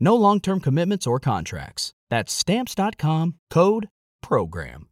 No 0.00 0.14
long 0.14 0.40
term 0.40 0.60
commitments 0.60 1.06
or 1.06 1.18
contracts. 1.20 1.92
That's 2.10 2.32
Stamps.com 2.32 3.34
code 3.50 3.88
PROGRAM. 4.22 4.88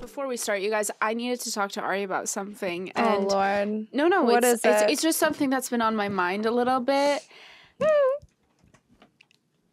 Before 0.00 0.26
we 0.26 0.36
start, 0.36 0.62
you 0.62 0.70
guys, 0.70 0.90
I 1.00 1.14
needed 1.14 1.40
to 1.42 1.52
talk 1.52 1.72
to 1.72 1.80
Ari 1.80 2.02
about 2.02 2.28
something. 2.28 2.90
Oh 2.96 3.02
And 3.02 3.28
Lord. 3.28 3.86
no, 3.92 4.08
no, 4.08 4.22
What 4.24 4.44
it's, 4.44 4.64
is 4.64 4.64
it's, 4.64 4.82
it? 4.82 4.90
it's 4.90 5.02
just 5.02 5.18
something 5.18 5.50
that's 5.50 5.68
been 5.68 5.82
on 5.82 5.94
my 5.96 6.08
mind 6.08 6.46
a 6.46 6.50
little 6.50 6.80
bit. 6.80 7.22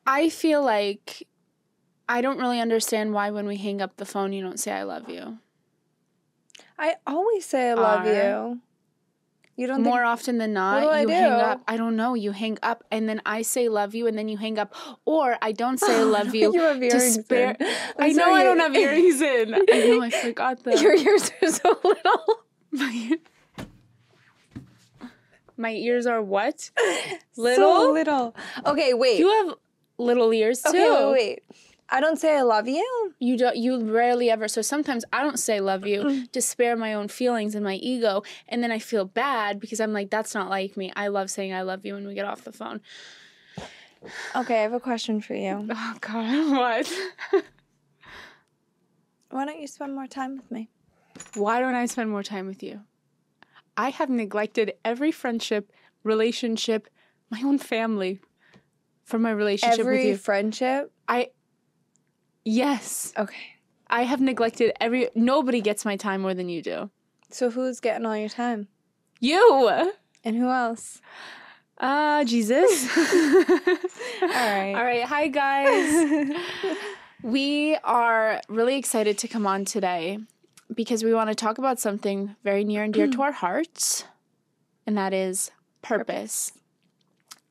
I 0.08 0.30
feel 0.30 0.64
like 0.64 1.28
I 2.08 2.22
don't 2.22 2.38
really 2.38 2.60
understand 2.60 3.14
why 3.14 3.32
when 3.32 3.48
we 3.48 3.58
hang 3.58 3.82
up 3.82 3.98
the 3.98 4.06
phone, 4.06 4.34
you 4.34 4.44
don't 4.44 4.60
say 4.60 4.72
"I 4.72 4.84
love 4.84 5.10
you" 5.10 5.40
I 6.78 6.98
always 7.08 7.44
say 7.46 7.72
I 7.72 7.74
love 7.74 8.06
Are- 8.06 8.14
you. 8.52 8.62
You 9.58 9.68
don't 9.68 9.84
more 9.84 10.00
think 10.00 10.06
often 10.08 10.38
than 10.38 10.52
not. 10.54 10.82
do 10.82 10.88
I 10.90 11.02
you 11.04 11.08
hang 11.08 11.32
up. 11.32 11.62
I 11.66 11.78
don't 11.78 11.96
know. 11.96 12.14
You 12.14 12.32
hang 12.32 12.58
up, 12.62 12.84
and 12.92 13.08
then 13.08 13.22
I 13.26 13.42
say 13.42 13.70
"love 13.70 13.96
you," 13.96 14.06
and 14.08 14.18
then 14.18 14.28
you 14.28 14.36
hang 14.38 14.60
up, 14.60 14.76
or 15.06 15.38
I 15.42 15.54
don't 15.54 15.80
say 15.80 15.96
"I 16.00 16.04
love 16.18 16.36
you." 16.36 16.54
you 16.54 16.62
have 16.62 16.80
to 16.80 16.86
earrings 16.86 17.14
spare. 17.24 17.56
I 17.98 18.12
know 18.12 18.34
I 18.34 18.44
don't 18.44 18.60
have 18.60 18.76
earrings 18.76 19.22
in. 19.34 19.54
I 19.56 19.60
know 19.88 20.02
I 20.02 20.10
forgot 20.10 20.62
that. 20.64 20.82
Your 20.82 20.94
ears 20.96 21.32
are 21.42 21.48
so 21.52 21.80
little. 21.86 22.40
My, 22.72 23.18
my 25.58 25.72
ears 25.72 26.06
are 26.06 26.22
what? 26.22 26.60
So 26.60 26.72
Little? 27.38 27.94
little. 27.94 28.36
Okay, 28.66 28.94
wait. 28.94 29.20
You 29.20 29.30
have 29.46 29.56
little 29.98 30.34
ears 30.34 30.62
too. 30.62 30.70
okay, 30.70 31.06
wait, 31.06 31.12
wait. 31.14 31.44
I 31.90 32.02
don't 32.02 32.18
say 32.20 32.36
I 32.36 32.42
love 32.42 32.68
you. 32.68 33.14
You 33.20 33.38
don't. 33.38 33.56
You 33.58 33.80
rarely 33.92 34.30
ever. 34.32 34.48
So 34.48 34.62
sometimes 34.62 35.06
I 35.14 35.22
don't 35.22 35.38
say 35.38 35.60
"love 35.60 35.86
you" 35.86 36.26
to 36.32 36.42
spare 36.42 36.76
my 36.76 36.94
own 36.94 37.08
feelings 37.08 37.54
and 37.56 37.64
my 37.64 37.76
ego, 37.76 38.24
and 38.48 38.64
then 38.64 38.72
I 38.72 38.80
feel 38.80 39.06
bad 39.06 39.60
because 39.60 39.80
I'm 39.80 39.94
like, 39.94 40.10
"That's 40.10 40.34
not 40.34 40.50
like 40.50 40.76
me." 40.76 40.92
I 40.96 41.08
love 41.10 41.30
saying 41.30 41.54
"I 41.54 41.62
love 41.62 41.86
you" 41.86 41.94
when 41.94 42.08
we 42.08 42.16
get 42.16 42.26
off 42.26 42.44
the 42.44 42.52
phone. 42.52 42.82
Okay, 44.36 44.60
I 44.60 44.62
have 44.64 44.74
a 44.74 44.80
question 44.80 45.22
for 45.22 45.36
you. 45.36 45.68
Oh 45.72 45.96
God, 46.02 46.52
what? 46.58 47.44
Why 49.30 49.46
don't 49.46 49.60
you 49.60 49.68
spend 49.68 49.94
more 49.94 50.08
time 50.08 50.38
with 50.38 50.50
me? 50.52 50.70
Why 51.36 51.60
don't 51.60 51.76
I 51.76 51.86
spend 51.86 52.10
more 52.10 52.24
time 52.24 52.48
with 52.48 52.64
you? 52.64 52.82
I 53.78 53.90
have 53.90 54.10
neglected 54.10 54.74
every 54.86 55.12
friendship, 55.12 55.72
relationship, 56.04 56.88
my 57.30 57.42
own 57.44 57.58
family, 57.58 58.22
for 59.04 59.20
my 59.20 59.32
relationship 59.32 59.80
with 59.80 59.88
Every 59.88 60.10
you. 60.10 60.18
friendship. 60.18 60.92
I. 61.08 61.30
Yes. 62.46 63.12
Okay. 63.18 63.56
I 63.88 64.04
have 64.04 64.22
neglected 64.22 64.72
every. 64.80 65.10
Nobody 65.16 65.62
gets 65.62 65.84
my 65.84 65.98
time 65.98 66.22
more 66.22 66.34
than 66.34 66.48
you 66.48 66.62
do. 66.62 66.90
So 67.30 67.50
who's 67.50 67.80
getting 67.80 68.06
all 68.06 68.16
your 68.16 68.30
time? 68.30 68.68
You. 69.20 69.92
And 70.24 70.38
who 70.38 70.50
else? 70.50 71.02
Ah, 71.80 72.24
Jesus. 72.26 72.96
All 72.98 74.28
right. 74.28 74.74
All 74.76 74.84
right. 74.84 75.04
Hi, 75.04 75.28
guys. 75.28 76.34
we 77.24 77.76
are 77.84 78.42
really 78.48 78.78
excited 78.78 79.18
to 79.20 79.28
come 79.28 79.46
on 79.46 79.66
today 79.66 80.20
because 80.74 81.04
we 81.04 81.14
want 81.14 81.30
to 81.30 81.36
talk 81.36 81.58
about 81.58 81.80
something 81.80 82.36
very 82.44 82.64
near 82.64 82.84
and 82.84 82.94
dear 82.94 83.08
to 83.08 83.22
our 83.22 83.32
hearts, 83.34 84.06
and 84.88 84.98
that 84.98 85.14
is 85.14 85.52
purpose. 85.82 86.52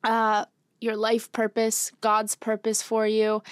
Uh, 0.02 0.46
your 0.84 0.96
life 0.96 1.32
purpose, 1.32 1.90
God's 2.00 2.36
purpose 2.36 2.82
for 2.82 3.06
you. 3.06 3.42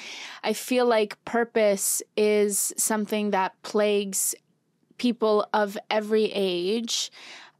I 0.45 0.53
feel 0.53 0.87
like 0.87 1.23
purpose 1.25 2.03
is 2.17 2.73
something 2.77 3.31
that 3.31 3.61
plagues 3.63 4.35
people 4.99 5.47
of 5.53 5.77
every 5.91 6.31
age. 6.33 7.11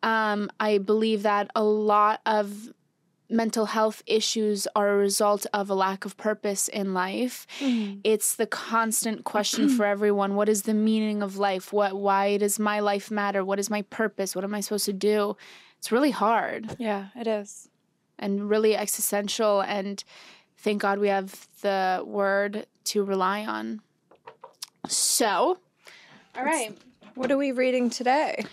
Um, 0.03 0.51
I 0.61 0.79
believe 0.79 1.23
that 1.25 1.51
a 1.57 1.65
lot 1.65 2.21
of 2.27 2.73
mental 3.33 3.67
health 3.67 4.03
issues 4.07 4.69
are 4.77 4.91
a 4.91 4.97
result 4.97 5.47
of 5.55 5.71
a 5.71 5.75
lack 5.75 6.05
of 6.05 6.17
purpose 6.17 6.69
in 6.69 6.93
life. 6.93 7.47
It's 8.05 8.37
the 8.37 8.47
constant 8.47 9.25
question 9.25 9.69
for 9.77 9.87
everyone, 9.87 10.35
what 10.35 10.49
is 10.49 10.63
the 10.63 10.75
meaning 10.75 11.23
of 11.23 11.39
life? 11.39 11.73
What 11.73 11.97
why 11.97 12.37
does 12.37 12.59
my 12.59 12.81
life 12.81 13.11
matter? 13.11 13.45
What 13.45 13.59
is 13.59 13.71
my 13.71 13.83
purpose? 13.83 14.37
What 14.37 14.45
am 14.45 14.55
I 14.55 14.61
supposed 14.61 14.85
to 14.85 14.93
do? 14.93 15.37
It's 15.79 15.91
really 15.91 16.11
hard 16.13 16.77
Yeah, 16.79 17.07
it 17.17 17.27
is. 17.27 17.69
And 18.19 18.49
really 18.49 18.77
existential 18.77 19.61
and 19.63 20.05
thank 20.57 20.83
God 20.83 20.99
we 20.99 21.09
have 21.09 21.49
the 21.63 22.03
word 22.05 22.67
to 22.85 23.05
rely 23.05 23.45
on. 23.45 23.81
So, 24.89 25.59
all 26.37 26.45
right. 26.45 26.77
What 27.15 27.31
are 27.31 27.37
we 27.37 27.53
reading 27.53 27.91
today? 27.91 28.45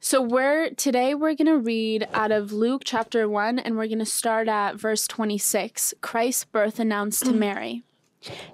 So 0.00 0.22
we're 0.22 0.70
today 0.70 1.14
we're 1.14 1.34
going 1.34 1.46
to 1.46 1.58
read 1.58 2.06
out 2.14 2.30
of 2.30 2.52
Luke 2.52 2.82
chapter 2.84 3.28
1 3.28 3.58
and 3.58 3.76
we're 3.76 3.88
going 3.88 3.98
to 3.98 4.06
start 4.06 4.46
at 4.46 4.76
verse 4.76 5.08
26. 5.08 5.94
Christ's 6.00 6.44
birth 6.44 6.78
announced 6.78 7.24
to 7.26 7.32
Mary. 7.32 7.82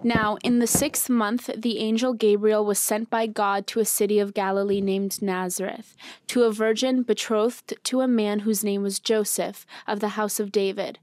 Now, 0.03 0.37
in 0.45 0.59
the 0.59 0.67
6th 0.67 1.09
month, 1.09 1.51
the 1.57 1.79
angel 1.79 2.13
Gabriel 2.13 2.65
was 2.65 2.79
sent 2.79 3.09
by 3.11 3.27
God 3.27 3.67
to 3.69 3.81
a 3.81 3.85
city 3.85 4.19
of 4.19 4.35
Galilee 4.35 4.81
named 4.81 5.23
Nazareth, 5.23 5.97
to 6.29 6.43
a 6.43 6.53
virgin 6.53 7.03
betrothed 7.03 7.75
to 7.85 8.01
a 8.01 8.09
man 8.09 8.41
whose 8.41 8.63
name 8.63 8.83
was 8.83 8.99
Joseph 8.99 9.67
of 9.87 10.01
the 10.01 10.11
house 10.11 10.39
of 10.39 10.53
David. 10.53 10.99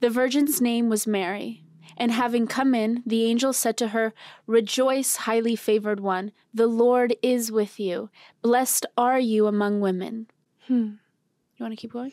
The 0.00 0.10
virgin's 0.10 0.60
name 0.60 0.88
was 0.88 1.06
Mary. 1.06 1.62
And 1.96 2.12
having 2.12 2.46
come 2.46 2.74
in, 2.74 3.02
the 3.04 3.24
angel 3.24 3.52
said 3.52 3.76
to 3.78 3.88
her, 3.88 4.14
Rejoice, 4.46 5.16
highly 5.16 5.54
favored 5.54 6.00
one, 6.00 6.32
the 6.54 6.66
Lord 6.66 7.14
is 7.22 7.52
with 7.52 7.78
you. 7.78 8.08
Blessed 8.40 8.86
are 8.96 9.20
you 9.20 9.46
among 9.46 9.80
women. 9.80 10.26
Hmm. 10.66 10.92
You 11.56 11.64
want 11.64 11.72
to 11.72 11.76
keep 11.76 11.92
going? 11.92 12.12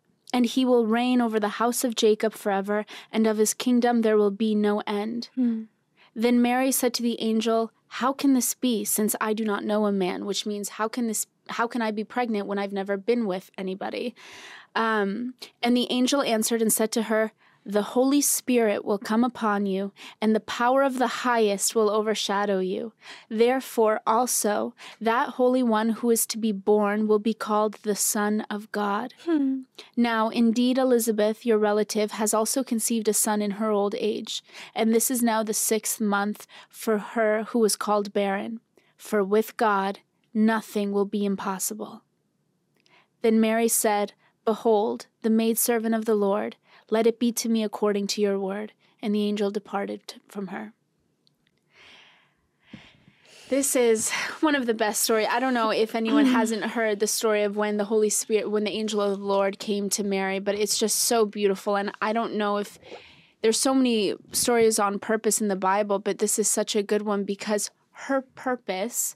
And 0.33 0.45
he 0.45 0.63
will 0.63 0.85
reign 0.85 1.19
over 1.21 1.39
the 1.39 1.49
house 1.59 1.83
of 1.83 1.95
Jacob 1.95 2.33
forever, 2.33 2.85
and 3.11 3.27
of 3.27 3.37
his 3.37 3.53
kingdom 3.53 4.01
there 4.01 4.17
will 4.17 4.31
be 4.31 4.55
no 4.55 4.79
end. 4.87 5.29
Then 6.15 6.41
Mary 6.41 6.71
said 6.71 6.93
to 6.95 7.03
the 7.03 7.19
angel, 7.21 7.71
How 7.87 8.13
can 8.13 8.33
this 8.33 8.53
be, 8.53 8.85
since 8.85 9.15
I 9.19 9.33
do 9.33 9.43
not 9.45 9.63
know 9.63 9.85
a 9.85 9.91
man? 9.91 10.25
Which 10.25 10.45
means, 10.45 10.69
how 10.69 10.87
can 10.87 11.07
this 11.07 11.27
how 11.49 11.67
can 11.67 11.81
I 11.81 11.91
be 11.91 12.03
pregnant 12.03 12.47
when 12.47 12.57
I've 12.57 12.71
never 12.71 12.97
been 12.97 13.25
with 13.25 13.51
anybody? 13.57 14.15
Um, 14.75 15.33
and 15.61 15.75
the 15.75 15.87
angel 15.91 16.21
answered 16.21 16.61
and 16.61 16.71
said 16.71 16.91
to 16.93 17.03
her, 17.03 17.33
The 17.65 17.83
Holy 17.83 18.21
Spirit 18.21 18.83
will 18.83 18.97
come 18.97 19.23
upon 19.23 19.65
you, 19.67 19.91
and 20.19 20.35
the 20.35 20.39
power 20.39 20.81
of 20.81 20.97
the 20.97 21.07
highest 21.07 21.75
will 21.75 21.89
overshadow 21.89 22.59
you. 22.59 22.93
Therefore, 23.29 24.01
also, 24.07 24.73
that 24.99 25.29
Holy 25.31 25.61
One 25.61 25.89
who 25.89 26.09
is 26.09 26.25
to 26.27 26.37
be 26.39 26.51
born 26.51 27.07
will 27.07 27.19
be 27.19 27.33
called 27.35 27.75
the 27.83 27.95
Son 27.95 28.41
of 28.49 28.71
God. 28.71 29.13
Hmm. 29.25 29.61
Now, 29.95 30.29
indeed, 30.29 30.77
Elizabeth, 30.77 31.45
your 31.45 31.59
relative, 31.59 32.11
has 32.11 32.33
also 32.33 32.63
conceived 32.63 33.07
a 33.07 33.13
son 33.13 33.41
in 33.41 33.51
her 33.51 33.69
old 33.69 33.93
age, 33.95 34.43
and 34.73 34.93
this 34.93 35.11
is 35.11 35.21
now 35.21 35.43
the 35.43 35.53
sixth 35.53 36.01
month 36.01 36.47
for 36.67 36.97
her 36.97 37.43
who 37.49 37.59
was 37.59 37.75
called 37.75 38.11
barren. 38.13 38.59
for 38.97 39.23
with 39.23 39.57
God 39.57 39.99
nothing 40.33 40.91
will 40.91 41.05
be 41.05 41.25
impossible. 41.25 42.03
Then 43.21 43.41
Mary 43.41 43.67
said, 43.67 44.13
Behold, 44.45 45.07
the 45.21 45.29
maidservant 45.29 45.93
of 45.95 46.05
the 46.05 46.15
Lord, 46.15 46.55
let 46.91 47.07
it 47.07 47.17
be 47.17 47.31
to 47.31 47.49
me 47.49 47.63
according 47.63 48.05
to 48.05 48.21
your 48.21 48.37
word. 48.37 48.73
And 49.01 49.15
the 49.15 49.23
angel 49.23 49.49
departed 49.49 50.13
from 50.27 50.47
her. 50.47 50.73
This 53.49 53.75
is 53.75 54.11
one 54.39 54.53
of 54.55 54.65
the 54.65 54.73
best 54.73 55.01
stories. 55.01 55.27
I 55.29 55.39
don't 55.39 55.55
know 55.55 55.71
if 55.71 55.95
anyone 55.95 56.25
hasn't 56.37 56.63
heard 56.63 56.99
the 56.99 57.07
story 57.07 57.41
of 57.41 57.57
when 57.57 57.77
the 57.77 57.85
Holy 57.85 58.09
Spirit, 58.09 58.51
when 58.51 58.63
the 58.63 58.71
angel 58.71 59.01
of 59.01 59.17
the 59.17 59.25
Lord 59.25 59.57
came 59.57 59.89
to 59.89 60.03
Mary, 60.03 60.37
but 60.39 60.53
it's 60.55 60.77
just 60.77 60.97
so 60.99 61.25
beautiful. 61.25 61.75
And 61.75 61.91
I 62.01 62.13
don't 62.13 62.35
know 62.35 62.57
if 62.57 62.77
there's 63.41 63.59
so 63.59 63.73
many 63.73 64.13
stories 64.31 64.77
on 64.77 64.99
purpose 64.99 65.41
in 65.41 65.47
the 65.47 65.55
Bible, 65.55 65.97
but 65.97 66.19
this 66.19 66.37
is 66.37 66.47
such 66.47 66.75
a 66.75 66.83
good 66.83 67.01
one 67.01 67.23
because 67.23 67.71
her 67.91 68.21
purpose 68.21 69.15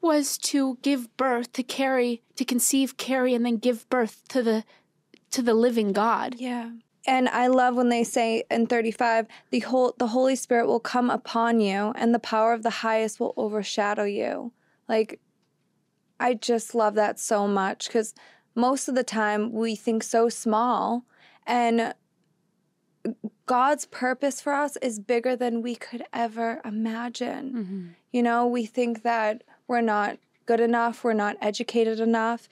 was 0.00 0.38
to 0.38 0.78
give 0.82 1.14
birth, 1.16 1.52
to 1.52 1.62
carry, 1.62 2.22
to 2.36 2.44
conceive, 2.44 2.96
carry, 2.96 3.34
and 3.34 3.44
then 3.44 3.56
give 3.56 3.88
birth 3.88 4.22
to 4.28 4.42
the 4.42 4.64
to 5.30 5.42
the 5.42 5.54
living 5.54 5.92
God. 5.92 6.36
Yeah. 6.38 6.70
And 7.06 7.28
I 7.28 7.46
love 7.46 7.74
when 7.74 7.88
they 7.88 8.04
say 8.04 8.44
in 8.50 8.66
35, 8.66 9.26
the 9.50 9.60
whole 9.60 9.94
the 9.98 10.08
Holy 10.08 10.36
Spirit 10.36 10.66
will 10.66 10.80
come 10.80 11.10
upon 11.10 11.60
you 11.60 11.92
and 11.96 12.14
the 12.14 12.18
power 12.18 12.52
of 12.52 12.62
the 12.62 12.70
highest 12.70 13.18
will 13.18 13.32
overshadow 13.36 14.04
you. 14.04 14.52
Like 14.88 15.20
I 16.20 16.34
just 16.34 16.74
love 16.74 16.94
that 16.94 17.18
so 17.18 17.48
much 17.48 17.88
cuz 17.88 18.14
most 18.54 18.88
of 18.88 18.94
the 18.94 19.04
time 19.04 19.52
we 19.52 19.74
think 19.74 20.02
so 20.02 20.28
small 20.28 21.04
and 21.46 21.94
God's 23.46 23.86
purpose 23.86 24.40
for 24.40 24.52
us 24.52 24.76
is 24.76 24.98
bigger 24.98 25.34
than 25.34 25.62
we 25.62 25.74
could 25.74 26.04
ever 26.12 26.60
imagine. 26.64 27.52
Mm-hmm. 27.52 27.86
You 28.12 28.22
know, 28.22 28.46
we 28.46 28.66
think 28.66 29.02
that 29.02 29.42
we're 29.66 29.80
not 29.80 30.18
good 30.44 30.60
enough, 30.60 31.04
we're 31.04 31.14
not 31.14 31.36
educated 31.40 32.00
enough. 32.00 32.48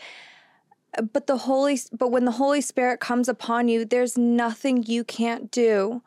But 1.12 1.26
the 1.26 1.38
Holy 1.38 1.78
but 1.92 2.10
when 2.10 2.24
the 2.24 2.32
Holy 2.32 2.60
Spirit 2.60 3.00
comes 3.00 3.28
upon 3.28 3.68
you, 3.68 3.84
there's 3.84 4.16
nothing 4.16 4.84
you 4.84 5.04
can't 5.04 5.50
do 5.50 6.02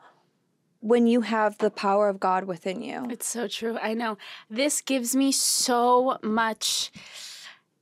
when 0.80 1.06
you 1.06 1.20
have 1.20 1.58
the 1.58 1.70
power 1.70 2.08
of 2.08 2.18
God 2.18 2.44
within 2.44 2.82
you. 2.82 3.06
It's 3.10 3.28
so 3.28 3.46
true. 3.46 3.78
I 3.80 3.94
know. 3.94 4.16
This 4.48 4.80
gives 4.80 5.14
me 5.14 5.30
so 5.30 6.18
much 6.22 6.90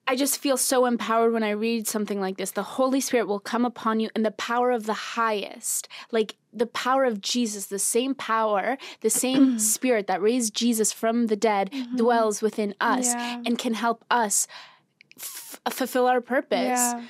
I 0.08 0.16
just 0.16 0.38
feel 0.38 0.56
so 0.56 0.86
empowered 0.86 1.34
when 1.34 1.42
I 1.42 1.50
read 1.50 1.86
something 1.86 2.18
like 2.18 2.38
this. 2.38 2.52
The 2.52 2.62
Holy 2.62 2.98
Spirit 2.98 3.28
will 3.28 3.38
come 3.38 3.66
upon 3.66 4.00
you 4.00 4.08
in 4.16 4.22
the 4.22 4.30
power 4.30 4.70
of 4.70 4.86
the 4.86 4.94
highest, 4.94 5.86
like 6.10 6.36
the 6.50 6.66
power 6.66 7.04
of 7.04 7.20
Jesus, 7.20 7.66
the 7.66 7.78
same 7.78 8.14
power, 8.14 8.78
the 9.02 9.10
same 9.10 9.58
spirit 9.58 10.06
that 10.06 10.22
raised 10.22 10.54
Jesus 10.54 10.94
from 10.94 11.26
the 11.26 11.36
dead 11.36 11.70
mm-hmm. 11.70 11.96
dwells 11.96 12.40
within 12.40 12.74
us 12.80 13.08
yeah. 13.08 13.42
and 13.44 13.58
can 13.58 13.74
help 13.74 14.02
us 14.10 14.46
f- 15.18 15.60
fulfill 15.70 16.06
our 16.06 16.20
purpose. 16.20 16.78
Yeah. 16.78 17.02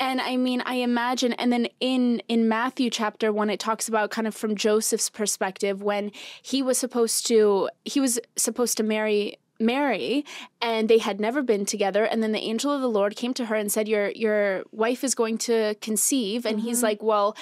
And 0.00 0.20
I 0.20 0.36
mean, 0.36 0.62
I 0.66 0.74
imagine, 0.76 1.32
and 1.34 1.52
then 1.52 1.68
in 1.78 2.20
in 2.26 2.48
Matthew 2.48 2.90
chapter 2.90 3.32
one, 3.32 3.50
it 3.50 3.60
talks 3.60 3.88
about 3.88 4.10
kind 4.10 4.26
of 4.26 4.34
from 4.34 4.56
Joseph's 4.56 5.08
perspective 5.08 5.80
when 5.82 6.10
he 6.42 6.62
was 6.62 6.76
supposed 6.76 7.26
to 7.28 7.68
he 7.84 8.00
was 8.00 8.18
supposed 8.36 8.76
to 8.78 8.82
marry 8.82 9.38
Mary 9.60 10.24
and 10.60 10.88
they 10.88 10.98
had 10.98 11.20
never 11.20 11.42
been 11.42 11.64
together 11.64 12.04
and 12.04 12.22
then 12.22 12.32
the 12.32 12.40
angel 12.40 12.72
of 12.72 12.80
the 12.80 12.88
Lord 12.88 13.16
came 13.16 13.32
to 13.34 13.46
her 13.46 13.54
and 13.54 13.70
said 13.70 13.88
your 13.88 14.10
your 14.10 14.64
wife 14.72 15.04
is 15.04 15.14
going 15.14 15.38
to 15.38 15.76
conceive 15.80 16.44
and 16.44 16.58
mm-hmm. 16.58 16.66
he's 16.66 16.82
like 16.82 17.02
well 17.02 17.36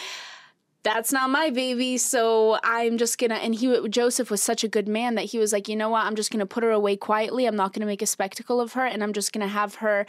that's 0.82 1.12
not 1.12 1.28
my 1.28 1.50
baby 1.50 1.98
so 1.98 2.58
i'm 2.62 2.96
just 2.96 3.18
gonna 3.18 3.34
and 3.34 3.54
he 3.54 3.88
joseph 3.88 4.30
was 4.30 4.42
such 4.42 4.64
a 4.64 4.68
good 4.68 4.88
man 4.88 5.14
that 5.14 5.26
he 5.26 5.38
was 5.38 5.52
like 5.52 5.68
you 5.68 5.76
know 5.76 5.90
what 5.90 6.04
i'm 6.04 6.14
just 6.14 6.30
gonna 6.30 6.46
put 6.46 6.62
her 6.62 6.70
away 6.70 6.96
quietly 6.96 7.46
i'm 7.46 7.56
not 7.56 7.72
gonna 7.72 7.86
make 7.86 8.02
a 8.02 8.06
spectacle 8.06 8.60
of 8.60 8.72
her 8.72 8.84
and 8.84 9.02
i'm 9.02 9.12
just 9.12 9.32
gonna 9.32 9.48
have 9.48 9.76
her 9.76 10.06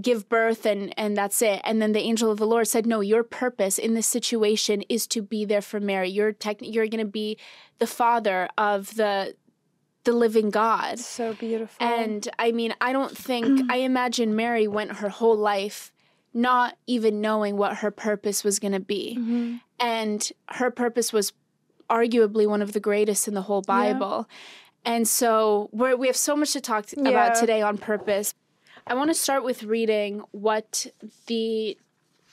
give 0.00 0.28
birth 0.28 0.66
and 0.66 0.94
and 0.98 1.16
that's 1.16 1.42
it 1.42 1.60
and 1.64 1.82
then 1.82 1.92
the 1.92 2.00
angel 2.00 2.30
of 2.30 2.38
the 2.38 2.46
lord 2.46 2.68
said 2.68 2.86
no 2.86 3.00
your 3.00 3.24
purpose 3.24 3.78
in 3.78 3.94
this 3.94 4.06
situation 4.06 4.82
is 4.88 5.06
to 5.06 5.20
be 5.20 5.44
there 5.44 5.62
for 5.62 5.80
mary 5.80 6.08
you're 6.08 6.32
tech, 6.32 6.58
you're 6.60 6.86
gonna 6.88 7.04
be 7.04 7.36
the 7.78 7.86
father 7.86 8.48
of 8.56 8.94
the 8.94 9.34
the 10.04 10.12
living 10.12 10.50
God. 10.50 10.98
So 10.98 11.32
beautiful. 11.32 11.84
And 11.84 12.28
I 12.38 12.52
mean, 12.52 12.74
I 12.78 12.92
don't 12.92 13.16
think, 13.16 13.62
I 13.70 13.78
imagine 13.78 14.36
Mary 14.36 14.68
went 14.68 14.96
her 14.96 15.08
whole 15.08 15.36
life 15.36 15.90
not 16.34 16.76
even 16.86 17.20
knowing 17.20 17.56
what 17.56 17.76
her 17.76 17.92
purpose 17.92 18.42
was 18.42 18.58
going 18.58 18.72
to 18.72 18.80
be. 18.80 19.16
Mm-hmm. 19.18 19.56
And 19.78 20.30
her 20.50 20.70
purpose 20.70 21.12
was 21.12 21.32
arguably 21.90 22.48
one 22.48 22.62
of 22.62 22.72
the 22.72 22.80
greatest 22.80 23.28
in 23.28 23.34
the 23.34 23.42
whole 23.42 23.62
Bible. 23.62 24.26
Yeah. 24.28 24.92
And 24.92 25.08
so 25.08 25.70
we 25.72 25.94
we 25.94 26.06
have 26.06 26.16
so 26.16 26.36
much 26.36 26.52
to 26.52 26.60
talk 26.60 26.86
yeah. 26.96 27.08
about 27.08 27.36
today 27.36 27.62
on 27.62 27.78
purpose. 27.78 28.34
I 28.86 28.94
want 28.94 29.10
to 29.10 29.14
start 29.14 29.44
with 29.44 29.62
reading 29.62 30.22
what 30.32 30.86
the 31.26 31.78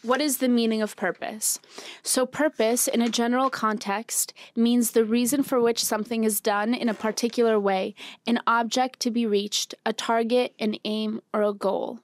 what 0.03 0.19
is 0.19 0.37
the 0.37 0.49
meaning 0.49 0.81
of 0.81 0.95
purpose? 0.95 1.59
So, 2.01 2.25
purpose 2.25 2.87
in 2.87 3.01
a 3.01 3.09
general 3.09 3.49
context 3.49 4.33
means 4.55 4.91
the 4.91 5.05
reason 5.05 5.43
for 5.43 5.61
which 5.61 5.83
something 5.83 6.23
is 6.23 6.41
done 6.41 6.73
in 6.73 6.89
a 6.89 6.93
particular 6.93 7.59
way, 7.59 7.93
an 8.25 8.39
object 8.47 8.99
to 9.01 9.11
be 9.11 9.27
reached, 9.27 9.75
a 9.85 9.93
target, 9.93 10.53
an 10.59 10.75
aim, 10.85 11.21
or 11.33 11.43
a 11.43 11.53
goal. 11.53 11.99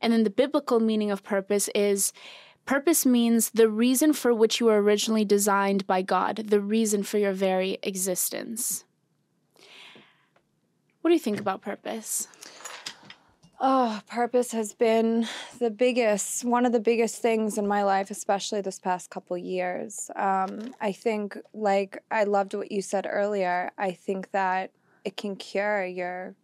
And 0.00 0.12
then 0.12 0.24
the 0.24 0.30
biblical 0.30 0.80
meaning 0.80 1.10
of 1.10 1.24
purpose 1.24 1.68
is 1.74 2.12
purpose 2.68 3.06
means 3.06 3.50
the 3.50 3.70
reason 3.70 4.12
for 4.12 4.34
which 4.34 4.60
you 4.60 4.66
were 4.66 4.82
originally 4.82 5.24
designed 5.24 5.86
by 5.86 6.02
God, 6.02 6.36
the 6.48 6.60
reason 6.60 7.02
for 7.02 7.16
your 7.16 7.32
very 7.32 7.78
existence. 7.82 8.84
What 11.00 11.08
do 11.08 11.14
you 11.14 11.20
think 11.20 11.40
about 11.40 11.62
purpose? 11.62 12.28
Oh, 13.58 14.02
purpose 14.06 14.52
has 14.52 14.74
been 14.74 15.26
the 15.58 15.70
biggest, 15.70 16.44
one 16.44 16.66
of 16.66 16.72
the 16.72 16.78
biggest 16.78 17.22
things 17.22 17.56
in 17.56 17.66
my 17.66 17.82
life, 17.84 18.10
especially 18.10 18.60
this 18.60 18.78
past 18.78 19.08
couple 19.08 19.38
years. 19.38 20.10
Um, 20.14 20.74
I 20.78 20.92
think, 20.92 21.38
like, 21.54 22.04
I 22.10 22.24
loved 22.24 22.52
what 22.52 22.70
you 22.70 22.82
said 22.82 23.06
earlier. 23.10 23.72
I 23.78 23.92
think 23.92 24.30
that 24.32 24.72
it 25.06 25.16
can 25.16 25.36
cure 25.36 25.86
your 25.86 26.34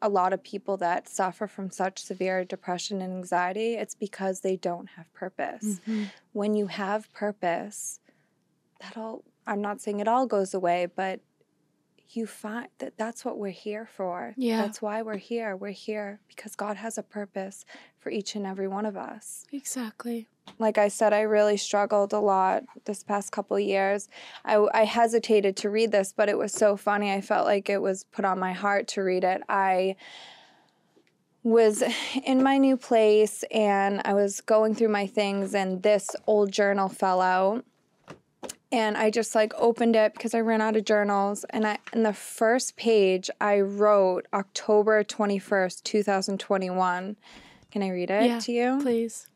a 0.00 0.08
lot 0.08 0.32
of 0.32 0.42
people 0.42 0.76
that 0.76 1.08
suffer 1.08 1.46
from 1.46 1.70
such 1.70 2.02
severe 2.02 2.44
depression 2.44 3.02
and 3.02 3.12
anxiety 3.12 3.74
it's 3.74 3.94
because 3.94 4.40
they 4.40 4.56
don't 4.56 4.88
have 4.90 5.12
purpose 5.12 5.80
mm-hmm. 5.80 6.04
when 6.32 6.54
you 6.54 6.68
have 6.68 7.12
purpose 7.12 7.98
that'll 8.80 9.24
i'm 9.46 9.60
not 9.60 9.80
saying 9.80 9.98
it 10.00 10.06
all 10.08 10.26
goes 10.26 10.54
away 10.54 10.86
but 10.94 11.20
you 12.10 12.26
find 12.26 12.68
that 12.78 12.96
that's 12.96 13.24
what 13.24 13.38
we're 13.38 13.50
here 13.50 13.86
for. 13.86 14.34
Yeah. 14.36 14.62
That's 14.62 14.80
why 14.80 15.02
we're 15.02 15.16
here. 15.16 15.56
We're 15.56 15.70
here 15.70 16.20
because 16.28 16.54
God 16.54 16.76
has 16.76 16.98
a 16.98 17.02
purpose 17.02 17.64
for 17.98 18.10
each 18.10 18.34
and 18.34 18.46
every 18.46 18.68
one 18.68 18.86
of 18.86 18.96
us. 18.96 19.44
Exactly. 19.52 20.28
Like 20.58 20.78
I 20.78 20.88
said, 20.88 21.12
I 21.12 21.22
really 21.22 21.56
struggled 21.56 22.12
a 22.12 22.20
lot 22.20 22.64
this 22.84 23.02
past 23.02 23.32
couple 23.32 23.58
years. 23.58 24.08
I, 24.44 24.64
I 24.72 24.84
hesitated 24.84 25.56
to 25.56 25.70
read 25.70 25.90
this, 25.90 26.12
but 26.16 26.28
it 26.28 26.38
was 26.38 26.52
so 26.52 26.76
funny. 26.76 27.12
I 27.12 27.20
felt 27.20 27.46
like 27.46 27.68
it 27.68 27.82
was 27.82 28.04
put 28.04 28.24
on 28.24 28.38
my 28.38 28.52
heart 28.52 28.86
to 28.88 29.02
read 29.02 29.24
it. 29.24 29.42
I 29.48 29.96
was 31.42 31.82
in 32.24 32.42
my 32.42 32.58
new 32.58 32.76
place 32.76 33.44
and 33.52 34.02
I 34.04 34.14
was 34.14 34.40
going 34.40 34.74
through 34.74 34.88
my 34.88 35.06
things, 35.06 35.54
and 35.54 35.82
this 35.82 36.10
old 36.26 36.52
journal 36.52 36.88
fell 36.88 37.20
out 37.20 37.64
and 38.76 38.94
I 38.94 39.08
just 39.08 39.34
like 39.34 39.54
opened 39.56 39.96
it 39.96 40.12
because 40.12 40.34
I 40.34 40.40
ran 40.40 40.60
out 40.60 40.76
of 40.76 40.84
journals 40.84 41.46
and 41.48 41.66
I 41.66 41.78
in 41.94 42.02
the 42.02 42.12
first 42.12 42.76
page 42.76 43.30
I 43.40 43.60
wrote 43.60 44.26
October 44.34 45.02
21st, 45.02 45.82
2021. 45.82 47.16
Can 47.70 47.82
I 47.82 47.88
read 47.88 48.10
it 48.10 48.26
yeah, 48.26 48.38
to 48.38 48.52
you? 48.52 48.78
Please. 48.82 49.28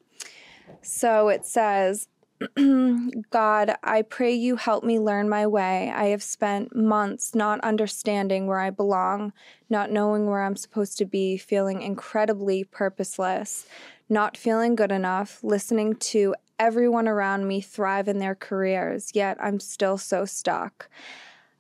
So 0.82 1.28
it 1.28 1.46
says 1.46 2.08
God, 3.30 3.76
I 3.82 4.02
pray 4.02 4.32
you 4.34 4.56
help 4.56 4.84
me 4.84 4.98
learn 4.98 5.30
my 5.30 5.46
way. 5.46 5.90
I 5.94 6.06
have 6.06 6.22
spent 6.22 6.76
months 6.76 7.34
not 7.34 7.60
understanding 7.60 8.46
where 8.46 8.60
I 8.60 8.68
belong, 8.68 9.32
not 9.70 9.90
knowing 9.90 10.26
where 10.26 10.42
I'm 10.42 10.56
supposed 10.56 10.98
to 10.98 11.06
be, 11.06 11.38
feeling 11.38 11.80
incredibly 11.80 12.64
purposeless, 12.64 13.66
not 14.10 14.36
feeling 14.36 14.74
good 14.74 14.92
enough, 14.92 15.42
listening 15.42 15.96
to 15.96 16.34
everyone 16.60 17.08
around 17.08 17.48
me 17.48 17.60
thrive 17.62 18.06
in 18.06 18.18
their 18.18 18.34
careers, 18.36 19.10
yet 19.14 19.38
I'm 19.40 19.58
still 19.58 19.96
so 19.96 20.26
stuck. 20.26 20.88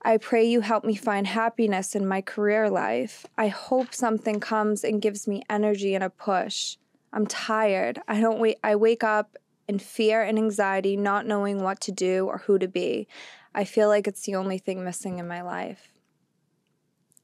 I 0.02 0.18
pray 0.18 0.44
you 0.44 0.60
help 0.60 0.84
me 0.84 0.94
find 0.94 1.26
happiness 1.26 1.96
in 1.96 2.06
my 2.06 2.20
career 2.20 2.70
life. 2.70 3.26
I 3.36 3.48
hope 3.48 3.94
something 3.94 4.40
comes 4.40 4.84
and 4.84 5.02
gives 5.02 5.26
me 5.26 5.42
energy 5.50 5.94
and 5.94 6.04
a 6.04 6.10
push. 6.10 6.76
I'm 7.12 7.26
tired. 7.26 8.00
I 8.06 8.20
don't 8.20 8.38
wait 8.38 8.58
I 8.62 8.76
wake 8.76 9.02
up 9.02 9.36
in 9.66 9.78
fear 9.78 10.22
and 10.22 10.38
anxiety, 10.38 10.96
not 10.96 11.26
knowing 11.26 11.62
what 11.62 11.80
to 11.80 11.92
do 11.92 12.26
or 12.26 12.38
who 12.38 12.58
to 12.58 12.68
be. 12.68 13.08
I 13.54 13.64
feel 13.64 13.88
like 13.88 14.06
it's 14.06 14.22
the 14.22 14.36
only 14.36 14.58
thing 14.58 14.84
missing 14.84 15.18
in 15.18 15.26
my 15.26 15.42
life. 15.42 15.92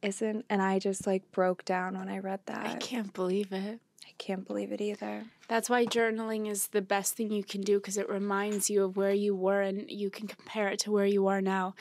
Isn't 0.02 0.44
and 0.48 0.62
I 0.62 0.78
just 0.78 1.06
like 1.06 1.30
broke 1.30 1.64
down 1.64 1.98
when 1.98 2.08
I 2.08 2.18
read 2.18 2.40
that. 2.46 2.66
I 2.66 2.74
can't 2.76 3.12
believe 3.12 3.52
it 3.52 3.80
can't 4.18 4.46
believe 4.46 4.72
it 4.72 4.80
either. 4.80 5.24
That's 5.48 5.70
why 5.70 5.84
journaling 5.86 6.48
is 6.50 6.68
the 6.68 6.82
best 6.82 7.16
thing 7.16 7.30
you 7.30 7.44
can 7.44 7.60
do 7.60 7.78
because 7.78 7.96
it 7.96 8.08
reminds 8.08 8.68
you 8.70 8.84
of 8.84 8.96
where 8.96 9.12
you 9.12 9.34
were 9.34 9.60
and 9.60 9.90
you 9.90 10.10
can 10.10 10.26
compare 10.26 10.68
it 10.68 10.78
to 10.80 10.90
where 10.90 11.06
you 11.06 11.26
are 11.26 11.40
now. 11.40 11.74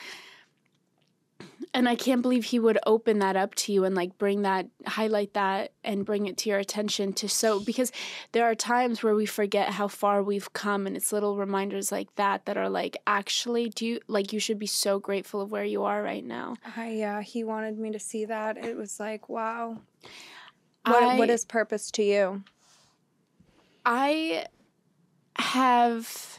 and 1.74 1.88
I 1.88 1.94
can't 1.94 2.22
believe 2.22 2.46
he 2.46 2.58
would 2.58 2.78
open 2.86 3.18
that 3.18 3.36
up 3.36 3.54
to 3.56 3.72
you 3.72 3.84
and 3.84 3.94
like 3.94 4.16
bring 4.16 4.42
that, 4.42 4.66
highlight 4.86 5.34
that, 5.34 5.72
and 5.84 6.06
bring 6.06 6.26
it 6.26 6.36
to 6.38 6.48
your 6.48 6.58
attention 6.58 7.12
to 7.14 7.28
so 7.28 7.60
because 7.60 7.92
there 8.32 8.44
are 8.44 8.54
times 8.54 9.02
where 9.02 9.14
we 9.14 9.26
forget 9.26 9.70
how 9.70 9.88
far 9.88 10.22
we've 10.22 10.52
come, 10.52 10.86
and 10.86 10.96
it's 10.96 11.12
little 11.12 11.36
reminders 11.36 11.92
like 11.92 12.14
that 12.16 12.46
that 12.46 12.56
are 12.56 12.70
like, 12.70 12.96
actually, 13.06 13.68
do 13.68 13.84
you 13.84 14.00
like 14.08 14.32
you 14.32 14.40
should 14.40 14.58
be 14.58 14.66
so 14.66 14.98
grateful 14.98 15.40
of 15.40 15.50
where 15.50 15.64
you 15.64 15.82
are 15.84 16.02
right 16.02 16.24
now. 16.24 16.56
I, 16.76 16.92
yeah, 16.92 17.20
he 17.20 17.44
wanted 17.44 17.78
me 17.78 17.92
to 17.92 17.98
see 17.98 18.24
that. 18.24 18.56
It 18.56 18.76
was 18.76 18.98
like, 18.98 19.28
wow. 19.28 19.78
What, 20.86 21.02
I- 21.02 21.18
what 21.18 21.30
is 21.30 21.44
purpose 21.44 21.90
to 21.92 22.02
you? 22.02 22.44
I 23.84 24.46
have 25.36 26.38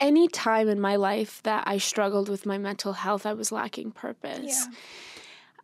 any 0.00 0.28
time 0.28 0.68
in 0.68 0.80
my 0.80 0.96
life 0.96 1.42
that 1.44 1.64
I 1.66 1.78
struggled 1.78 2.28
with 2.28 2.46
my 2.46 2.58
mental 2.58 2.92
health, 2.94 3.26
I 3.26 3.32
was 3.32 3.50
lacking 3.50 3.92
purpose. 3.92 4.66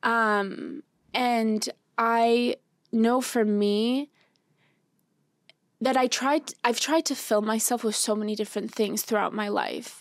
Yeah. 0.03 0.41
Um, 0.41 0.83
and 1.13 1.69
I 1.99 2.57
know 2.93 3.21
for 3.21 3.45
me 3.45 4.11
that 5.81 5.97
I 5.97 6.07
tried 6.07 6.53
I've 6.65 6.81
tried 6.81 7.05
to 7.07 7.15
fill 7.15 7.43
myself 7.43 7.85
with 7.85 7.97
so 7.97 8.15
many 8.15 8.35
different 8.35 8.73
things 8.75 9.03
throughout 9.03 9.33
my 9.33 9.49
life. 9.49 10.00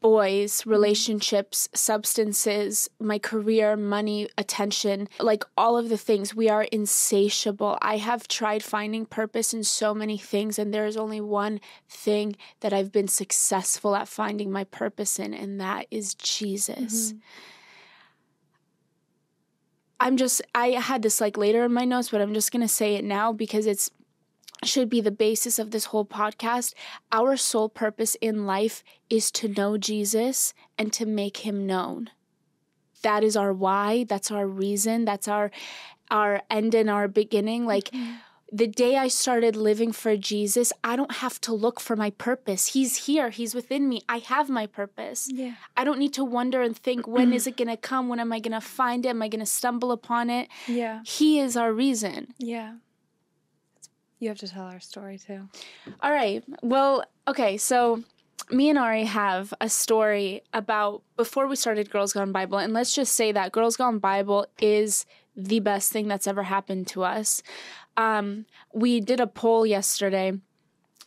Boys, 0.00 0.64
relationships, 0.66 1.68
substances, 1.74 2.88
my 3.00 3.18
career, 3.18 3.76
money, 3.76 4.28
attention, 4.38 5.08
like 5.20 5.44
all 5.56 5.76
of 5.76 5.88
the 5.88 5.98
things. 5.98 6.34
We 6.34 6.48
are 6.48 6.64
insatiable. 6.64 7.78
I 7.82 7.96
have 7.96 8.28
tried 8.28 8.62
finding 8.62 9.06
purpose 9.06 9.52
in 9.52 9.64
so 9.64 9.94
many 9.94 10.18
things, 10.18 10.58
and 10.58 10.72
there 10.72 10.86
is 10.86 10.96
only 10.96 11.20
one 11.20 11.60
thing 11.88 12.36
that 12.60 12.72
I've 12.72 12.92
been 12.92 13.08
successful 13.08 13.96
at 13.96 14.08
finding 14.08 14.50
my 14.50 14.64
purpose 14.64 15.18
in, 15.18 15.34
and 15.34 15.60
that 15.60 15.86
is 15.90 16.14
Jesus. 16.14 17.12
Mm-hmm. 17.12 17.18
I'm 20.02 20.16
just 20.16 20.42
I 20.52 20.70
had 20.70 21.02
this 21.02 21.20
like 21.20 21.36
later 21.36 21.64
in 21.64 21.72
my 21.72 21.84
notes, 21.84 22.08
but 22.08 22.20
I'm 22.20 22.34
just 22.34 22.50
gonna 22.50 22.66
say 22.66 22.96
it 22.96 23.04
now 23.04 23.32
because 23.32 23.66
it's 23.66 23.88
should 24.64 24.88
be 24.88 25.00
the 25.00 25.10
basis 25.10 25.58
of 25.58 25.70
this 25.70 25.86
whole 25.86 26.04
podcast. 26.04 26.74
Our 27.10 27.36
sole 27.36 27.68
purpose 27.68 28.14
in 28.16 28.46
life 28.46 28.82
is 29.10 29.30
to 29.32 29.48
know 29.48 29.76
Jesus 29.76 30.54
and 30.78 30.92
to 30.92 31.06
make 31.06 31.38
him 31.38 31.66
known. 31.66 32.10
That 33.02 33.24
is 33.24 33.36
our 33.36 33.52
why, 33.52 34.04
that's 34.04 34.30
our 34.30 34.46
reason, 34.46 35.04
that's 35.04 35.28
our 35.28 35.50
our 36.10 36.42
end 36.50 36.74
and 36.74 36.90
our 36.90 37.08
beginning. 37.08 37.66
Like 37.66 37.90
mm-hmm. 37.90 38.12
the 38.52 38.66
day 38.66 38.96
I 38.96 39.08
started 39.08 39.56
living 39.56 39.92
for 39.92 40.16
Jesus, 40.16 40.72
I 40.84 40.94
don't 40.94 41.16
have 41.16 41.40
to 41.42 41.52
look 41.52 41.80
for 41.80 41.96
my 41.96 42.10
purpose. 42.10 42.68
He's 42.68 43.06
here, 43.06 43.30
he's 43.30 43.54
within 43.54 43.88
me. 43.88 44.02
I 44.08 44.18
have 44.18 44.48
my 44.48 44.66
purpose. 44.66 45.28
Yeah. 45.32 45.54
I 45.76 45.84
don't 45.84 45.98
need 45.98 46.12
to 46.14 46.24
wonder 46.24 46.62
and 46.62 46.76
think 46.76 47.08
when 47.08 47.32
is 47.32 47.46
it 47.46 47.56
going 47.60 47.68
to 47.68 47.76
come? 47.76 48.08
When 48.08 48.20
am 48.20 48.32
I 48.32 48.38
going 48.38 48.52
to 48.52 48.60
find 48.60 49.04
it? 49.04 49.08
Am 49.08 49.22
I 49.22 49.28
going 49.28 49.40
to 49.40 49.46
stumble 49.46 49.90
upon 49.90 50.30
it? 50.30 50.48
Yeah. 50.68 51.00
He 51.04 51.40
is 51.40 51.56
our 51.56 51.72
reason. 51.72 52.34
Yeah. 52.38 52.74
You 54.22 54.28
have 54.28 54.38
to 54.38 54.46
tell 54.46 54.66
our 54.66 54.78
story 54.78 55.18
too. 55.18 55.48
All 56.00 56.12
right. 56.12 56.44
Well, 56.62 57.04
okay. 57.26 57.56
So 57.56 58.04
me 58.52 58.70
and 58.70 58.78
Ari 58.78 59.02
have 59.06 59.52
a 59.60 59.68
story 59.68 60.42
about 60.52 61.02
before 61.16 61.48
we 61.48 61.56
started 61.56 61.90
Girls 61.90 62.12
Gone 62.12 62.30
Bible. 62.30 62.58
And 62.58 62.72
let's 62.72 62.94
just 62.94 63.16
say 63.16 63.32
that 63.32 63.50
Girls 63.50 63.76
Gone 63.76 63.98
Bible 63.98 64.46
is 64.60 65.06
the 65.34 65.58
best 65.58 65.90
thing 65.90 66.06
that's 66.06 66.28
ever 66.28 66.44
happened 66.44 66.86
to 66.86 67.02
us. 67.02 67.42
Um, 67.96 68.46
we 68.72 69.00
did 69.00 69.18
a 69.18 69.26
poll 69.26 69.66
yesterday 69.66 70.34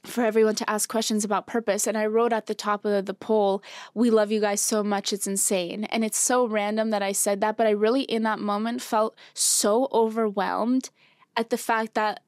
for 0.04 0.26
everyone 0.26 0.56
to 0.56 0.70
ask 0.70 0.90
questions 0.90 1.24
about 1.24 1.48
purpose. 1.48 1.88
And 1.88 1.98
I 1.98 2.08
wrote 2.08 2.34
at 2.34 2.48
the 2.48 2.54
top 2.54 2.84
of 2.84 3.06
the 3.06 3.14
poll, 3.14 3.64
We 3.94 4.10
love 4.10 4.30
you 4.30 4.42
guys 4.42 4.60
so 4.60 4.84
much, 4.84 5.14
it's 5.14 5.26
insane. 5.26 5.86
And 5.86 6.04
it's 6.04 6.18
so 6.18 6.46
random 6.46 6.90
that 6.90 7.02
I 7.02 7.14
said 7.14 7.40
that, 7.40 7.56
but 7.56 7.66
I 7.66 7.70
really, 7.70 8.02
in 8.02 8.24
that 8.24 8.40
moment, 8.40 8.82
felt 8.82 9.16
so 9.34 9.88
overwhelmed 9.94 10.90
at 11.38 11.50
the 11.50 11.58
fact 11.58 11.94
that 11.94 12.22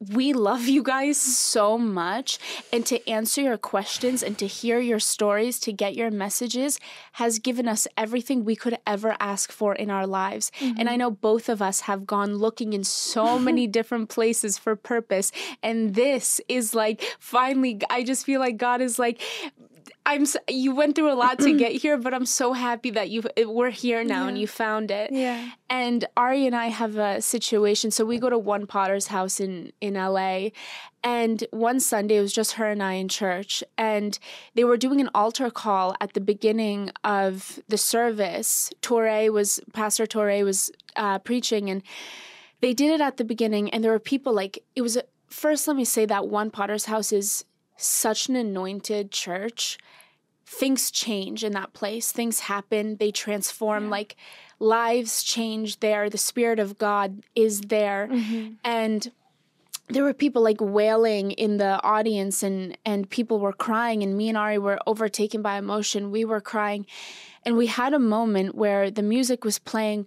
we 0.00 0.32
love 0.32 0.68
you 0.68 0.82
guys 0.82 1.16
so 1.16 1.76
much 1.76 2.38
and 2.72 2.86
to 2.86 3.08
answer 3.08 3.40
your 3.40 3.58
questions 3.58 4.22
and 4.22 4.38
to 4.38 4.46
hear 4.46 4.78
your 4.78 5.00
stories 5.00 5.58
to 5.58 5.72
get 5.72 5.96
your 5.96 6.10
messages 6.10 6.78
has 7.12 7.40
given 7.40 7.66
us 7.66 7.88
everything 7.96 8.44
we 8.44 8.54
could 8.54 8.78
ever 8.86 9.16
ask 9.18 9.50
for 9.50 9.74
in 9.74 9.90
our 9.90 10.06
lives. 10.06 10.52
And 10.60 10.78
mm-hmm. 10.78 10.88
i 10.88 10.96
know 10.96 11.10
both 11.10 11.48
of 11.48 11.60
us 11.60 11.82
have 11.82 12.06
gone 12.06 12.36
looking 12.36 12.72
in 12.72 12.84
so 12.84 13.38
many 13.48 13.66
different 13.66 14.08
places 14.08 14.56
for 14.58 14.76
purpose 14.76 15.32
and 15.62 15.94
this 15.94 16.40
is 16.48 16.74
like 16.74 17.02
finally 17.18 17.80
i 17.90 18.02
just 18.02 18.24
feel 18.24 18.40
like 18.40 18.56
god 18.56 18.80
is 18.80 18.98
like 18.98 19.20
I'm 20.08 20.24
you 20.48 20.74
went 20.74 20.94
through 20.94 21.12
a 21.12 21.14
lot 21.14 21.38
to 21.40 21.52
get 21.52 21.72
here, 21.82 21.98
but 21.98 22.14
I'm 22.14 22.24
so 22.24 22.54
happy 22.54 22.90
that 22.92 23.10
you 23.10 23.22
we're 23.44 23.68
here 23.68 24.02
now 24.02 24.26
and 24.26 24.38
you 24.38 24.46
found 24.46 24.90
it. 24.90 25.12
Yeah. 25.12 25.50
And 25.68 26.06
Ari 26.16 26.46
and 26.46 26.56
I 26.56 26.68
have 26.68 26.96
a 26.96 27.20
situation. 27.20 27.90
So 27.90 28.06
we 28.06 28.18
go 28.18 28.30
to 28.30 28.38
one 28.38 28.66
Potter's 28.66 29.08
house 29.08 29.38
in 29.38 29.70
in 29.82 29.94
LA, 29.94 30.48
and 31.04 31.44
one 31.50 31.78
Sunday 31.78 32.16
it 32.16 32.22
was 32.22 32.32
just 32.32 32.52
her 32.52 32.70
and 32.70 32.82
I 32.82 32.94
in 32.94 33.08
church, 33.08 33.62
and 33.76 34.18
they 34.54 34.64
were 34.64 34.78
doing 34.78 35.02
an 35.02 35.10
altar 35.14 35.50
call 35.50 35.94
at 36.00 36.14
the 36.14 36.22
beginning 36.22 36.90
of 37.04 37.60
the 37.68 37.76
service. 37.76 38.70
Touré 38.80 39.30
was 39.30 39.60
Pastor 39.74 40.06
Touré 40.06 40.42
was 40.42 40.70
uh, 40.96 41.18
preaching, 41.18 41.68
and 41.68 41.82
they 42.62 42.72
did 42.72 42.90
it 42.92 43.02
at 43.02 43.18
the 43.18 43.24
beginning, 43.24 43.68
and 43.70 43.84
there 43.84 43.92
were 43.92 43.98
people 43.98 44.32
like 44.32 44.64
it 44.74 44.80
was. 44.80 44.96
First, 45.28 45.68
let 45.68 45.76
me 45.76 45.84
say 45.84 46.06
that 46.06 46.28
one 46.28 46.50
Potter's 46.50 46.86
house 46.86 47.12
is 47.12 47.44
such 47.78 48.28
an 48.28 48.36
anointed 48.36 49.10
church 49.10 49.78
things 50.48 50.90
change 50.90 51.44
in 51.44 51.52
that 51.52 51.74
place. 51.74 52.10
Things 52.10 52.40
happen. 52.40 52.96
They 52.96 53.10
transform. 53.10 53.90
Like 53.90 54.16
lives 54.58 55.22
change 55.22 55.80
there. 55.80 56.08
The 56.08 56.18
spirit 56.18 56.58
of 56.58 56.78
god 56.78 57.22
is 57.34 57.60
there. 57.62 58.08
Mm-hmm. 58.10 58.54
And 58.64 59.12
there 59.88 60.04
were 60.04 60.14
people 60.14 60.42
like 60.42 60.60
wailing 60.60 61.32
in 61.32 61.58
the 61.58 61.80
audience 61.82 62.42
and 62.42 62.76
and 62.84 63.08
people 63.08 63.38
were 63.40 63.52
crying 63.52 64.02
and 64.02 64.16
me 64.16 64.28
and 64.28 64.36
ari 64.36 64.58
were 64.58 64.78
overtaken 64.86 65.42
by 65.42 65.56
emotion. 65.58 66.10
We 66.10 66.24
were 66.24 66.40
crying. 66.40 66.86
And 67.44 67.56
we 67.56 67.66
had 67.66 67.94
a 67.94 67.98
moment 67.98 68.54
where 68.54 68.90
the 68.90 69.02
music 69.02 69.44
was 69.44 69.58
playing 69.58 70.06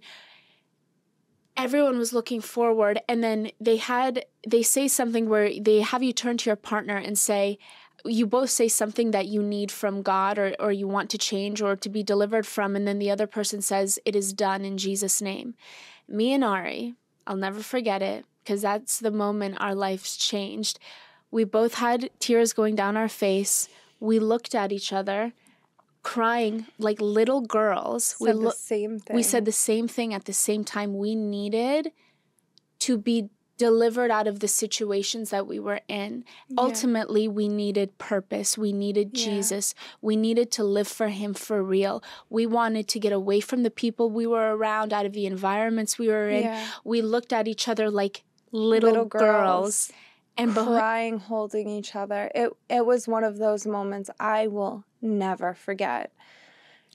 everyone 1.56 1.98
was 1.98 2.12
looking 2.12 2.40
forward 2.40 3.00
and 3.08 3.22
then 3.22 3.50
they 3.60 3.76
had 3.76 4.24
they 4.46 4.62
say 4.62 4.88
something 4.88 5.28
where 5.28 5.50
they 5.60 5.80
have 5.80 6.02
you 6.02 6.12
turn 6.12 6.36
to 6.36 6.48
your 6.48 6.56
partner 6.56 6.96
and 6.96 7.18
say 7.18 7.58
you 8.04 8.26
both 8.26 8.50
say 8.50 8.68
something 8.68 9.10
that 9.12 9.26
you 9.26 9.42
need 9.42 9.70
from 9.70 10.02
God 10.02 10.38
or, 10.38 10.54
or 10.58 10.72
you 10.72 10.88
want 10.88 11.10
to 11.10 11.18
change 11.18 11.62
or 11.62 11.76
to 11.76 11.88
be 11.88 12.02
delivered 12.02 12.46
from, 12.46 12.74
and 12.74 12.86
then 12.86 12.98
the 12.98 13.10
other 13.10 13.26
person 13.26 13.62
says, 13.62 13.98
It 14.04 14.16
is 14.16 14.32
done 14.32 14.64
in 14.64 14.78
Jesus' 14.78 15.22
name. 15.22 15.54
Me 16.08 16.32
and 16.32 16.42
Ari, 16.42 16.94
I'll 17.26 17.36
never 17.36 17.60
forget 17.60 18.02
it 18.02 18.24
because 18.42 18.62
that's 18.62 18.98
the 18.98 19.10
moment 19.10 19.60
our 19.60 19.74
lives 19.74 20.16
changed. 20.16 20.78
We 21.30 21.44
both 21.44 21.74
had 21.74 22.10
tears 22.18 22.52
going 22.52 22.74
down 22.74 22.96
our 22.96 23.08
face. 23.08 23.68
We 24.00 24.18
looked 24.18 24.54
at 24.54 24.72
each 24.72 24.92
other, 24.92 25.32
crying 26.02 26.66
like 26.78 27.00
little 27.00 27.40
girls. 27.40 28.16
we 28.20 28.28
Said 28.28 28.40
the 28.40 28.50
same 28.52 28.98
thing. 28.98 29.16
we 29.16 29.22
said 29.22 29.44
the 29.44 29.52
same 29.52 29.88
thing 29.88 30.12
at 30.14 30.24
the 30.24 30.32
same 30.32 30.64
time. 30.64 30.96
We 30.98 31.14
needed 31.14 31.92
to 32.80 32.98
be 32.98 33.30
delivered 33.58 34.10
out 34.10 34.26
of 34.26 34.40
the 34.40 34.48
situations 34.48 35.30
that 35.30 35.46
we 35.46 35.60
were 35.60 35.80
in. 35.86 36.24
Ultimately, 36.58 37.28
we 37.28 37.46
needed 37.48 37.96
purpose. 37.98 38.58
We 38.58 38.72
needed 38.72 39.10
Yeah. 39.12 39.24
Jesus. 39.26 39.74
We 40.00 40.16
needed 40.16 40.50
to 40.52 40.64
live 40.64 40.88
for 40.88 41.08
Him 41.08 41.32
for 41.34 41.62
real. 41.62 42.02
We 42.28 42.44
wanted 42.46 42.88
to 42.88 42.98
get 42.98 43.12
away 43.12 43.38
from 43.40 43.62
the 43.62 43.70
people 43.70 44.10
we 44.10 44.26
were 44.26 44.56
around, 44.56 44.92
out 44.92 45.06
of 45.06 45.12
the 45.12 45.26
environments 45.26 45.96
we 45.98 46.08
were 46.08 46.28
in. 46.28 46.42
Yeah. 46.44 46.66
We 46.82 47.02
looked 47.02 47.32
at 47.32 47.46
each 47.46 47.68
other 47.68 47.88
like 47.90 48.24
little, 48.50 48.90
Little 48.90 49.04
girls. 49.04 49.22
girls. 49.22 49.92
And 50.36 50.54
behind, 50.54 50.78
crying, 50.78 51.18
holding 51.18 51.68
each 51.68 51.94
other. 51.94 52.30
It 52.34 52.50
it 52.68 52.86
was 52.86 53.06
one 53.06 53.24
of 53.24 53.38
those 53.38 53.66
moments 53.66 54.10
I 54.18 54.46
will 54.46 54.84
never 55.00 55.54
forget. 55.54 56.12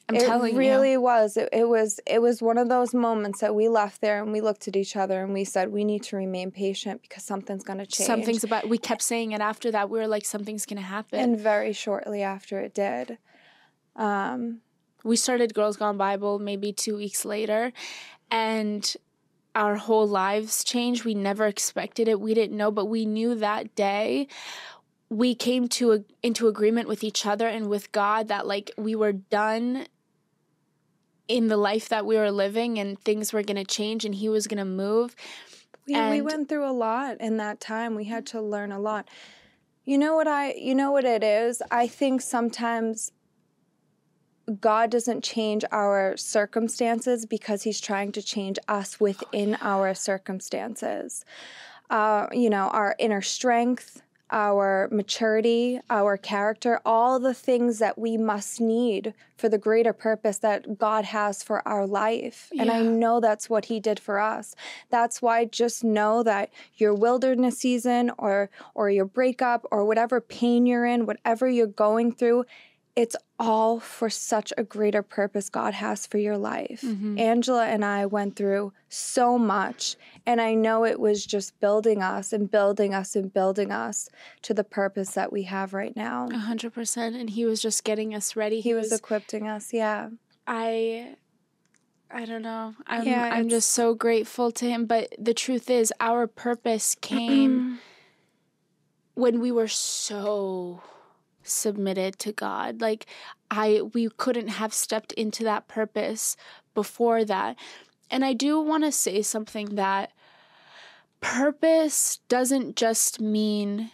I'm 0.10 0.16
it 0.16 0.26
telling 0.26 0.54
you. 0.54 0.60
really 0.60 0.96
was. 0.96 1.36
It, 1.36 1.50
it 1.52 1.68
was 1.68 2.00
it 2.06 2.22
was 2.22 2.42
one 2.42 2.58
of 2.58 2.70
those 2.70 2.94
moments 2.94 3.42
that 3.42 3.54
we 3.54 3.68
left 3.68 4.00
there 4.00 4.24
and 4.24 4.32
we 4.32 4.40
looked 4.40 4.68
at 4.68 4.76
each 4.76 4.96
other 4.96 5.22
and 5.22 5.34
we 5.34 5.44
said 5.44 5.70
we 5.70 5.84
need 5.84 6.04
to 6.04 6.16
remain 6.16 6.50
patient 6.50 7.02
because 7.02 7.24
something's 7.24 7.64
going 7.64 7.80
to 7.80 7.86
change. 7.86 8.08
Something's 8.08 8.44
about, 8.44 8.70
we 8.70 8.78
kept 8.78 9.02
saying 9.02 9.34
it 9.34 9.42
after 9.42 9.70
that. 9.72 9.90
We 9.90 10.00
were 10.00 10.08
like, 10.08 10.26
something's 10.26 10.66
going 10.66 10.78
to 10.78 10.88
happen. 10.88 11.20
and 11.20 11.40
very 11.40 11.74
shortly 11.74 12.24
after 12.24 12.60
it 12.60 12.74
did. 12.74 13.18
Um, 13.98 14.62
we 15.04 15.16
started 15.18 15.54
Girls 15.54 15.76
Gone 15.76 15.98
Bible 15.98 16.40
maybe 16.40 16.72
two 16.72 16.96
weeks 16.96 17.26
later, 17.26 17.74
and 18.32 18.96
our 19.58 19.76
whole 19.76 20.08
lives 20.08 20.64
change. 20.64 21.04
We 21.04 21.14
never 21.14 21.48
expected 21.48 22.08
it. 22.08 22.22
We 22.22 22.34
didn't 22.34 22.56
know, 22.56 22.72
but 22.72 22.86
we 22.86 23.06
knew 23.06 23.36
that 23.36 23.76
day 23.76 24.28
we 25.10 25.36
came 25.36 25.68
to 25.68 25.94
a, 25.94 26.00
into 26.22 26.48
agreement 26.48 26.88
with 26.88 27.04
each 27.04 27.26
other 27.26 27.48
and 27.48 27.70
with 27.70 27.92
God 27.92 28.28
that 28.28 28.46
like 28.46 28.72
we 28.78 28.96
were 28.96 29.14
done 29.14 29.88
in 31.28 31.48
the 31.48 31.58
life 31.58 31.90
that 31.90 32.06
we 32.06 32.16
were 32.16 32.32
living 32.32 32.80
and 32.80 33.00
things 33.00 33.34
were 33.34 33.44
going 33.44 33.58
to 33.58 33.66
change 33.66 34.06
and 34.06 34.16
he 34.16 34.30
was 34.30 34.48
going 34.48 34.58
to 34.58 34.66
move. 34.66 35.16
we, 35.88 36.00
we 36.10 36.22
went 36.22 36.50
through 36.50 36.70
a 36.70 36.72
lot 36.72 37.18
in 37.20 37.38
that 37.38 37.60
time. 37.60 37.96
We 37.96 38.06
had 38.06 38.26
to 38.28 38.42
learn 38.42 38.72
a 38.72 38.80
lot. 38.80 39.08
You 39.86 39.98
know 39.98 40.16
what 40.16 40.28
I 40.28 40.54
you 40.54 40.76
know 40.76 40.92
what 40.92 41.06
it 41.06 41.24
is? 41.24 41.62
I 41.72 41.88
think 41.88 42.22
sometimes 42.22 43.12
God 44.62 44.90
doesn't 44.90 45.24
change 45.24 45.66
our 45.72 46.16
circumstances 46.16 47.26
because 47.26 47.64
He's 47.64 47.82
trying 47.82 48.12
to 48.14 48.22
change 48.22 48.58
us 48.68 49.00
within 49.00 49.58
our 49.62 49.94
circumstances. 49.94 51.26
Uh, 51.90 52.28
you 52.32 52.50
know, 52.50 52.68
our 52.70 52.96
inner 53.00 53.22
strength, 53.22 54.02
our 54.32 54.90
maturity, 54.92 55.80
our 55.90 56.18
character, 56.18 56.82
all 56.86 57.20
the 57.20 57.34
things 57.34 57.80
that 57.80 57.98
we 57.98 58.18
must 58.18 58.60
need 58.60 59.14
for 59.38 59.48
the 59.48 59.58
greater 59.58 59.94
purpose 59.94 60.40
that 60.40 60.78
God 60.78 61.06
has 61.06 61.44
for 61.44 61.66
our 61.68 61.88
life. 61.88 62.52
And 62.60 62.70
I 62.70 62.82
know 62.82 63.20
that's 63.20 63.50
what 63.50 63.66
He 63.66 63.80
did 63.80 64.00
for 64.00 64.20
us. 64.20 64.56
That's 64.90 65.22
why 65.22 65.46
just 65.46 65.84
know 65.84 66.24
that 66.24 66.52
your 66.76 66.94
wilderness 66.94 67.60
season 67.60 68.12
or 68.18 68.50
or 68.76 68.90
your 68.90 69.06
breakup 69.06 69.66
or 69.72 69.86
whatever 69.86 70.20
pain 70.20 70.66
you're 70.66 70.86
in, 70.86 71.06
whatever 71.06 71.48
you're 71.48 71.68
going 71.68 72.12
through, 72.12 72.46
it's 72.98 73.16
all 73.38 73.80
for 73.80 74.10
such 74.10 74.52
a 74.58 74.64
greater 74.64 75.04
purpose 75.04 75.50
God 75.50 75.76
has 75.76 76.08
for 76.08 76.18
your 76.18 76.36
life. 76.36 76.82
Mm-hmm. 76.82 77.20
Angela 77.20 77.68
and 77.68 77.86
I 77.86 78.08
went 78.08 78.36
through 78.36 78.74
so 78.90 79.38
much, 79.38 79.96
and 80.26 80.42
I 80.42 80.56
know 80.56 80.84
it 80.84 81.00
was 81.00 81.24
just 81.24 81.60
building 81.60 82.02
us 82.02 82.34
and 82.34 82.50
building 82.50 82.96
us 82.96 83.16
and 83.16 83.32
building 83.32 83.72
us 83.72 84.10
to 84.42 84.54
the 84.56 84.64
purpose 84.64 85.12
that 85.12 85.32
we 85.32 85.44
have 85.44 85.76
right 85.76 85.96
now. 85.96 86.28
A 86.34 86.40
hundred 86.40 86.74
percent. 86.74 87.16
And 87.16 87.30
he 87.30 87.46
was 87.46 87.62
just 87.62 87.84
getting 87.84 88.16
us 88.16 88.36
ready. 88.36 88.62
He 88.62 88.74
was 88.74 88.92
equipping 88.92 89.48
us, 89.48 89.72
yeah. 89.72 90.10
I 90.48 91.18
I 92.10 92.26
don't 92.26 92.42
know. 92.42 92.74
I'm 92.88 93.06
Yeah, 93.06 93.30
I'm 93.32 93.48
just 93.48 93.70
so 93.70 93.94
grateful 93.94 94.52
to 94.54 94.66
him. 94.66 94.88
But 94.88 95.14
the 95.20 95.36
truth 95.36 95.70
is 95.70 95.94
our 96.00 96.26
purpose 96.26 96.96
came 96.96 97.78
when 99.14 99.40
we 99.40 99.52
were 99.52 99.68
so 99.68 100.82
submitted 101.48 102.20
to 102.20 102.32
God. 102.32 102.82
Like 102.82 103.06
I 103.50 103.82
we 103.94 104.10
couldn't 104.10 104.50
have 104.50 104.74
stepped 104.74 105.14
into 105.14 105.44
that 105.44 105.68
purpose 105.68 106.36
before 106.74 107.26
that. 107.26 107.58
And 108.10 108.24
I 108.24 108.34
do 108.34 108.60
want 108.62 108.84
to 108.84 108.92
say 108.92 109.22
something 109.22 109.76
that 109.76 110.12
purpose 111.20 112.20
doesn't 112.30 112.76
just 112.76 113.20
mean 113.20 113.92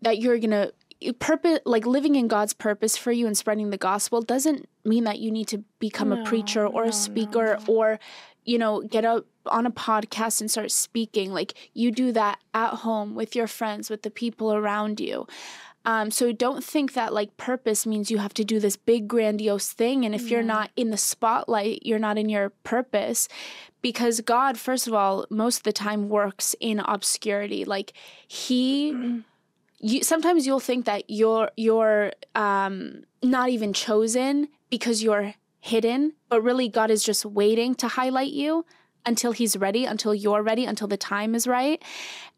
that 0.00 0.18
you're 0.18 0.38
going 0.38 0.50
to 0.50 0.72
purpose 1.18 1.58
like 1.64 1.86
living 1.86 2.14
in 2.14 2.28
God's 2.28 2.52
purpose 2.52 2.96
for 2.96 3.10
you 3.10 3.26
and 3.26 3.36
spreading 3.36 3.70
the 3.70 3.76
gospel 3.76 4.22
doesn't 4.22 4.68
mean 4.84 5.04
that 5.04 5.18
you 5.18 5.30
need 5.30 5.48
to 5.48 5.64
become 5.80 6.12
a 6.12 6.22
preacher 6.24 6.66
or 6.66 6.84
no, 6.84 6.90
a 6.90 6.92
speaker 6.92 7.58
or 7.66 7.98
you 8.44 8.58
know 8.58 8.82
get 8.82 9.04
up 9.04 9.26
on 9.46 9.66
a 9.66 9.70
podcast 9.70 10.40
and 10.40 10.50
start 10.50 10.70
speaking 10.70 11.32
like 11.32 11.54
you 11.74 11.90
do 11.90 12.12
that 12.12 12.38
at 12.54 12.74
home 12.74 13.14
with 13.14 13.34
your 13.34 13.48
friends 13.48 13.90
with 13.90 14.02
the 14.02 14.10
people 14.10 14.52
around 14.54 15.00
you 15.00 15.26
um, 15.84 16.10
so 16.10 16.32
don't 16.32 16.62
think 16.62 16.92
that 16.92 17.12
like 17.12 17.36
purpose 17.36 17.86
means 17.86 18.10
you 18.10 18.18
have 18.18 18.34
to 18.34 18.44
do 18.44 18.60
this 18.60 18.76
big 18.76 19.08
grandiose 19.08 19.72
thing 19.72 20.04
and 20.04 20.14
if 20.14 20.30
you're 20.30 20.42
not 20.42 20.70
in 20.76 20.90
the 20.90 20.96
spotlight 20.96 21.84
you're 21.84 21.98
not 21.98 22.18
in 22.18 22.28
your 22.28 22.50
purpose. 22.50 23.28
Because 23.80 24.20
god 24.20 24.58
first 24.58 24.86
of 24.86 24.94
all 24.94 25.26
most 25.28 25.58
of 25.58 25.62
the 25.64 25.72
time 25.72 26.08
works 26.08 26.54
in 26.60 26.80
obscurity. 26.80 27.64
Like 27.64 27.92
he 28.28 29.22
you 29.80 30.02
sometimes 30.02 30.46
you'll 30.46 30.60
think 30.60 30.84
that 30.84 31.04
you're 31.08 31.50
you're 31.56 32.12
um 32.34 33.02
not 33.22 33.48
even 33.48 33.72
chosen 33.72 34.48
because 34.70 35.02
you're 35.02 35.34
hidden 35.60 36.12
but 36.28 36.42
really 36.42 36.68
god 36.68 36.90
is 36.90 37.04
just 37.04 37.24
waiting 37.24 37.72
to 37.72 37.86
highlight 37.86 38.32
you 38.32 38.64
until 39.04 39.32
he's 39.32 39.56
ready 39.56 39.84
until 39.84 40.14
you're 40.14 40.42
ready 40.42 40.64
until 40.64 40.88
the 40.88 40.96
time 40.96 41.34
is 41.34 41.46
right. 41.46 41.82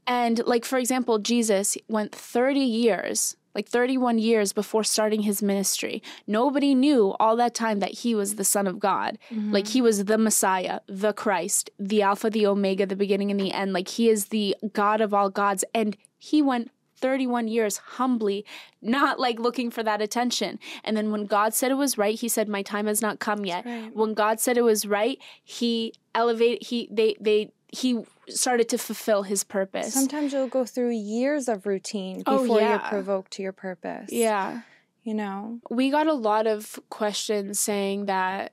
And 0.06 0.40
like 0.46 0.64
for 0.64 0.78
example 0.78 1.18
jesus 1.18 1.78
went 1.88 2.14
30 2.14 2.60
years 2.60 3.36
like 3.54 3.68
31 3.68 4.18
years 4.18 4.52
before 4.52 4.82
starting 4.82 5.22
his 5.22 5.42
ministry. 5.42 6.02
Nobody 6.26 6.74
knew 6.74 7.14
all 7.20 7.36
that 7.36 7.54
time 7.54 7.78
that 7.80 7.92
he 7.92 8.14
was 8.14 8.34
the 8.34 8.44
son 8.44 8.66
of 8.66 8.80
god. 8.80 9.18
Mm-hmm. 9.30 9.52
Like 9.52 9.68
he 9.68 9.80
was 9.80 10.04
the 10.04 10.18
messiah 10.18 10.80
the 10.86 11.12
christ 11.12 11.70
the 11.78 12.02
alpha 12.02 12.30
the 12.30 12.46
omega 12.46 12.86
the 12.86 12.96
beginning 12.96 13.30
and 13.30 13.38
the 13.38 13.52
end. 13.52 13.72
Like 13.72 13.88
he 13.88 14.08
is 14.08 14.26
the 14.26 14.56
god 14.72 15.00
of 15.00 15.14
all 15.14 15.30
gods. 15.30 15.64
And 15.74 15.96
he 16.18 16.42
went 16.42 16.70
31 17.04 17.48
years 17.48 17.76
humbly, 17.76 18.46
not 18.80 19.20
like 19.20 19.38
looking 19.38 19.70
for 19.70 19.82
that 19.82 20.00
attention. 20.00 20.58
And 20.82 20.96
then 20.96 21.10
when 21.12 21.26
God 21.26 21.52
said 21.52 21.70
it 21.70 21.74
was 21.74 21.98
right, 21.98 22.18
he 22.18 22.28
said, 22.28 22.48
My 22.48 22.62
time 22.62 22.86
has 22.86 23.02
not 23.02 23.18
come 23.18 23.44
yet. 23.44 23.66
right. 23.66 23.94
When 23.94 24.14
God 24.14 24.40
said 24.40 24.56
it 24.56 24.62
was 24.62 24.86
right, 24.86 25.18
he 25.42 25.92
elevated, 26.14 26.62
he, 26.66 26.88
they, 26.90 27.14
they, 27.20 27.52
he 27.68 28.04
started 28.30 28.70
to 28.70 28.78
fulfill 28.78 29.24
his 29.24 29.44
purpose. 29.44 29.92
Sometimes 29.92 30.32
you'll 30.32 30.46
go 30.48 30.64
through 30.64 30.92
years 30.92 31.46
of 31.46 31.66
routine 31.66 32.22
Oh, 32.26 32.40
before 32.40 32.62
you're 32.62 32.78
provoked 32.78 33.32
to 33.32 33.42
your 33.42 33.52
purpose. 33.52 34.10
yeah. 34.10 34.62
You 35.02 35.12
know? 35.12 35.60
We 35.68 35.90
got 35.90 36.06
a 36.06 36.14
lot 36.14 36.46
of 36.46 36.80
questions 36.88 37.60
saying 37.60 38.06
that 38.06 38.52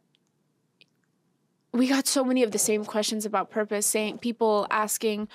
we 1.72 1.88
got 1.88 2.06
so 2.06 2.26
many 2.26 2.44
of 2.44 2.52
the 2.52 2.60
same 2.60 2.84
questions 2.84 3.26
about 3.26 3.50
purpose, 3.50 3.86
saying 3.86 4.18
people 4.18 4.68
asking, 4.70 5.30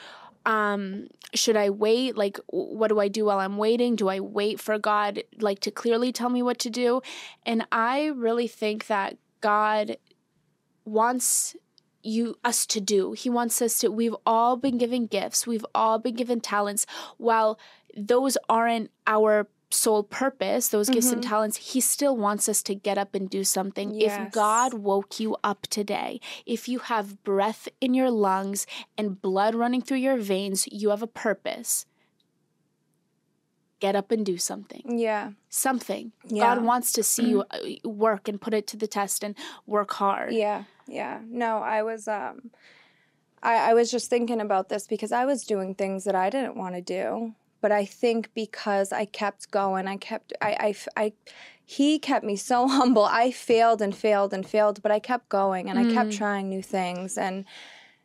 um, 0.46 1.08
should 1.34 1.56
I 1.56 1.70
wait? 1.70 2.16
Like, 2.16 2.38
what 2.46 2.88
do 2.88 3.00
I 3.00 3.08
do 3.08 3.26
while 3.26 3.40
I'm 3.40 3.58
waiting? 3.58 3.96
Do 3.96 4.08
I 4.08 4.20
wait 4.20 4.60
for 4.60 4.78
God, 4.78 5.22
like, 5.38 5.60
to 5.60 5.70
clearly 5.70 6.12
tell 6.12 6.30
me 6.30 6.42
what 6.42 6.58
to 6.60 6.70
do? 6.70 7.02
And 7.44 7.66
I 7.72 8.06
really 8.06 8.46
think 8.46 8.86
that 8.86 9.18
God 9.40 9.98
wants 10.84 11.56
you 12.02 12.36
us 12.44 12.64
to 12.66 12.80
do. 12.80 13.12
He 13.12 13.28
wants 13.28 13.60
us 13.60 13.80
to 13.80 13.88
we've 13.88 14.14
all 14.24 14.56
been 14.56 14.78
given 14.78 15.06
gifts. 15.06 15.46
We've 15.46 15.66
all 15.74 15.98
been 15.98 16.14
given 16.14 16.40
talents. 16.40 16.86
While 17.16 17.58
those 17.96 18.38
aren't 18.48 18.90
our 19.06 19.48
sole 19.76 20.02
purpose, 20.02 20.68
those 20.68 20.88
gifts 20.88 21.12
and 21.12 21.22
talents, 21.22 21.56
he 21.56 21.80
still 21.80 22.16
wants 22.16 22.48
us 22.48 22.62
to 22.64 22.74
get 22.74 22.98
up 22.98 23.14
and 23.14 23.28
do 23.28 23.44
something. 23.44 23.94
Yes. 23.94 24.26
If 24.26 24.32
God 24.32 24.74
woke 24.74 25.20
you 25.20 25.36
up 25.44 25.66
today, 25.68 26.20
if 26.46 26.68
you 26.68 26.80
have 26.80 27.22
breath 27.22 27.68
in 27.80 27.94
your 27.94 28.10
lungs 28.10 28.66
and 28.96 29.20
blood 29.20 29.54
running 29.54 29.82
through 29.82 29.98
your 29.98 30.16
veins, 30.16 30.66
you 30.72 30.90
have 30.90 31.02
a 31.02 31.06
purpose. 31.06 31.86
Get 33.78 33.94
up 33.94 34.10
and 34.10 34.24
do 34.24 34.38
something. 34.38 34.98
Yeah. 34.98 35.32
Something. 35.50 36.12
Yeah. 36.24 36.54
God 36.54 36.64
wants 36.64 36.92
to 36.92 37.02
see 37.02 37.28
you 37.28 37.44
uh, 37.50 37.58
work 37.88 38.26
and 38.26 38.40
put 38.40 38.54
it 38.54 38.66
to 38.68 38.76
the 38.76 38.86
test 38.86 39.22
and 39.22 39.34
work 39.66 39.92
hard. 39.92 40.32
Yeah, 40.32 40.64
yeah. 40.88 41.20
No, 41.28 41.58
I 41.58 41.82
was 41.82 42.08
um 42.08 42.50
I, 43.42 43.70
I 43.70 43.74
was 43.74 43.90
just 43.90 44.08
thinking 44.08 44.40
about 44.40 44.70
this 44.70 44.86
because 44.86 45.12
I 45.12 45.26
was 45.26 45.44
doing 45.44 45.74
things 45.74 46.04
that 46.04 46.14
I 46.14 46.30
didn't 46.30 46.56
want 46.56 46.74
to 46.74 46.80
do. 46.80 47.34
But 47.66 47.72
I 47.72 47.84
think 47.84 48.30
because 48.32 48.92
I 48.92 49.06
kept 49.06 49.50
going, 49.50 49.88
I 49.88 49.96
kept 49.96 50.32
I, 50.40 50.72
I, 50.96 51.02
I 51.02 51.12
he 51.64 51.98
kept 51.98 52.24
me 52.24 52.36
so 52.36 52.68
humble. 52.78 53.04
I 53.04 53.32
failed 53.32 53.82
and 53.82 53.92
failed 53.92 54.32
and 54.32 54.46
failed, 54.46 54.80
but 54.84 54.92
I 54.92 55.00
kept 55.00 55.28
going 55.28 55.68
and 55.68 55.76
I 55.76 55.92
kept 55.92 56.12
trying 56.12 56.48
new 56.48 56.62
things 56.62 57.18
and 57.18 57.44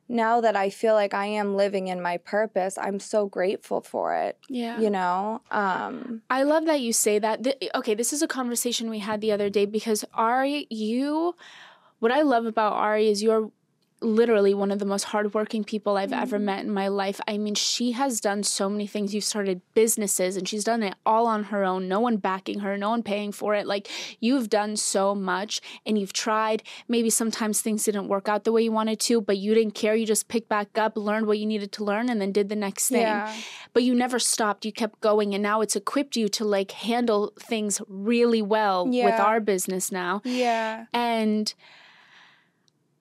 now 0.10 0.42
that 0.42 0.56
I 0.56 0.72
feel 0.72 0.96
like 0.96 1.14
I 1.14 1.28
am 1.28 1.56
living 1.56 1.90
in 1.90 2.02
my 2.02 2.18
purpose, 2.18 2.76
I'm 2.76 3.00
so 3.00 3.28
grateful 3.28 3.82
for 3.82 4.16
it. 4.16 4.40
Yeah. 4.50 4.80
You 4.80 4.90
know? 4.90 5.42
Um 5.52 6.24
I 6.32 6.42
love 6.42 6.66
that 6.66 6.82
you 6.82 6.92
say 6.92 7.20
that. 7.20 7.44
Th- 7.44 7.70
okay, 7.76 7.94
this 7.94 8.12
is 8.14 8.24
a 8.24 8.28
conversation 8.28 8.90
we 8.90 8.98
had 8.98 9.22
the 9.22 9.32
other 9.32 9.52
day 9.52 9.68
because 9.68 10.04
Ari, 10.16 10.66
you, 10.72 11.36
what 12.00 12.12
I 12.12 12.24
love 12.24 12.48
about 12.48 12.74
Ari 12.74 13.10
is 13.10 13.22
you're 13.22 13.52
literally 14.02 14.54
one 14.54 14.72
of 14.72 14.80
the 14.80 14.86
most 14.86 15.06
hardworking 15.06 15.64
people 15.64 15.98
I've 15.98 16.14
ever 16.14 16.38
mm. 16.38 16.44
met 16.44 16.66
in 16.66 16.72
my 16.72 16.88
life. 16.88 17.22
I 17.28 17.38
mean, 17.38 17.56
she 17.56 17.92
has 17.92 18.20
done 18.20 18.44
so 18.44 18.70
many 18.70 18.88
things. 18.88 19.14
You've 19.14 19.24
started 19.24 19.62
businesses 19.74 20.36
and 20.38 20.48
she's 20.48 20.64
done 20.64 20.84
it 20.84 20.96
all 21.06 21.28
on 21.28 21.46
her 21.46 21.64
own, 21.64 21.88
no 21.88 22.00
one 22.00 22.18
backing 22.18 22.60
her, 22.60 22.78
no 22.78 22.90
one 22.90 23.04
paying 23.04 23.32
for 23.32 23.54
it. 23.56 23.68
Like, 23.68 23.88
you've 24.20 24.50
done 24.50 24.76
so 24.76 25.16
much 25.16 25.62
and 25.86 25.98
you've 25.98 26.14
tried. 26.14 26.64
Maybe 26.88 27.10
sometimes 27.10 27.62
things 27.62 27.84
didn't 27.84 28.08
work 28.08 28.28
out 28.28 28.44
the 28.44 28.52
way 28.52 28.64
you 28.64 28.72
wanted 28.72 29.00
to, 29.02 29.22
but 29.22 29.38
you 29.38 29.54
didn't 29.54 29.76
care. 29.76 29.96
You 29.96 30.06
just 30.06 30.28
picked 30.28 30.50
back 30.50 30.78
up, 30.78 30.98
learned 30.98 31.28
what 31.28 31.40
you 31.40 31.46
needed 31.46 31.72
to 31.74 31.84
learn, 31.84 32.10
and 32.10 32.20
then 32.20 32.32
did 32.32 32.50
the 32.50 32.56
next 32.56 32.90
thing 32.90 33.02
Yeah. 33.02 33.34
but 33.74 33.84
you 33.84 33.94
never 33.96 34.20
stopped 34.20 34.66
you 34.66 34.72
kept 34.72 35.00
going 35.02 35.34
and 35.34 35.44
now 35.44 35.62
it's 35.62 35.76
equipped 35.76 36.16
you 36.16 36.28
to 36.30 36.46
like 36.46 36.72
handle 36.72 37.34
things 37.40 37.82
really 37.88 38.42
well 38.42 38.88
with 38.88 39.20
our 39.20 39.40
business 39.40 39.92
now 39.92 40.22
yeah. 40.24 40.86
and 40.94 41.54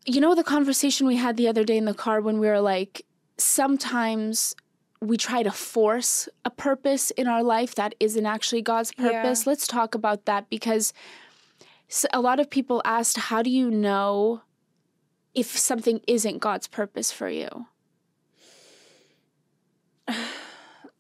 you 0.07 0.21
know 0.21 0.35
the 0.35 0.45
conversation 0.45 1.07
we 1.07 1.17
had 1.17 1.37
the 1.37 1.49
other 1.49 1.65
day 1.65 1.77
in 1.77 1.85
the 1.85 1.95
car 1.95 2.21
when 2.21 2.39
we 2.39 2.47
were 2.47 2.61
like 2.61 3.05
sometimes 3.37 4.55
we 5.01 5.17
try 5.17 5.43
to 5.43 5.51
force 5.51 6.29
a 6.45 6.51
purpose 6.51 7.11
in 7.13 7.27
our 7.27 7.43
life 7.43 7.75
that 7.75 7.95
isn't 8.01 8.27
actually 8.27 8.61
God's 8.63 8.93
Yeah. 8.99 9.23
purpose. 9.23 9.47
Let's 9.47 9.67
talk 9.67 9.95
about 9.95 10.27
that 10.27 10.51
because 10.51 10.93
a 12.13 12.21
lot 12.21 12.39
of 12.39 12.51
people 12.51 12.83
asked, 12.85 13.17
How 13.17 13.43
do 13.43 13.51
you 13.51 13.71
know 13.71 14.43
if 15.35 15.57
something 15.57 16.01
isn't 16.07 16.39
God's 16.39 16.69
purpose 16.69 17.11
for 17.11 17.29
you? 17.29 17.67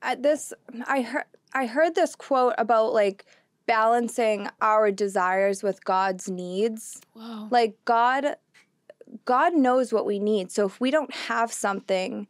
at 0.03 0.23
this 0.23 0.53
I 0.87 1.03
heard 1.03 1.25
I 1.53 1.67
heard 1.67 1.95
this 1.95 2.15
quote 2.15 2.55
about 2.57 2.95
like 2.95 3.27
balancing 3.67 4.49
our 4.63 4.91
desires 4.91 5.63
with 5.63 5.85
God's 5.85 6.31
needs. 6.31 7.01
Whoa. 7.13 7.49
Like 7.51 7.77
God 7.85 8.37
God 9.25 9.55
knows 9.55 9.93
what 9.93 10.07
we 10.07 10.19
need. 10.19 10.51
So 10.51 10.67
if 10.67 10.81
we 10.81 10.91
don't 10.91 11.13
have 11.15 11.53
something, 11.53 12.27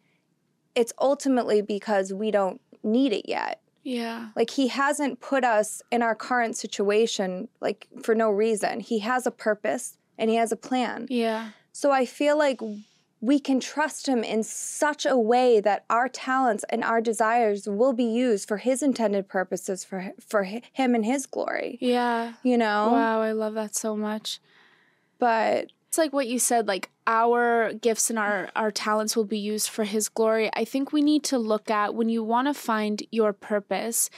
it's 0.74 0.92
ultimately 0.98 1.62
because 1.62 2.12
we 2.12 2.30
don't 2.30 2.60
need 2.82 3.12
it 3.12 3.28
yet. 3.28 3.60
Yeah. 3.82 4.28
Like 4.36 4.50
he 4.50 4.68
hasn't 4.68 5.20
put 5.20 5.44
us 5.44 5.82
in 5.90 6.02
our 6.02 6.14
current 6.14 6.56
situation 6.56 7.48
like 7.60 7.88
for 8.02 8.14
no 8.14 8.30
reason. 8.30 8.80
He 8.80 9.00
has 9.00 9.26
a 9.26 9.30
purpose 9.30 9.96
and 10.18 10.30
he 10.30 10.36
has 10.36 10.52
a 10.52 10.56
plan. 10.56 11.06
Yeah. 11.08 11.50
So 11.72 11.90
I 11.90 12.04
feel 12.04 12.36
like 12.36 12.60
we 13.22 13.38
can 13.38 13.60
trust 13.60 14.08
him 14.08 14.24
in 14.24 14.42
such 14.42 15.04
a 15.04 15.18
way 15.18 15.60
that 15.60 15.84
our 15.90 16.08
talents 16.08 16.64
and 16.70 16.82
our 16.82 17.00
desires 17.00 17.68
will 17.68 17.92
be 17.92 18.04
used 18.04 18.48
for 18.48 18.58
his 18.58 18.82
intended 18.82 19.28
purposes 19.28 19.84
for 19.84 20.12
for 20.26 20.44
him 20.44 20.94
and 20.94 21.04
his 21.04 21.26
glory. 21.26 21.78
Yeah. 21.80 22.34
You 22.42 22.58
know? 22.58 22.90
Wow, 22.92 23.20
I 23.20 23.32
love 23.32 23.54
that 23.54 23.74
so 23.74 23.96
much. 23.96 24.40
But 25.18 25.72
it's 25.90 25.98
like 25.98 26.12
what 26.12 26.28
you 26.28 26.38
said 26.38 26.68
like 26.68 26.88
our 27.08 27.72
gifts 27.72 28.10
and 28.10 28.18
our 28.18 28.48
our 28.54 28.70
talents 28.70 29.16
will 29.16 29.24
be 29.24 29.40
used 29.40 29.68
for 29.68 29.82
his 29.82 30.08
glory. 30.08 30.48
I 30.54 30.64
think 30.64 30.92
we 30.92 31.02
need 31.02 31.24
to 31.24 31.36
look 31.38 31.68
at 31.68 31.96
when 31.96 32.08
you 32.08 32.22
want 32.22 32.46
to 32.46 32.54
find 32.54 33.02
your 33.10 33.32
purpose. 33.32 34.08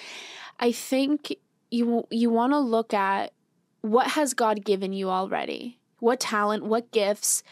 I 0.61 0.71
think 0.71 1.35
you 1.71 2.07
you 2.11 2.29
want 2.29 2.53
to 2.53 2.59
look 2.59 2.93
at 2.93 3.33
what 3.81 4.09
has 4.09 4.35
God 4.35 4.67
given 4.67 4.93
you 4.93 5.09
already? 5.09 5.79
What 5.99 6.21
talent, 6.21 6.65
what 6.65 6.91
gifts, 6.91 7.43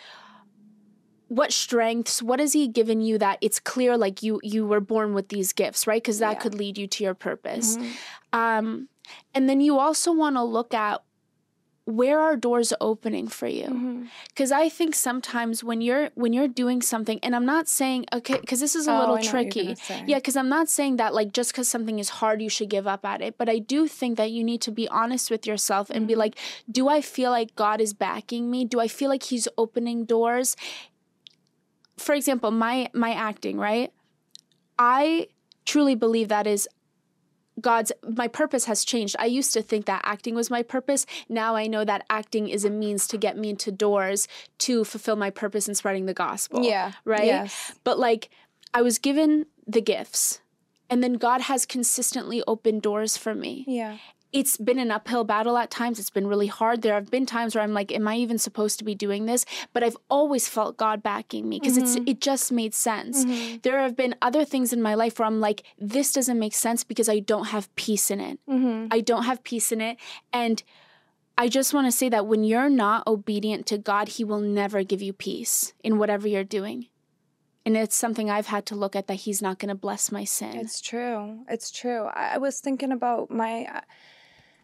what 1.28 1.50
strengths 1.50 2.22
what 2.22 2.40
has 2.40 2.52
he 2.52 2.68
given 2.68 3.00
you 3.00 3.16
that 3.16 3.38
it's 3.40 3.58
clear 3.58 3.96
like 3.96 4.22
you 4.22 4.38
you 4.42 4.66
were 4.66 4.80
born 4.80 5.14
with 5.14 5.28
these 5.28 5.54
gifts 5.54 5.86
right 5.86 6.02
because 6.02 6.18
that 6.18 6.32
Yeah. 6.32 6.40
could 6.40 6.54
lead 6.54 6.76
you 6.76 6.86
to 6.88 7.04
your 7.04 7.14
purpose 7.14 7.76
Mhm. 7.78 7.92
um 8.32 8.88
and 9.32 9.48
then 9.48 9.60
you 9.60 9.78
also 9.78 10.12
want 10.12 10.34
to 10.36 10.42
look 10.42 10.74
at 10.74 11.00
where 11.84 12.20
are 12.20 12.36
doors 12.36 12.72
opening 12.80 13.26
for 13.26 13.46
you? 13.48 13.64
Mm-hmm. 13.64 14.04
because 14.28 14.52
i 14.52 14.68
think 14.68 14.94
sometimes 14.94 15.64
when 15.64 15.80
you're 15.80 16.10
when 16.14 16.32
you're 16.32 16.46
doing 16.48 16.82
something 16.82 17.18
and 17.22 17.34
i'm 17.34 17.46
not 17.46 17.68
saying 17.68 18.04
okay 18.12 18.38
because 18.40 18.60
this 18.60 18.76
is 18.76 18.86
a 18.86 18.92
Oh, 18.92 18.98
little 19.00 19.14
I 19.16 19.20
know 19.22 19.32
what 19.32 19.56
you're 19.56 19.74
tricky. 19.74 20.04
yeah 20.06 20.16
because 20.18 20.36
i'm 20.36 20.48
not 20.48 20.68
saying 20.68 20.96
that 20.96 21.14
like 21.14 21.32
just 21.32 21.50
because 21.52 21.68
something 21.68 21.98
is 21.98 22.10
hard 22.20 22.40
you 22.42 22.48
should 22.48 22.68
give 22.70 22.86
up 22.86 23.04
at 23.04 23.20
it 23.22 23.36
but 23.38 23.48
i 23.48 23.58
do 23.58 23.88
think 23.88 24.16
that 24.18 24.30
you 24.30 24.44
need 24.44 24.60
to 24.62 24.70
be 24.70 24.86
honest 24.88 25.30
with 25.30 25.46
yourself 25.46 25.90
and 25.90 26.06
be 26.06 26.12
Mm-hmm. 26.14 26.20
like 26.20 26.38
do 26.70 26.88
i 26.88 27.00
feel 27.00 27.30
like 27.30 27.56
god 27.56 27.80
is 27.80 27.92
backing 27.94 28.50
me? 28.50 28.64
Do 28.64 28.78
i 28.78 28.86
feel 28.88 29.08
like 29.08 29.24
he's 29.24 29.48
opening 29.58 30.04
doors? 30.04 30.56
For 31.96 32.14
example 32.14 32.50
my 32.50 32.88
my 32.92 33.12
acting 33.12 33.58
right? 33.58 33.92
I 34.78 35.28
truly 35.64 35.94
believe 35.94 36.28
that 36.28 36.46
is 36.46 36.68
God's 37.60 37.92
my 38.08 38.28
purpose 38.28 38.64
has 38.64 38.84
changed. 38.84 39.16
I 39.18 39.26
used 39.26 39.52
to 39.54 39.62
think 39.62 39.86
that 39.86 40.02
acting 40.04 40.34
was 40.34 40.50
my 40.50 40.62
purpose. 40.62 41.06
Now 41.28 41.56
I 41.56 41.66
know 41.66 41.84
that 41.84 42.04
acting 42.10 42.48
is 42.48 42.64
a 42.64 42.70
means 42.70 43.06
to 43.08 43.16
get 43.16 43.36
me 43.36 43.50
into 43.50 43.70
doors 43.70 44.28
to 44.58 44.84
fulfill 44.84 45.16
my 45.16 45.30
purpose 45.30 45.68
in 45.68 45.74
spreading 45.74 46.06
the 46.06 46.14
gospel. 46.14 46.62
Yeah. 46.62 46.92
Right? 47.04 47.26
Yes. 47.26 47.72
But 47.84 47.98
like 47.98 48.30
I 48.72 48.82
was 48.82 48.98
given 48.98 49.46
the 49.66 49.80
gifts 49.80 50.40
and 50.88 51.02
then 51.02 51.14
God 51.14 51.42
has 51.42 51.66
consistently 51.66 52.42
opened 52.46 52.82
doors 52.82 53.16
for 53.16 53.34
me. 53.34 53.64
Yeah. 53.66 53.98
It's 54.32 54.56
been 54.56 54.78
an 54.78 54.90
uphill 54.90 55.24
battle 55.24 55.56
at 55.58 55.70
times. 55.70 55.98
It's 55.98 56.10
been 56.10 56.26
really 56.26 56.46
hard. 56.46 56.82
There 56.82 56.94
have 56.94 57.10
been 57.10 57.26
times 57.26 57.54
where 57.54 57.64
I'm 57.64 57.74
like, 57.74 57.90
am 57.92 58.06
I 58.06 58.16
even 58.16 58.38
supposed 58.38 58.78
to 58.78 58.84
be 58.84 58.94
doing 58.94 59.26
this? 59.26 59.44
But 59.72 59.82
I've 59.82 59.96
always 60.08 60.48
felt 60.48 60.76
God 60.76 61.02
backing 61.02 61.48
me 61.48 61.58
because 61.58 61.76
it's 61.76 61.96
mm-hmm. 61.96 62.08
it 62.08 62.20
just 62.20 62.52
made 62.52 62.74
sense. 62.74 63.24
Mm-hmm. 63.24 63.58
There 63.62 63.80
have 63.80 63.96
been 63.96 64.14
other 64.22 64.44
things 64.44 64.72
in 64.72 64.80
my 64.80 64.94
life 64.94 65.18
where 65.18 65.26
I'm 65.26 65.40
like, 65.40 65.64
this 65.78 66.12
doesn't 66.12 66.38
make 66.38 66.54
sense 66.54 66.84
because 66.84 67.08
I 67.08 67.18
don't 67.18 67.46
have 67.46 67.74
peace 67.74 68.10
in 68.10 68.20
it. 68.20 68.38
Mm-hmm. 68.48 68.88
I 68.90 69.00
don't 69.00 69.24
have 69.24 69.42
peace 69.42 69.72
in 69.72 69.80
it. 69.80 69.96
And 70.32 70.62
I 71.36 71.48
just 71.48 71.72
want 71.72 71.86
to 71.86 71.92
say 71.92 72.10
that 72.10 72.26
when 72.26 72.44
you're 72.44 72.68
not 72.68 73.06
obedient 73.06 73.64
to 73.66 73.78
God, 73.78 74.08
He 74.08 74.24
will 74.24 74.40
never 74.40 74.82
give 74.82 75.00
you 75.00 75.14
peace 75.14 75.72
in 75.82 75.98
whatever 75.98 76.28
you're 76.28 76.44
doing. 76.44 76.88
And 77.64 77.76
it's 77.76 77.96
something 77.96 78.30
I've 78.30 78.48
had 78.48 78.66
to 78.66 78.74
look 78.74 78.94
at 78.94 79.06
that 79.06 79.14
He's 79.14 79.40
not 79.40 79.58
going 79.58 79.70
to 79.70 79.74
bless 79.74 80.12
my 80.12 80.24
sin. 80.24 80.56
It's 80.56 80.80
true. 80.80 81.44
It's 81.48 81.70
true. 81.70 82.04
I, 82.12 82.34
I 82.34 82.38
was 82.38 82.60
thinking 82.60 82.92
about 82.92 83.30
my 83.30 83.66
uh, 83.74 83.80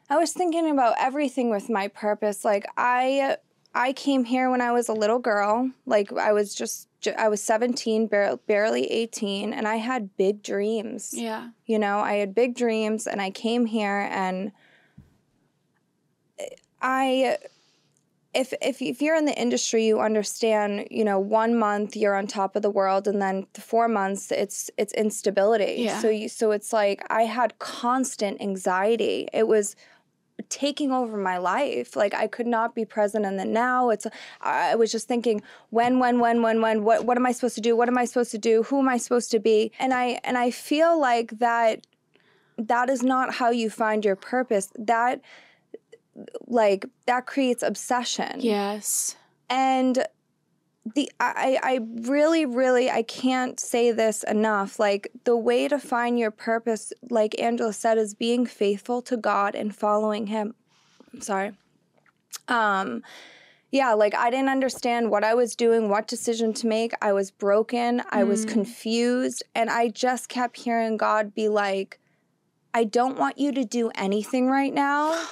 I 0.08 0.16
was 0.16 0.32
thinking 0.32 0.70
about 0.70 0.94
everything 0.98 1.50
with 1.50 1.68
my 1.68 1.88
purpose. 1.88 2.44
Like 2.44 2.66
I 2.76 3.36
I 3.74 3.92
came 3.92 4.24
here 4.24 4.50
when 4.50 4.60
I 4.60 4.72
was 4.72 4.88
a 4.88 4.94
little 4.94 5.18
girl. 5.18 5.70
Like 5.84 6.12
I 6.12 6.32
was 6.32 6.54
just 6.54 6.88
I 7.16 7.28
was 7.28 7.42
17, 7.42 8.08
barely 8.46 8.90
18, 8.90 9.52
and 9.52 9.68
I 9.68 9.76
had 9.76 10.16
big 10.16 10.42
dreams. 10.42 11.12
yeah. 11.12 11.50
You 11.66 11.78
know, 11.78 11.98
I 11.98 12.14
had 12.14 12.34
big 12.34 12.56
dreams 12.56 13.06
and 13.06 13.20
I 13.20 13.30
came 13.30 13.66
here 13.66 14.08
and 14.10 14.52
I 16.80 17.38
if 18.34 18.52
if 18.60 18.82
if 18.82 19.00
you're 19.02 19.16
in 19.16 19.24
the 19.24 19.38
industry 19.38 19.86
you 19.86 20.00
understand, 20.00 20.88
you 20.90 21.04
know, 21.04 21.18
1 21.18 21.58
month 21.58 21.96
you're 21.96 22.14
on 22.14 22.26
top 22.26 22.56
of 22.56 22.62
the 22.62 22.70
world 22.70 23.08
and 23.08 23.20
then 23.20 23.46
the 23.54 23.60
4 23.60 23.88
months 23.88 24.30
it's 24.30 24.70
it's 24.76 24.92
instability. 24.94 25.76
Yeah. 25.78 26.00
So 26.00 26.08
you 26.08 26.28
so 26.28 26.50
it's 26.52 26.72
like 26.72 27.04
I 27.10 27.22
had 27.22 27.58
constant 27.58 28.40
anxiety. 28.40 29.28
It 29.32 29.48
was 29.48 29.74
taking 30.48 30.92
over 30.92 31.16
my 31.16 31.38
life. 31.38 31.96
Like 31.96 32.14
I 32.14 32.26
could 32.26 32.46
not 32.46 32.74
be 32.74 32.84
present 32.84 33.24
in 33.24 33.36
the 33.36 33.44
now. 33.44 33.90
It's 33.90 34.06
I 34.40 34.74
was 34.76 34.92
just 34.92 35.08
thinking 35.08 35.42
when 35.70 35.98
when 35.98 36.20
when 36.20 36.42
when 36.42 36.60
when 36.60 36.84
what 36.84 37.04
what 37.04 37.16
am 37.16 37.26
I 37.26 37.32
supposed 37.32 37.54
to 37.56 37.60
do? 37.60 37.76
What 37.76 37.88
am 37.88 37.98
I 37.98 38.04
supposed 38.04 38.30
to 38.32 38.38
do? 38.38 38.62
Who 38.64 38.80
am 38.80 38.88
I 38.88 38.98
supposed 38.98 39.30
to 39.32 39.38
be? 39.38 39.72
And 39.78 39.92
I 39.94 40.20
and 40.24 40.36
I 40.36 40.50
feel 40.50 40.98
like 40.98 41.38
that 41.38 41.86
that 42.58 42.88
is 42.88 43.02
not 43.02 43.34
how 43.34 43.50
you 43.50 43.70
find 43.70 44.04
your 44.04 44.16
purpose. 44.16 44.70
That 44.78 45.20
like 46.46 46.86
that 47.06 47.26
creates 47.26 47.62
obsession. 47.62 48.40
Yes. 48.40 49.16
And 49.48 50.06
the 50.94 51.10
I 51.18 51.58
I 51.62 51.80
really 52.08 52.46
really 52.46 52.90
I 52.90 53.02
can't 53.02 53.58
say 53.58 53.90
this 53.90 54.22
enough 54.22 54.78
like 54.78 55.10
the 55.24 55.36
way 55.36 55.68
to 55.68 55.78
find 55.78 56.18
your 56.18 56.30
purpose 56.30 56.92
like 57.10 57.40
Angela 57.40 57.72
said 57.72 57.98
is 57.98 58.14
being 58.14 58.46
faithful 58.46 59.02
to 59.02 59.16
God 59.16 59.54
and 59.54 59.74
following 59.74 60.28
him. 60.28 60.54
I'm 61.12 61.20
sorry. 61.20 61.52
Um 62.48 63.02
yeah, 63.72 63.94
like 63.94 64.14
I 64.14 64.30
didn't 64.30 64.48
understand 64.48 65.10
what 65.10 65.24
I 65.24 65.34
was 65.34 65.56
doing, 65.56 65.88
what 65.88 66.06
decision 66.06 66.52
to 66.54 66.68
make. 66.68 66.92
I 67.02 67.12
was 67.12 67.30
broken, 67.32 68.02
I 68.10 68.22
was 68.22 68.44
confused, 68.44 69.42
and 69.54 69.68
I 69.68 69.88
just 69.88 70.28
kept 70.28 70.56
hearing 70.56 70.96
God 70.96 71.34
be 71.34 71.48
like 71.48 71.98
I 72.72 72.84
don't 72.84 73.18
want 73.18 73.38
you 73.38 73.52
to 73.52 73.64
do 73.64 73.90
anything 73.94 74.48
right 74.48 74.72
now. 74.72 75.26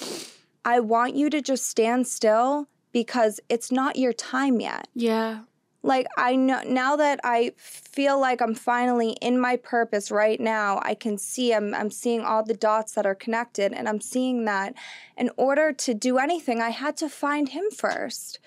I 0.64 0.78
want 0.78 1.16
you 1.16 1.28
to 1.28 1.42
just 1.42 1.66
stand 1.66 2.06
still 2.06 2.68
because 2.92 3.40
it's 3.48 3.72
not 3.72 3.96
your 3.96 4.12
time 4.12 4.60
yet. 4.60 4.88
Yeah. 4.94 5.40
Like 5.82 6.06
I 6.16 6.36
know 6.36 6.62
now 6.64 6.94
that 6.96 7.18
I 7.24 7.52
feel 7.56 8.20
like 8.20 8.40
I'm 8.40 8.54
finally 8.54 9.12
in 9.20 9.40
my 9.40 9.56
purpose 9.56 10.12
right 10.12 10.38
now, 10.38 10.80
I 10.84 10.94
can 10.94 11.18
see 11.18 11.52
I'm 11.52 11.74
I'm 11.74 11.90
seeing 11.90 12.20
all 12.20 12.44
the 12.44 12.54
dots 12.54 12.92
that 12.92 13.04
are 13.04 13.16
connected 13.16 13.72
and 13.72 13.88
I'm 13.88 14.00
seeing 14.00 14.44
that 14.44 14.74
in 15.16 15.30
order 15.36 15.72
to 15.72 15.94
do 15.94 16.18
anything 16.18 16.60
I 16.60 16.70
had 16.70 16.96
to 16.98 17.08
find 17.08 17.48
him 17.48 17.64
first. 17.76 18.38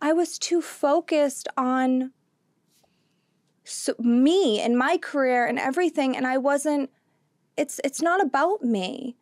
I 0.00 0.12
was 0.12 0.38
too 0.38 0.60
focused 0.60 1.48
on 1.56 2.12
so, 3.64 3.94
me 3.98 4.60
and 4.60 4.76
my 4.76 4.98
career 4.98 5.46
and 5.46 5.58
everything 5.58 6.16
and 6.16 6.26
I 6.26 6.36
wasn't 6.36 6.90
it's 7.56 7.80
it's 7.82 8.02
not 8.02 8.22
about 8.22 8.62
me. 8.62 9.16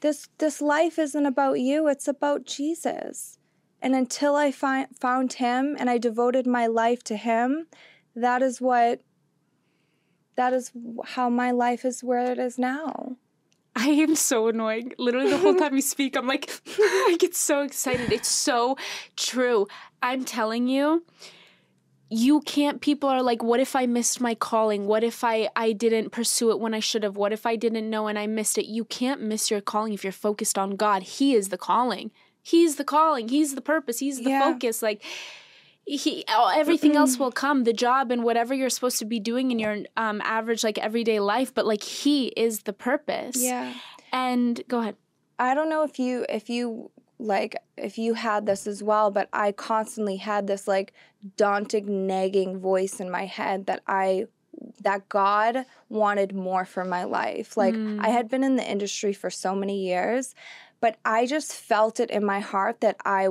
This 0.00 0.28
this 0.38 0.60
life 0.60 0.98
isn't 0.98 1.26
about 1.26 1.60
you, 1.60 1.86
it's 1.86 2.08
about 2.08 2.44
Jesus. 2.44 3.38
And 3.82 3.96
until 3.96 4.36
I 4.36 4.52
fi- 4.52 4.86
found 4.98 5.34
him 5.34 5.76
and 5.78 5.90
I 5.90 5.98
devoted 5.98 6.46
my 6.46 6.68
life 6.68 7.02
to 7.04 7.16
him, 7.16 7.66
that 8.14 8.40
is 8.40 8.60
what 8.60 9.00
that 10.36 10.54
is 10.54 10.70
how 11.04 11.28
my 11.28 11.50
life 11.50 11.84
is 11.84 12.02
where 12.02 12.30
it 12.30 12.38
is 12.38 12.58
now. 12.58 13.16
I 13.74 13.88
am 13.88 14.14
so 14.14 14.48
annoying. 14.48 14.92
Literally, 14.98 15.30
the 15.30 15.38
whole 15.38 15.54
time 15.54 15.74
you 15.74 15.82
speak, 15.82 16.16
I'm 16.16 16.26
like, 16.26 16.50
I 16.78 17.16
get 17.18 17.34
so 17.34 17.62
excited. 17.62 18.12
It's 18.12 18.28
so 18.28 18.76
true. 19.16 19.66
I'm 20.02 20.24
telling 20.24 20.68
you, 20.68 21.04
you 22.08 22.40
can't. 22.42 22.80
People 22.80 23.08
are 23.08 23.22
like, 23.22 23.42
what 23.42 23.60
if 23.60 23.74
I 23.74 23.86
missed 23.86 24.20
my 24.20 24.34
calling? 24.34 24.86
What 24.86 25.02
if 25.02 25.24
I 25.24 25.48
I 25.56 25.72
didn't 25.72 26.10
pursue 26.10 26.50
it 26.50 26.60
when 26.60 26.72
I 26.72 26.80
should 26.80 27.02
have? 27.02 27.16
What 27.16 27.32
if 27.32 27.46
I 27.46 27.56
didn't 27.56 27.90
know 27.90 28.06
and 28.06 28.18
I 28.18 28.26
missed 28.26 28.58
it? 28.58 28.66
You 28.66 28.84
can't 28.84 29.22
miss 29.22 29.50
your 29.50 29.60
calling 29.60 29.92
if 29.92 30.04
you're 30.04 30.12
focused 30.12 30.56
on 30.56 30.76
God. 30.76 31.02
He 31.02 31.34
is 31.34 31.48
the 31.48 31.58
calling. 31.58 32.12
He's 32.42 32.76
the 32.76 32.84
calling. 32.84 33.28
He's 33.28 33.54
the 33.54 33.60
purpose. 33.60 33.98
He's 34.00 34.20
the 34.22 34.30
Yeah. 34.30 34.52
focus. 34.52 34.82
Like 34.82 35.02
he 35.84 36.24
everything 36.28 36.94
else 36.96 37.18
will 37.18 37.32
come 37.32 37.64
the 37.64 37.72
job 37.72 38.12
and 38.12 38.22
whatever 38.22 38.54
you're 38.54 38.70
supposed 38.70 38.98
to 39.00 39.04
be 39.04 39.18
doing 39.18 39.50
in 39.50 39.58
your 39.58 39.78
um 39.96 40.20
average 40.22 40.62
like 40.62 40.78
everyday 40.78 41.18
life 41.18 41.52
but 41.52 41.66
like 41.66 41.82
he 41.82 42.26
is 42.28 42.60
the 42.62 42.72
purpose 42.72 43.42
Yeah. 43.42 43.72
and 44.12 44.62
go 44.68 44.78
ahead 44.78 44.96
I 45.40 45.54
don't 45.54 45.68
know 45.68 45.82
if 45.82 45.98
you 45.98 46.24
if 46.28 46.48
you 46.48 46.92
like 47.18 47.56
if 47.76 47.98
you 47.98 48.14
had 48.14 48.46
this 48.46 48.66
as 48.68 48.80
well, 48.82 49.10
but 49.10 49.28
I 49.32 49.50
constantly 49.52 50.16
had 50.18 50.46
this 50.46 50.68
like 50.68 50.92
daunting 51.36 52.06
nagging 52.06 52.58
voice 52.58 53.00
in 53.00 53.10
my 53.10 53.26
head 53.26 53.66
that 53.66 53.82
I 53.88 54.26
that 54.82 55.08
God 55.08 55.64
wanted 55.88 56.32
more 56.34 56.64
for 56.64 56.84
my 56.84 57.04
life. 57.04 57.56
Like 57.56 57.74
I 58.00 58.10
had 58.10 58.28
been 58.28 58.44
in 58.44 58.54
the 58.56 58.68
industry 58.68 59.12
for 59.12 59.30
so 59.30 59.54
many 59.54 59.84
years, 59.84 60.34
but 60.82 60.98
I 61.04 61.26
just 61.26 61.54
felt 61.54 62.00
it 62.00 62.10
in 62.10 62.24
my 62.24 62.40
heart 62.40 62.80
that 62.80 62.96
I 63.06 63.28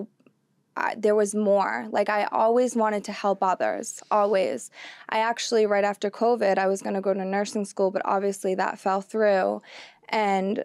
there 0.97 1.15
was 1.15 1.35
more. 1.35 1.87
Like 1.91 2.09
I 2.09 2.23
always 2.31 2.77
wanted 2.77 3.03
to 3.03 3.11
help 3.11 3.43
others, 3.43 4.01
always. 4.09 4.71
I 5.09 5.19
actually 5.19 5.65
right 5.65 5.83
after 5.83 6.09
COVID, 6.09 6.57
I 6.57 6.67
was 6.67 6.81
going 6.81 6.95
to 6.95 7.01
go 7.01 7.13
to 7.13 7.25
nursing 7.25 7.65
school, 7.65 7.91
but 7.91 8.01
obviously 8.05 8.55
that 8.55 8.79
fell 8.79 9.01
through. 9.01 9.61
And 10.07 10.63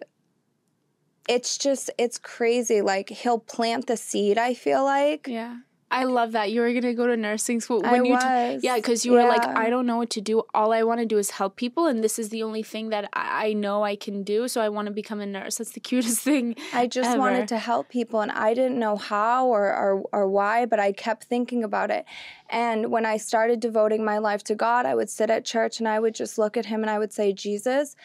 it's 1.27 1.57
just 1.57 1.89
it's 1.97 2.17
crazy 2.17 2.81
like 2.81 3.09
he'll 3.09 3.39
plant 3.39 3.87
the 3.87 3.97
seed, 3.97 4.37
I 4.37 4.53
feel 4.53 4.83
like. 4.85 5.27
Yeah. 5.27 5.57
I 5.89 6.03
love 6.03 6.33
that 6.33 6.51
you 6.51 6.59
were 6.61 6.73
gonna 6.73 6.93
go 6.93 7.07
to 7.07 7.15
nursing 7.15 7.61
school. 7.61 7.81
When 7.81 8.01
I 8.01 8.03
you 8.03 8.13
was. 8.13 8.61
T- 8.61 8.67
yeah, 8.67 8.75
because 8.75 9.05
you 9.05 9.15
yeah. 9.15 9.23
were 9.23 9.29
like, 9.29 9.45
I 9.45 9.69
don't 9.69 9.85
know 9.85 9.97
what 9.97 10.09
to 10.11 10.21
do. 10.21 10.43
All 10.53 10.73
I 10.73 10.83
want 10.83 10.99
to 10.99 11.05
do 11.05 11.17
is 11.17 11.31
help 11.31 11.55
people, 11.55 11.87
and 11.87 12.03
this 12.03 12.19
is 12.19 12.29
the 12.29 12.43
only 12.43 12.61
thing 12.61 12.89
that 12.89 13.09
I, 13.13 13.47
I 13.47 13.53
know 13.53 13.83
I 13.83 13.95
can 13.95 14.23
do. 14.23 14.49
So 14.49 14.59
I 14.59 14.67
want 14.67 14.87
to 14.87 14.93
become 14.93 15.21
a 15.21 15.25
nurse. 15.25 15.57
That's 15.57 15.71
the 15.71 15.79
cutest 15.91 16.19
thing. 16.19 16.55
I 16.73 16.87
just 16.87 17.11
ever. 17.11 17.19
wanted 17.19 17.47
to 17.49 17.57
help 17.57 17.87
people, 17.87 18.19
and 18.19 18.31
I 18.31 18.53
didn't 18.53 18.77
know 18.77 18.97
how 18.97 19.47
or, 19.47 19.73
or 19.73 20.03
or 20.11 20.29
why, 20.29 20.65
but 20.65 20.79
I 20.79 20.91
kept 20.91 21.23
thinking 21.23 21.63
about 21.63 21.89
it. 21.89 22.05
And 22.49 22.91
when 22.91 23.05
I 23.05 23.17
started 23.17 23.61
devoting 23.61 24.03
my 24.03 24.17
life 24.17 24.43
to 24.45 24.55
God, 24.55 24.85
I 24.85 24.93
would 24.93 25.09
sit 25.09 25.29
at 25.29 25.45
church 25.45 25.79
and 25.79 25.87
I 25.87 25.99
would 25.99 26.15
just 26.15 26.37
look 26.37 26.57
at 26.57 26.65
Him 26.65 26.81
and 26.81 26.89
I 26.89 26.99
would 26.99 27.13
say, 27.13 27.31
Jesus, 27.31 27.95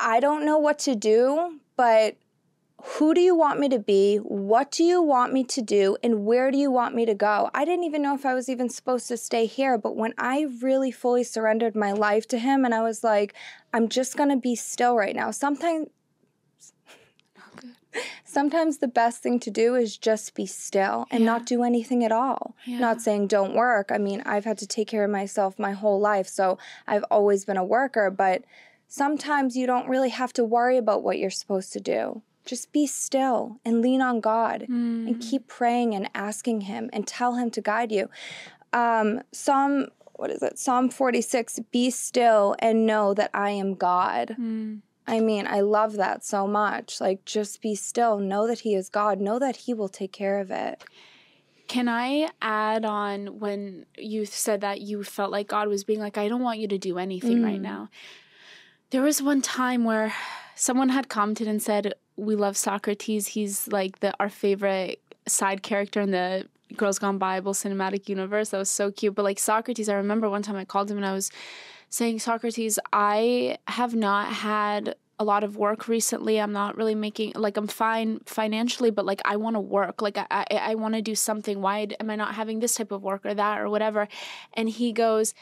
I 0.00 0.20
don't 0.20 0.44
know 0.46 0.58
what 0.58 0.78
to 0.80 0.94
do, 0.94 1.60
but 1.76 2.16
who 2.84 3.14
do 3.14 3.20
you 3.20 3.34
want 3.34 3.60
me 3.60 3.68
to 3.68 3.78
be? 3.78 4.16
What 4.18 4.72
do 4.72 4.82
you 4.82 5.00
want 5.00 5.32
me 5.32 5.44
to 5.44 5.62
do? 5.62 5.96
And 6.02 6.24
where 6.26 6.50
do 6.50 6.58
you 6.58 6.70
want 6.70 6.96
me 6.96 7.06
to 7.06 7.14
go? 7.14 7.48
I 7.54 7.64
didn't 7.64 7.84
even 7.84 8.02
know 8.02 8.14
if 8.14 8.26
I 8.26 8.34
was 8.34 8.48
even 8.48 8.68
supposed 8.68 9.06
to 9.08 9.16
stay 9.16 9.46
here. 9.46 9.78
But 9.78 9.96
when 9.96 10.14
I 10.18 10.46
really 10.60 10.90
fully 10.90 11.22
surrendered 11.22 11.76
my 11.76 11.92
life 11.92 12.26
to 12.28 12.38
Him 12.38 12.64
and 12.64 12.74
I 12.74 12.82
was 12.82 13.04
like, 13.04 13.34
I'm 13.72 13.88
just 13.88 14.16
going 14.16 14.30
to 14.30 14.36
be 14.36 14.56
still 14.56 14.96
right 14.96 15.14
now, 15.14 15.30
sometimes. 15.30 15.88
Sometimes 18.24 18.78
the 18.78 18.88
best 18.88 19.22
thing 19.22 19.38
to 19.40 19.50
do 19.50 19.74
is 19.74 19.98
just 19.98 20.34
be 20.34 20.46
still 20.46 21.06
and 21.10 21.20
yeah. 21.20 21.26
not 21.26 21.44
do 21.44 21.62
anything 21.62 22.02
at 22.02 22.10
all. 22.10 22.56
Yeah. 22.64 22.78
Not 22.78 23.02
saying 23.02 23.26
don't 23.26 23.54
work. 23.54 23.90
I 23.92 23.98
mean, 23.98 24.22
I've 24.24 24.46
had 24.46 24.56
to 24.58 24.66
take 24.66 24.88
care 24.88 25.04
of 25.04 25.10
myself 25.10 25.58
my 25.58 25.72
whole 25.72 26.00
life, 26.00 26.26
so 26.26 26.56
I've 26.86 27.04
always 27.10 27.44
been 27.44 27.58
a 27.58 27.64
worker, 27.64 28.10
but 28.10 28.44
sometimes 28.88 29.56
you 29.56 29.66
don't 29.66 29.90
really 29.90 30.08
have 30.08 30.32
to 30.32 30.44
worry 30.44 30.78
about 30.78 31.02
what 31.02 31.18
you're 31.18 31.28
supposed 31.28 31.74
to 31.74 31.80
do 31.80 32.22
just 32.44 32.72
be 32.72 32.86
still 32.86 33.60
and 33.64 33.80
lean 33.80 34.00
on 34.00 34.20
God 34.20 34.66
mm. 34.68 35.06
and 35.06 35.20
keep 35.20 35.46
praying 35.46 35.94
and 35.94 36.10
asking 36.14 36.62
Him 36.62 36.90
and 36.92 37.06
tell 37.06 37.36
Him 37.36 37.50
to 37.50 37.60
guide 37.60 37.92
you. 37.92 38.08
Um, 38.72 39.22
Psalm, 39.32 39.88
what 40.14 40.30
is 40.30 40.42
it? 40.42 40.58
Psalm 40.58 40.88
46 40.90 41.60
Be 41.70 41.90
still 41.90 42.56
and 42.58 42.86
know 42.86 43.14
that 43.14 43.30
I 43.32 43.50
am 43.50 43.74
God. 43.74 44.36
Mm. 44.38 44.80
I 45.06 45.20
mean, 45.20 45.46
I 45.46 45.60
love 45.60 45.94
that 45.94 46.24
so 46.24 46.46
much. 46.46 47.00
Like, 47.00 47.24
just 47.24 47.60
be 47.60 47.74
still, 47.74 48.18
know 48.18 48.46
that 48.46 48.60
He 48.60 48.74
is 48.74 48.88
God, 48.88 49.20
know 49.20 49.38
that 49.38 49.56
He 49.56 49.74
will 49.74 49.88
take 49.88 50.12
care 50.12 50.38
of 50.38 50.50
it. 50.50 50.84
Can 51.68 51.88
I 51.88 52.28
add 52.40 52.84
on 52.84 53.38
when 53.38 53.86
you 53.96 54.26
said 54.26 54.60
that 54.60 54.80
you 54.80 55.02
felt 55.02 55.30
like 55.30 55.48
God 55.48 55.68
was 55.68 55.84
being 55.84 56.00
like, 56.00 56.18
I 56.18 56.28
don't 56.28 56.42
want 56.42 56.58
you 56.58 56.68
to 56.68 56.78
do 56.78 56.98
anything 56.98 57.38
mm. 57.38 57.44
right 57.44 57.60
now? 57.60 57.88
There 58.90 59.02
was 59.02 59.22
one 59.22 59.40
time 59.40 59.84
where 59.84 60.14
someone 60.54 60.90
had 60.90 61.08
commented 61.08 61.48
and 61.48 61.62
said, 61.62 61.94
we 62.16 62.36
love 62.36 62.56
Socrates. 62.56 63.28
He's 63.28 63.68
like 63.68 64.00
the 64.00 64.12
our 64.20 64.28
favorite 64.28 65.00
side 65.26 65.62
character 65.62 66.00
in 66.00 66.10
the 66.10 66.46
Girls 66.76 66.98
Gone 66.98 67.18
Bible 67.18 67.52
cinematic 67.52 68.08
universe. 68.08 68.50
That 68.50 68.58
was 68.58 68.70
so 68.70 68.90
cute. 68.90 69.14
But 69.14 69.24
like 69.24 69.38
Socrates, 69.38 69.88
I 69.88 69.94
remember 69.94 70.28
one 70.28 70.42
time 70.42 70.56
I 70.56 70.64
called 70.64 70.90
him 70.90 70.96
and 70.96 71.06
I 71.06 71.12
was 71.12 71.30
saying, 71.88 72.20
Socrates, 72.20 72.78
I 72.92 73.58
have 73.68 73.94
not 73.94 74.32
had 74.32 74.94
a 75.18 75.24
lot 75.24 75.44
of 75.44 75.56
work 75.56 75.88
recently. 75.88 76.40
I'm 76.40 76.52
not 76.52 76.76
really 76.76 76.94
making 76.94 77.32
like 77.36 77.56
I'm 77.56 77.68
fine 77.68 78.20
financially, 78.26 78.90
but 78.90 79.06
like 79.06 79.20
I 79.24 79.36
want 79.36 79.54
to 79.56 79.60
work. 79.60 80.02
Like 80.02 80.18
I 80.18 80.26
I, 80.30 80.46
I 80.50 80.74
want 80.74 80.94
to 80.94 81.02
do 81.02 81.14
something. 81.14 81.60
Why 81.60 81.86
am 82.00 82.10
I 82.10 82.16
not 82.16 82.34
having 82.34 82.60
this 82.60 82.74
type 82.74 82.90
of 82.90 83.02
work 83.02 83.24
or 83.24 83.34
that 83.34 83.60
or 83.60 83.68
whatever? 83.68 84.08
And 84.54 84.68
he 84.68 84.92
goes, 84.92 85.34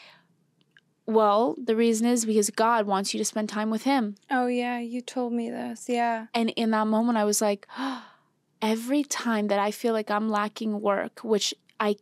well, 1.07 1.57
the 1.63 1.77
reason 1.77 2.07
is 2.07 2.25
because 2.25 2.51
God 2.51 2.87
wants 2.87 3.13
you 3.13 3.19
to 3.19 3.25
spend 3.25 3.49
time 3.49 3.71
with 3.71 3.83
Him. 3.83 4.17
Oh, 4.31 4.47
yeah, 4.47 4.79
you 4.79 5.01
told 5.01 5.33
me 5.33 5.51
this. 5.51 5.89
Yeah. 5.89 6.27
And 6.35 6.51
in 6.51 6.71
that 6.71 6.87
moment, 6.87 7.19
I 7.19 7.25
was 7.25 7.41
like, 7.41 7.67
oh, 7.79 8.05
every 8.63 9.03
time 9.03 9.49
that 9.49 9.59
I 9.59 9.71
feel 9.71 9.93
like 9.93 10.11
I'm 10.11 10.29
lacking 10.29 10.81
work, 10.81 11.21
which 11.21 11.55
I 11.79 11.97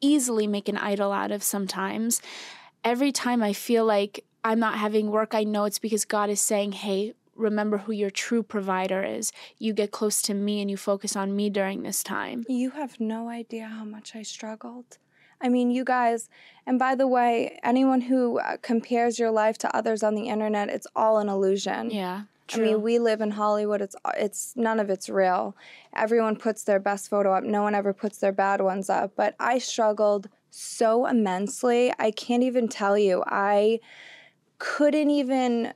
easily 0.00 0.46
make 0.46 0.68
an 0.68 0.76
idol 0.76 1.12
out 1.12 1.30
of 1.30 1.42
sometimes, 1.42 2.20
every 2.84 3.12
time 3.12 3.42
I 3.42 3.52
feel 3.52 3.84
like 3.84 4.24
I'm 4.44 4.58
not 4.58 4.78
having 4.78 5.10
work, 5.10 5.34
I 5.34 5.44
know 5.44 5.64
it's 5.64 5.78
because 5.78 6.04
God 6.04 6.30
is 6.30 6.40
saying, 6.40 6.72
hey, 6.72 7.14
remember 7.36 7.78
who 7.78 7.92
your 7.92 8.10
true 8.10 8.42
provider 8.42 9.02
is. 9.02 9.32
You 9.58 9.72
get 9.72 9.90
close 9.90 10.22
to 10.22 10.34
me 10.34 10.60
and 10.60 10.70
you 10.70 10.76
focus 10.76 11.16
on 11.16 11.34
me 11.34 11.50
during 11.50 11.82
this 11.82 12.02
time. 12.02 12.44
You 12.48 12.70
have 12.70 13.00
no 13.00 13.28
idea 13.28 13.66
how 13.66 13.84
much 13.84 14.14
I 14.14 14.22
struggled. 14.22 14.98
I 15.40 15.48
mean, 15.48 15.70
you 15.70 15.84
guys, 15.84 16.28
and 16.66 16.78
by 16.78 16.94
the 16.94 17.06
way, 17.06 17.58
anyone 17.62 18.02
who 18.02 18.38
uh, 18.38 18.56
compares 18.60 19.18
your 19.18 19.30
life 19.30 19.58
to 19.58 19.76
others 19.76 20.02
on 20.02 20.14
the 20.14 20.28
internet, 20.28 20.68
it's 20.68 20.86
all 20.94 21.18
an 21.18 21.28
illusion. 21.28 21.90
Yeah. 21.90 22.22
True. 22.46 22.64
I 22.64 22.66
mean, 22.72 22.82
we 22.82 22.98
live 22.98 23.20
in 23.20 23.30
Hollywood. 23.30 23.80
It's 23.80 23.94
it's 24.16 24.54
none 24.56 24.80
of 24.80 24.90
it's 24.90 25.08
real. 25.08 25.56
Everyone 25.94 26.34
puts 26.34 26.64
their 26.64 26.80
best 26.80 27.08
photo 27.08 27.32
up. 27.32 27.44
No 27.44 27.62
one 27.62 27.76
ever 27.76 27.92
puts 27.92 28.18
their 28.18 28.32
bad 28.32 28.60
ones 28.60 28.90
up. 28.90 29.12
But 29.14 29.36
I 29.38 29.58
struggled 29.58 30.28
so 30.50 31.06
immensely. 31.06 31.92
I 31.98 32.10
can't 32.10 32.42
even 32.42 32.66
tell 32.66 32.98
you. 32.98 33.22
I 33.26 33.78
couldn't 34.58 35.10
even 35.10 35.72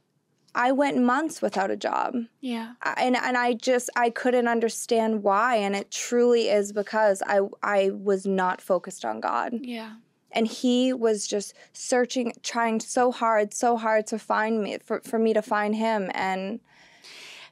I 0.55 0.73
went 0.73 1.03
months 1.03 1.43
without 1.43 1.71
a 1.71 1.77
job. 1.77 2.15
Yeah. 2.41 2.75
And 2.97 3.17
and 3.17 3.37
I 3.37 3.55
just 3.55 3.91
I 3.97 4.11
couldn't 4.11 4.49
understand 4.49 5.23
why 5.23 5.57
and 5.57 5.75
it 5.75 5.91
truly 5.91 6.49
is 6.49 6.73
because 6.73 7.23
I 7.27 7.41
I 7.63 7.91
was 7.91 8.27
not 8.27 8.61
focused 8.61 9.05
on 9.05 9.21
God. 9.21 9.55
Yeah. 9.61 9.95
And 10.31 10.47
he 10.47 10.93
was 10.93 11.27
just 11.27 11.55
searching 11.73 12.33
trying 12.43 12.81
so 12.81 13.11
hard 13.11 13.53
so 13.53 13.77
hard 13.77 14.07
to 14.09 14.19
find 14.19 14.63
me 14.63 14.79
for 14.85 15.01
for 15.01 15.19
me 15.19 15.33
to 15.35 15.43
find 15.43 15.75
him 15.75 16.11
and 16.15 16.61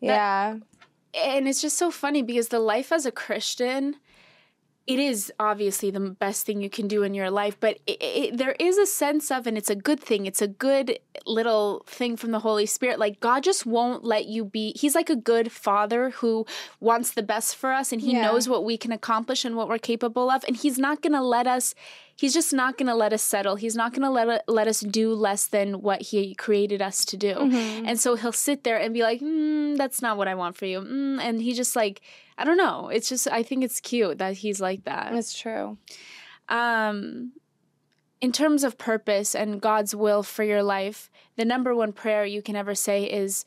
yeah. 0.01 0.55
That, 0.55 0.63
and 1.15 1.49
it's 1.49 1.61
just 1.61 1.77
so 1.77 1.91
funny 1.91 2.23
because 2.23 2.49
the 2.49 2.59
life 2.59 2.91
as 2.91 3.05
a 3.05 3.13
Christian 3.13 3.97
it 4.87 4.99
is 4.99 5.33
obviously 5.39 5.91
the 5.91 6.01
best 6.01 6.45
thing 6.45 6.61
you 6.61 6.69
can 6.69 6.89
do 6.89 7.05
in 7.05 7.15
your 7.15 7.31
life, 7.31 7.57
but 7.61 7.79
it, 7.87 8.03
it, 8.03 8.37
there 8.37 8.57
is 8.59 8.79
a 8.79 8.87
sense 8.87 9.31
of, 9.31 9.47
and 9.47 9.57
it's 9.57 9.71
a 9.71 9.77
good 9.77 10.01
thing. 10.01 10.27
It's 10.27 10.43
a 10.43 10.49
good 10.49 10.99
little 11.25 11.85
thing 11.87 12.17
from 12.17 12.33
the 12.33 12.41
Holy 12.41 12.67
Spirit. 12.67 12.99
Like 12.99 13.21
God 13.21 13.45
just 13.45 13.65
won't 13.65 14.05
let 14.05 14.27
you 14.27 14.45
be. 14.45 14.73
He's 14.75 14.97
like 14.97 15.09
a 15.09 15.17
good 15.17 15.53
father 15.53 16.11
who 16.11 16.47
wants 16.81 17.13
the 17.13 17.23
best 17.23 17.55
for 17.55 17.73
us, 17.73 17.93
and 17.93 18.01
He 18.01 18.13
yeah. 18.13 18.23
knows 18.23 18.49
what 18.49 18.65
we 18.65 18.77
can 18.77 18.91
accomplish 18.91 19.45
and 19.45 19.57
what 19.57 19.69
we're 19.69 19.79
capable 19.79 20.31
of, 20.31 20.45
and 20.49 20.57
He's 20.57 20.79
not 20.79 21.01
going 21.01 21.13
to 21.13 21.23
let 21.23 21.47
us 21.47 21.77
he's 22.23 22.33
just 22.33 22.53
not 22.53 22.79
going 22.79 22.87
to 22.87 22.95
let 22.95 23.13
us 23.13 23.21
settle. 23.21 23.57
He's 23.57 23.75
not 23.75 23.91
going 23.93 24.03
to 24.03 24.11
let 24.11 24.45
let 24.47 24.69
us 24.69 24.79
do 24.79 25.13
less 25.13 25.49
than 25.49 25.83
what 25.83 26.01
he 26.01 26.37
created 26.37 26.81
us 26.81 27.05
to 27.07 27.17
do. 27.17 27.35
Mm-hmm. 27.35 27.87
And 27.89 27.99
so 27.99 28.15
he'll 28.15 28.31
sit 28.31 28.63
there 28.63 28.79
and 28.79 28.95
be 28.95 29.03
like, 29.03 29.21
mm, 29.21 29.77
"That's 29.77 30.01
not 30.01 30.17
what 30.17 30.29
I 30.29 30.37
want 30.37 30.57
for 30.57 30.67
you," 30.67 30.81
mm, 30.81 31.21
and 31.21 31.43
he 31.43 31.53
just 31.53 31.75
like 31.75 32.01
I 32.39 32.45
don't 32.45 32.57
know. 32.57 32.91
It's 32.91 33.09
just 33.09 33.27
I 33.27 33.43
think 33.43 33.65
it's 33.65 33.81
cute 33.81 34.19
that 34.19 34.35
he's 34.35 34.61
like 34.61 34.85
that. 34.85 35.13
That's 35.13 35.37
true. 35.37 35.79
Um, 36.49 37.33
in 38.21 38.31
terms 38.31 38.63
of 38.63 38.79
purpose 38.79 39.35
and 39.35 39.61
God's 39.61 39.93
will 39.93 40.23
for 40.23 40.45
your 40.45 40.63
life, 40.63 41.11
the 41.35 41.45
number 41.45 41.75
one 41.75 41.93
prayer 41.93 42.25
you 42.25 42.41
can 42.41 42.57
ever 42.57 42.75
say 42.75 43.05
is. 43.05 43.45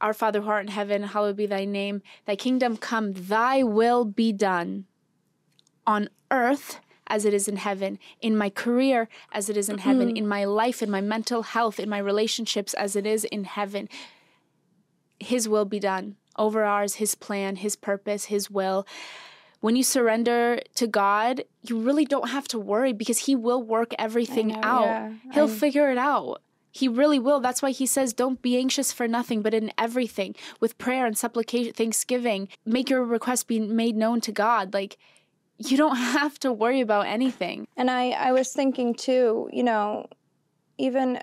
Our 0.00 0.14
Father 0.14 0.42
who 0.42 0.48
art 0.48 0.64
in 0.64 0.70
heaven, 0.70 1.02
hallowed 1.02 1.34
be 1.34 1.46
thy 1.46 1.64
name. 1.64 2.02
Thy 2.24 2.36
kingdom 2.36 2.76
come, 2.76 3.14
thy 3.14 3.64
will 3.64 4.04
be 4.04 4.32
done 4.32 4.84
on 5.88 6.08
earth 6.30 6.78
as 7.08 7.24
it 7.24 7.34
is 7.34 7.48
in 7.48 7.56
heaven, 7.56 7.98
in 8.20 8.36
my 8.36 8.50
career 8.50 9.08
as 9.32 9.48
it 9.48 9.56
is 9.56 9.68
in 9.68 9.78
heaven, 9.78 10.08
mm-hmm. 10.08 10.16
in 10.16 10.28
my 10.28 10.44
life, 10.44 10.82
in 10.82 10.90
my 10.90 11.00
mental 11.00 11.42
health, 11.42 11.80
in 11.80 11.88
my 11.88 11.98
relationships 11.98 12.74
as 12.74 12.94
it 12.96 13.06
is 13.06 13.24
in 13.24 13.44
heaven. 13.44 13.88
His 15.18 15.48
will 15.48 15.64
be 15.64 15.80
done 15.80 16.16
over 16.36 16.64
ours, 16.64 16.96
His 16.96 17.14
plan, 17.14 17.56
His 17.56 17.76
purpose, 17.76 18.26
His 18.26 18.50
will. 18.50 18.86
When 19.60 19.74
you 19.74 19.82
surrender 19.82 20.60
to 20.76 20.86
God, 20.86 21.42
you 21.62 21.80
really 21.80 22.04
don't 22.04 22.28
have 22.28 22.46
to 22.48 22.58
worry 22.58 22.92
because 22.92 23.18
He 23.18 23.34
will 23.34 23.62
work 23.62 23.92
everything 23.98 24.48
know, 24.48 24.60
out. 24.62 24.84
Yeah. 24.84 25.12
He'll 25.32 25.44
I'm... 25.44 25.50
figure 25.50 25.90
it 25.90 25.98
out. 25.98 26.42
He 26.70 26.86
really 26.86 27.18
will. 27.18 27.40
That's 27.40 27.60
why 27.60 27.72
he 27.72 27.86
says, 27.86 28.12
Don't 28.12 28.40
be 28.40 28.56
anxious 28.56 28.92
for 28.92 29.08
nothing, 29.08 29.42
but 29.42 29.52
in 29.52 29.72
everything, 29.76 30.36
with 30.60 30.78
prayer 30.78 31.06
and 31.06 31.18
supplication, 31.18 31.72
thanksgiving, 31.72 32.48
make 32.64 32.88
your 32.88 33.02
request 33.02 33.48
be 33.48 33.58
made 33.58 33.96
known 33.96 34.20
to 34.20 34.30
God. 34.30 34.72
Like, 34.72 34.96
you 35.58 35.76
don't 35.76 35.96
have 35.96 36.38
to 36.40 36.52
worry 36.52 36.80
about 36.80 37.06
anything. 37.06 37.66
And 37.76 37.90
I, 37.90 38.10
I 38.10 38.32
was 38.32 38.52
thinking 38.52 38.94
too, 38.94 39.48
you 39.52 39.62
know, 39.62 40.06
even 40.78 41.20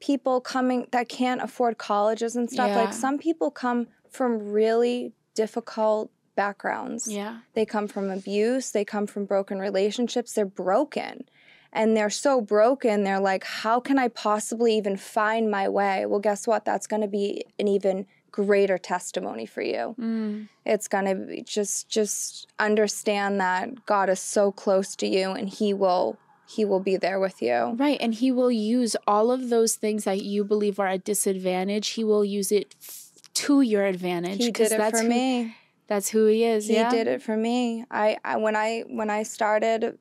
people 0.00 0.40
coming 0.40 0.86
that 0.92 1.08
can't 1.08 1.42
afford 1.42 1.78
colleges 1.78 2.36
and 2.36 2.48
stuff, 2.50 2.68
yeah. 2.68 2.76
like 2.76 2.92
some 2.92 3.18
people 3.18 3.50
come 3.50 3.88
from 4.08 4.52
really 4.52 5.12
difficult 5.34 6.10
backgrounds. 6.36 7.08
Yeah. 7.08 7.38
They 7.54 7.66
come 7.66 7.88
from 7.88 8.10
abuse, 8.10 8.70
they 8.70 8.84
come 8.84 9.06
from 9.06 9.24
broken 9.24 9.58
relationships, 9.58 10.32
they're 10.32 10.46
broken. 10.46 11.24
And 11.72 11.96
they're 11.96 12.10
so 12.10 12.40
broken, 12.40 13.04
they're 13.04 13.20
like, 13.20 13.44
how 13.44 13.80
can 13.80 13.98
I 13.98 14.08
possibly 14.08 14.76
even 14.76 14.96
find 14.96 15.50
my 15.50 15.68
way? 15.68 16.06
Well, 16.06 16.20
guess 16.20 16.46
what? 16.46 16.64
That's 16.64 16.86
going 16.86 17.02
to 17.02 17.08
be 17.08 17.44
an 17.58 17.68
even 17.68 18.06
greater 18.36 18.76
testimony 18.76 19.46
for 19.46 19.62
you. 19.62 19.94
Mm. 19.98 20.48
It's 20.66 20.88
going 20.88 21.06
to 21.06 21.14
be 21.14 21.40
just 21.40 21.88
just 21.88 22.46
understand 22.58 23.40
that 23.40 23.86
God 23.86 24.10
is 24.10 24.20
so 24.20 24.52
close 24.52 24.94
to 24.96 25.06
you 25.06 25.30
and 25.30 25.48
he 25.48 25.72
will 25.72 26.18
he 26.46 26.64
will 26.64 26.80
be 26.80 26.96
there 26.96 27.18
with 27.18 27.40
you. 27.40 27.74
Right. 27.76 27.98
And 27.98 28.14
he 28.14 28.30
will 28.30 28.52
use 28.52 28.94
all 29.06 29.32
of 29.32 29.48
those 29.48 29.74
things 29.74 30.04
that 30.04 30.22
you 30.22 30.44
believe 30.44 30.78
are 30.78 30.86
a 30.86 30.98
disadvantage, 30.98 31.88
he 31.88 32.04
will 32.04 32.24
use 32.24 32.52
it 32.52 32.74
f- 32.80 33.10
to 33.34 33.62
your 33.62 33.84
advantage. 33.84 34.38
He 34.38 34.50
did 34.50 34.70
it 34.70 34.78
that's 34.78 35.00
for 35.00 35.02
who, 35.02 35.08
me. 35.08 35.56
That's 35.88 36.10
who 36.10 36.26
he 36.26 36.44
is. 36.44 36.68
He 36.68 36.74
yeah. 36.74 36.90
did 36.90 37.06
it 37.06 37.22
for 37.22 37.36
me. 37.36 37.84
I, 37.90 38.18
I 38.22 38.36
when 38.36 38.54
I 38.54 38.84
when 38.86 39.08
I 39.08 39.22
started 39.22 39.98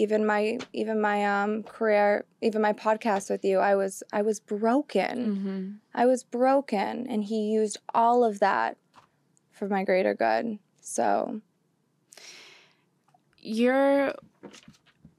even 0.00 0.24
my 0.26 0.58
even 0.72 1.00
my 1.00 1.18
um 1.24 1.62
career, 1.62 2.24
even 2.40 2.62
my 2.62 2.72
podcast 2.72 3.30
with 3.30 3.44
you, 3.44 3.58
I 3.58 3.74
was 3.74 4.02
I 4.12 4.22
was 4.22 4.40
broken. 4.40 5.16
hmm 5.36 5.70
I 6.02 6.06
was 6.06 6.22
broken 6.22 7.06
and 7.08 7.24
he 7.24 7.50
used 7.50 7.78
all 7.92 8.24
of 8.24 8.38
that 8.40 8.76
for 9.50 9.68
my 9.68 9.82
greater 9.84 10.14
good. 10.14 10.58
So, 10.80 11.40
You're. 13.38 14.14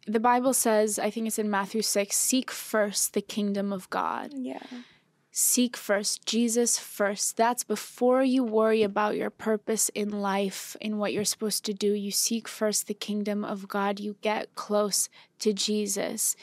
The 0.08 0.20
Bible 0.20 0.54
says, 0.54 0.98
I 0.98 1.12
think 1.12 1.28
it's 1.28 1.38
in 1.38 1.50
Matthew 1.50 1.82
6, 1.84 2.16
seek 2.16 2.50
first 2.50 3.14
the 3.14 3.22
kingdom 3.22 3.72
of 3.72 3.90
God. 3.90 4.34
yeah. 4.36 4.60
Seek 5.34 5.78
first, 5.78 6.26
Jesus 6.26 6.78
first. 6.78 7.38
That's 7.38 7.64
before 7.64 8.22
you 8.22 8.44
worry 8.44 8.84
about 8.84 9.16
your 9.16 9.30
purpose 9.30 9.88
in 9.96 10.10
life, 10.10 10.76
in 10.82 10.98
what 10.98 11.14
you're 11.14 11.24
supposed 11.24 11.64
to 11.66 11.74
do. 11.74 11.94
You 11.94 12.12
seek 12.12 12.50
first 12.50 12.88
the 12.88 12.94
kingdom 12.94 13.46
of 13.46 13.70
God. 13.70 14.02
You 14.02 14.18
get 14.22 14.56
close 14.56 15.08
to 15.40 15.54
Jesus. 15.54 16.36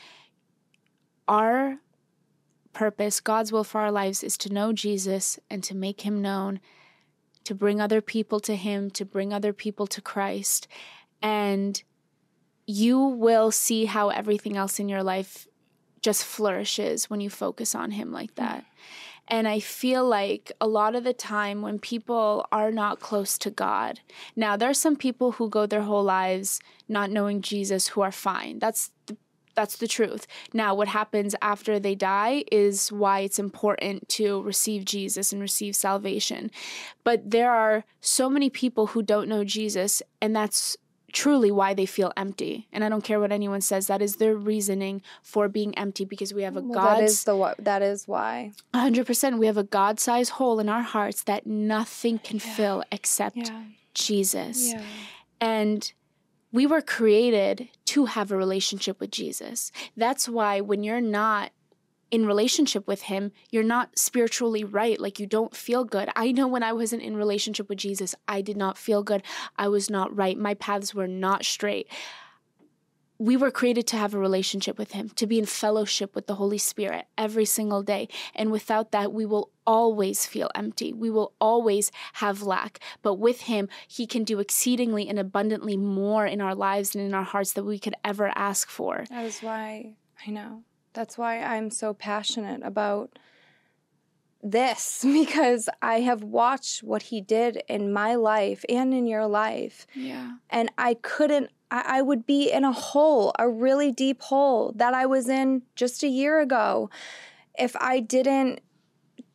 Our 1.29 1.81
purpose, 2.73 3.21
God's 3.21 3.53
will 3.53 3.65
for 3.65 3.83
our 3.83 3.93
lives, 3.93 4.25
is 4.25 4.39
to 4.39 4.53
know 4.53 4.73
Jesus 4.73 5.39
and 5.51 5.63
to 5.65 5.77
make 5.77 6.01
him 6.01 6.23
known, 6.23 6.59
to 7.45 7.55
bring 7.55 7.83
other 7.83 8.01
people 8.01 8.41
to 8.41 8.57
him, 8.57 8.91
to 8.93 9.05
bring 9.05 9.35
other 9.35 9.53
people 9.53 9.87
to 9.89 10.01
Christ. 10.01 10.67
And 11.21 11.83
you 12.67 12.99
will 12.99 13.51
see 13.51 13.85
how 13.85 14.09
everything 14.09 14.57
else 14.57 14.79
in 14.79 14.89
your 14.89 15.03
life 15.03 15.47
just 16.03 16.25
flourishes 16.25 17.11
when 17.11 17.21
you 17.21 17.31
focus 17.31 17.75
on 17.75 17.93
him 17.93 18.13
like 18.13 18.33
mm. 18.33 18.37
that. 18.37 18.65
And 19.29 19.47
I 19.47 19.61
feel 19.61 20.09
like 20.09 20.53
a 20.61 20.67
lot 20.67 20.95
of 20.95 21.05
the 21.05 21.13
time 21.13 21.61
when 21.61 21.79
people 21.79 22.47
are 22.51 22.73
not 22.73 22.99
close 22.99 23.37
to 23.39 23.51
God, 23.51 24.01
now 24.35 24.57
there 24.57 24.71
are 24.71 24.75
some 24.75 24.97
people 24.97 25.33
who 25.33 25.51
go 25.51 25.67
their 25.67 25.83
whole 25.83 26.03
lives 26.03 26.61
not 26.89 27.11
knowing 27.11 27.43
Jesus 27.43 27.89
who 27.89 28.01
are 28.01 28.13
fine. 28.13 28.59
That's 28.59 28.91
the, 29.07 29.17
that's 29.55 29.77
the 29.77 29.89
truth. 29.89 30.27
Now, 30.55 30.75
what 30.75 30.89
happens 30.89 31.35
after 31.43 31.79
they 31.79 31.95
die 31.95 32.45
is 32.51 32.91
why 32.91 33.21
it's 33.21 33.41
important 33.41 34.09
to 34.11 34.41
receive 34.43 34.85
Jesus 34.85 35.33
and 35.33 35.43
receive 35.43 35.75
salvation. 35.75 36.51
But 37.05 37.31
there 37.31 37.51
are 37.51 37.85
so 38.01 38.31
many 38.31 38.51
people 38.51 38.89
who 38.89 39.03
don't 39.03 39.29
know 39.29 39.45
Jesus, 39.45 40.01
and 40.23 40.35
that's 40.35 40.77
truly 41.13 41.51
why 41.51 41.75
they 41.75 41.87
feel 41.87 42.13
empty. 42.17 42.69
And 42.73 42.85
I 42.85 42.89
don't 42.89 43.05
care 43.05 43.21
what 43.21 43.33
anyone 43.33 43.61
says, 43.61 43.87
that 43.87 44.03
is 44.03 44.17
their 44.17 44.37
reasoning 44.37 45.03
for 45.23 45.49
being 45.49 45.77
empty 45.79 46.05
because 46.05 46.35
we 46.35 46.43
have 46.43 46.57
a 46.57 46.61
Well, 46.61 46.75
God 46.75 46.99
that 46.99 47.05
is 47.05 47.25
the 47.25 47.55
that 47.59 47.83
is 47.83 48.07
why. 48.07 48.53
100% 48.75 49.39
we 49.39 49.47
have 49.47 49.57
a 49.57 49.63
God-sized 49.65 50.33
hole 50.33 50.61
in 50.61 50.69
our 50.69 50.83
hearts 50.83 51.23
that 51.25 51.47
nothing 51.47 52.19
can 52.19 52.39
fill 52.39 52.85
except 52.93 53.51
Jesus. 53.95 54.75
And 55.41 55.93
we 56.53 56.67
were 56.67 56.81
created 56.81 57.69
to 57.87 58.07
have 58.07 58.31
a 58.31 58.37
relationship 58.37 59.01
with 59.01 59.11
Jesus. 59.11 59.71
That's 59.97 60.29
why 60.29 60.61
when 60.61 60.83
you're 60.83 61.01
not 61.01 61.53
in 62.11 62.27
relationship 62.27 62.87
with 62.87 63.03
him, 63.03 63.33
you're 63.51 63.63
not 63.63 63.99
spiritually 63.99 64.65
right. 64.65 64.99
Like 64.99 65.19
you 65.19 65.27
don't 65.27 65.55
feel 65.55 65.85
good. 65.85 66.09
I 66.17 66.33
know 66.33 66.47
when 66.47 66.63
I 66.63 66.73
wasn't 66.73 67.03
in 67.03 67.17
relationship 67.17 67.69
with 67.69 67.79
Jesus, 67.79 68.15
I 68.27 68.41
did 68.41 68.57
not 68.57 68.79
feel 68.79 69.03
good. 69.03 69.23
I 69.57 69.69
was 69.69 69.91
not 69.91 70.15
right. 70.17 70.39
My 70.39 70.55
paths 70.55 70.95
were 70.95 71.09
not 71.09 71.45
straight. 71.45 71.89
We 73.21 73.37
were 73.37 73.51
created 73.51 73.89
to 73.89 73.97
have 73.97 74.15
a 74.15 74.19
relationship 74.19 74.79
with 74.79 74.93
him, 74.93 75.09
to 75.17 75.27
be 75.27 75.41
in 75.41 75.45
fellowship 75.45 76.15
with 76.15 76.29
the 76.29 76.37
Holy 76.37 76.57
Spirit 76.57 77.07
every 77.19 77.45
single 77.45 77.83
day. 77.83 78.09
And 78.33 78.53
without 78.53 78.93
that, 78.93 79.13
we 79.13 79.27
will 79.27 79.51
always 79.67 80.25
feel 80.25 80.51
empty. 80.55 80.93
We 80.93 81.11
will 81.11 81.33
always 81.41 81.91
have 82.15 82.43
lack. 82.43 82.79
But 83.03 83.15
with 83.15 83.43
him, 83.43 83.69
he 83.89 84.07
can 84.07 84.23
do 84.23 84.39
exceedingly 84.39 85.09
and 85.09 85.19
abundantly 85.19 85.77
more 85.77 86.27
in 86.27 86.41
our 86.41 86.55
lives 86.55 86.95
and 86.95 87.05
in 87.05 87.13
our 87.13 87.25
hearts 87.25 87.55
that 87.55 87.65
we 87.65 87.81
could 87.81 87.97
ever 88.05 88.31
ask 88.37 88.71
for. 88.71 89.05
That 89.11 89.25
is 89.25 89.41
why 89.41 89.97
I 90.25 90.31
know. 90.31 90.63
That's 90.93 91.19
why 91.19 91.41
I'm 91.41 91.71
so 91.71 91.95
passionate 91.95 92.63
about 92.63 93.19
this 94.43 95.01
because 95.05 95.69
I 95.83 96.01
have 96.01 96.23
watched 96.23 96.83
what 96.83 97.05
he 97.05 97.21
did 97.21 97.63
in 97.69 97.93
my 97.93 98.15
life 98.15 98.65
and 98.69 98.95
in 98.95 99.07
your 99.07 99.27
life. 99.27 99.87
Yeah. 99.95 100.37
And 100.51 100.71
I 100.79 100.95
couldn't, 100.95 101.51
I, 101.71 101.99
I 101.99 102.03
would 102.03 102.27
be 102.27 102.51
in 102.51 102.65
a 102.65 102.73
hole, 102.73 103.33
a 103.39 103.49
really 103.49 103.93
deep 103.93 104.23
hole 104.23 104.73
that 104.77 104.95
I 104.95 105.07
was 105.07 105.29
in 105.29 105.63
just 105.75 106.03
a 106.03 106.09
year 106.09 106.41
ago. 106.41 106.91
If 107.59 107.75
I 107.77 108.01
didn't 108.01 108.61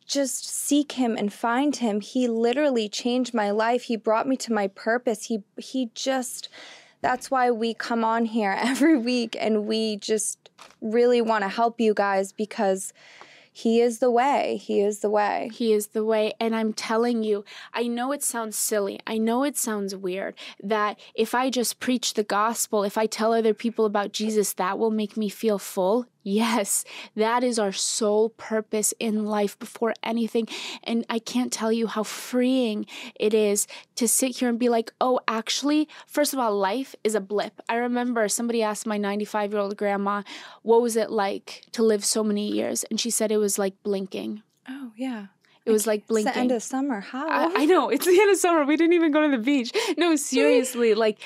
just 0.06 0.46
seek 0.46 0.92
him 0.92 1.16
and 1.16 1.32
find 1.32 1.76
him, 1.76 2.00
he 2.00 2.28
literally 2.28 2.88
changed 2.88 3.32
my 3.32 3.50
life. 3.50 3.84
He 3.84 3.96
brought 3.96 4.28
me 4.28 4.36
to 4.38 4.52
my 4.52 4.68
purpose. 4.68 5.26
He, 5.26 5.44
he 5.56 5.90
just, 5.94 6.48
that's 7.04 7.30
why 7.30 7.50
we 7.50 7.74
come 7.74 8.02
on 8.02 8.24
here 8.24 8.56
every 8.58 8.96
week 8.96 9.36
and 9.38 9.66
we 9.66 9.96
just 9.98 10.38
really 10.80 11.20
want 11.20 11.42
to 11.44 11.50
help 11.50 11.78
you 11.78 11.92
guys 11.92 12.32
because 12.32 12.94
he 13.52 13.80
is 13.80 13.98
the 13.98 14.10
way. 14.10 14.56
He 14.56 14.80
is 14.80 15.00
the 15.00 15.10
way. 15.10 15.50
He 15.52 15.74
is 15.74 15.88
the 15.88 16.02
way. 16.02 16.32
And 16.40 16.56
I'm 16.56 16.72
telling 16.72 17.22
you, 17.22 17.44
I 17.74 17.86
know 17.86 18.10
it 18.10 18.22
sounds 18.22 18.56
silly. 18.56 18.98
I 19.06 19.18
know 19.18 19.44
it 19.44 19.56
sounds 19.56 19.94
weird 19.94 20.34
that 20.62 20.98
if 21.14 21.34
I 21.34 21.50
just 21.50 21.78
preach 21.78 22.14
the 22.14 22.24
gospel, 22.24 22.82
if 22.84 22.96
I 22.96 23.06
tell 23.06 23.34
other 23.34 23.54
people 23.54 23.84
about 23.84 24.12
Jesus, 24.12 24.54
that 24.54 24.78
will 24.78 24.90
make 24.90 25.16
me 25.16 25.28
feel 25.28 25.58
full. 25.58 26.06
Yes, 26.26 26.84
that 27.14 27.44
is 27.44 27.58
our 27.58 27.70
sole 27.70 28.30
purpose 28.30 28.94
in 28.98 29.26
life 29.26 29.58
before 29.58 29.92
anything. 30.02 30.48
And 30.82 31.04
I 31.10 31.18
can't 31.18 31.52
tell 31.52 31.70
you 31.70 31.86
how 31.86 32.02
freeing 32.02 32.86
it 33.20 33.34
is 33.34 33.66
to 33.96 34.08
sit 34.08 34.38
here 34.38 34.48
and 34.48 34.58
be 34.58 34.70
like, 34.70 34.90
oh, 35.02 35.20
actually, 35.28 35.86
first 36.06 36.32
of 36.32 36.38
all, 36.38 36.56
life 36.56 36.96
is 37.04 37.14
a 37.14 37.20
blip. 37.20 37.60
I 37.68 37.76
remember 37.76 38.26
somebody 38.28 38.62
asked 38.62 38.86
my 38.86 38.96
95 38.96 39.52
year 39.52 39.60
old 39.60 39.76
grandma, 39.76 40.22
what 40.62 40.80
was 40.80 40.96
it 40.96 41.10
like 41.10 41.66
to 41.72 41.82
live 41.82 42.04
so 42.04 42.24
many 42.24 42.50
years? 42.50 42.84
And 42.84 42.98
she 42.98 43.10
said 43.10 43.30
it 43.30 43.36
was 43.36 43.58
like 43.58 43.74
blinking. 43.82 44.42
Oh, 44.66 44.92
yeah. 44.96 45.26
It 45.66 45.70
was 45.72 45.86
like 45.86 46.00
It's 46.00 46.08
blinking. 46.08 46.32
the 46.32 46.38
end 46.38 46.52
of 46.52 46.62
summer. 46.62 47.00
How? 47.00 47.28
I, 47.28 47.62
I 47.62 47.64
know 47.66 47.90
it's 47.90 48.06
the 48.06 48.18
end 48.18 48.30
of 48.30 48.38
summer. 48.38 48.64
We 48.64 48.76
didn't 48.76 48.94
even 48.94 49.12
go 49.12 49.22
to 49.22 49.34
the 49.36 49.42
beach. 49.42 49.72
No, 49.98 50.16
seriously, 50.34 50.94
like 50.94 51.18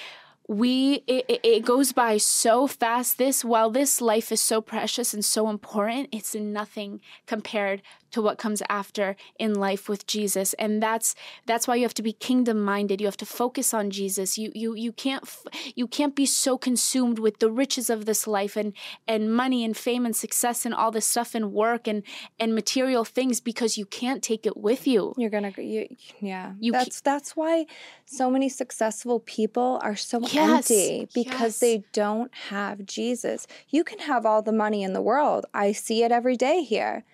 we 0.48 1.04
it, 1.06 1.26
it- 1.28 1.64
goes 1.64 1.92
by 1.92 2.16
so 2.16 2.66
fast. 2.66 3.18
This 3.18 3.44
while 3.44 3.70
this 3.70 4.00
life 4.00 4.32
is 4.32 4.40
so 4.40 4.60
precious 4.62 5.12
and 5.12 5.24
so 5.24 5.48
important, 5.50 6.08
it's 6.10 6.34
nothing 6.34 7.00
compared 7.26 7.82
to 8.10 8.22
what 8.22 8.38
comes 8.38 8.62
after 8.68 9.16
in 9.38 9.54
life 9.54 9.88
with 9.88 10.06
Jesus. 10.06 10.54
And 10.54 10.82
that's 10.82 11.14
that's 11.46 11.66
why 11.68 11.76
you 11.76 11.82
have 11.82 11.94
to 11.94 12.02
be 12.02 12.12
kingdom 12.12 12.62
minded. 12.62 13.00
You 13.00 13.06
have 13.06 13.16
to 13.18 13.26
focus 13.26 13.74
on 13.74 13.90
Jesus. 13.90 14.38
You 14.38 14.50
you 14.54 14.74
you 14.74 14.92
can't 14.92 15.24
f- 15.24 15.44
you 15.74 15.86
can't 15.86 16.14
be 16.14 16.26
so 16.26 16.56
consumed 16.58 17.18
with 17.18 17.38
the 17.38 17.50
riches 17.50 17.90
of 17.90 18.04
this 18.04 18.26
life 18.26 18.56
and 18.56 18.72
and 19.06 19.34
money 19.34 19.64
and 19.64 19.76
fame 19.76 20.04
and 20.06 20.16
success 20.16 20.64
and 20.64 20.74
all 20.74 20.90
this 20.90 21.06
stuff 21.06 21.34
and 21.34 21.52
work 21.52 21.86
and 21.86 22.02
and 22.38 22.54
material 22.54 23.04
things 23.04 23.40
because 23.40 23.76
you 23.78 23.84
can't 23.86 24.22
take 24.22 24.46
it 24.46 24.56
with 24.56 24.86
you. 24.86 25.14
You're 25.16 25.30
gonna, 25.30 25.52
you, 25.56 25.88
yeah. 26.20 26.52
You 26.60 26.72
that's 26.72 27.00
that's 27.00 27.36
why 27.36 27.66
so 28.06 28.30
many 28.30 28.48
successful 28.48 29.20
people 29.20 29.78
are 29.82 29.96
so 29.96 30.20
Yes, 30.20 30.70
empty 30.70 31.08
because 31.14 31.54
yes. 31.54 31.58
they 31.60 31.84
don't 31.92 32.34
have 32.50 32.84
Jesus. 32.86 33.46
You 33.68 33.84
can 33.84 33.98
have 34.00 34.24
all 34.26 34.42
the 34.42 34.52
money 34.52 34.82
in 34.82 34.92
the 34.92 35.02
world. 35.02 35.46
I 35.54 35.72
see 35.72 36.02
it 36.02 36.12
every 36.12 36.36
day 36.36 36.62
here. 36.62 37.04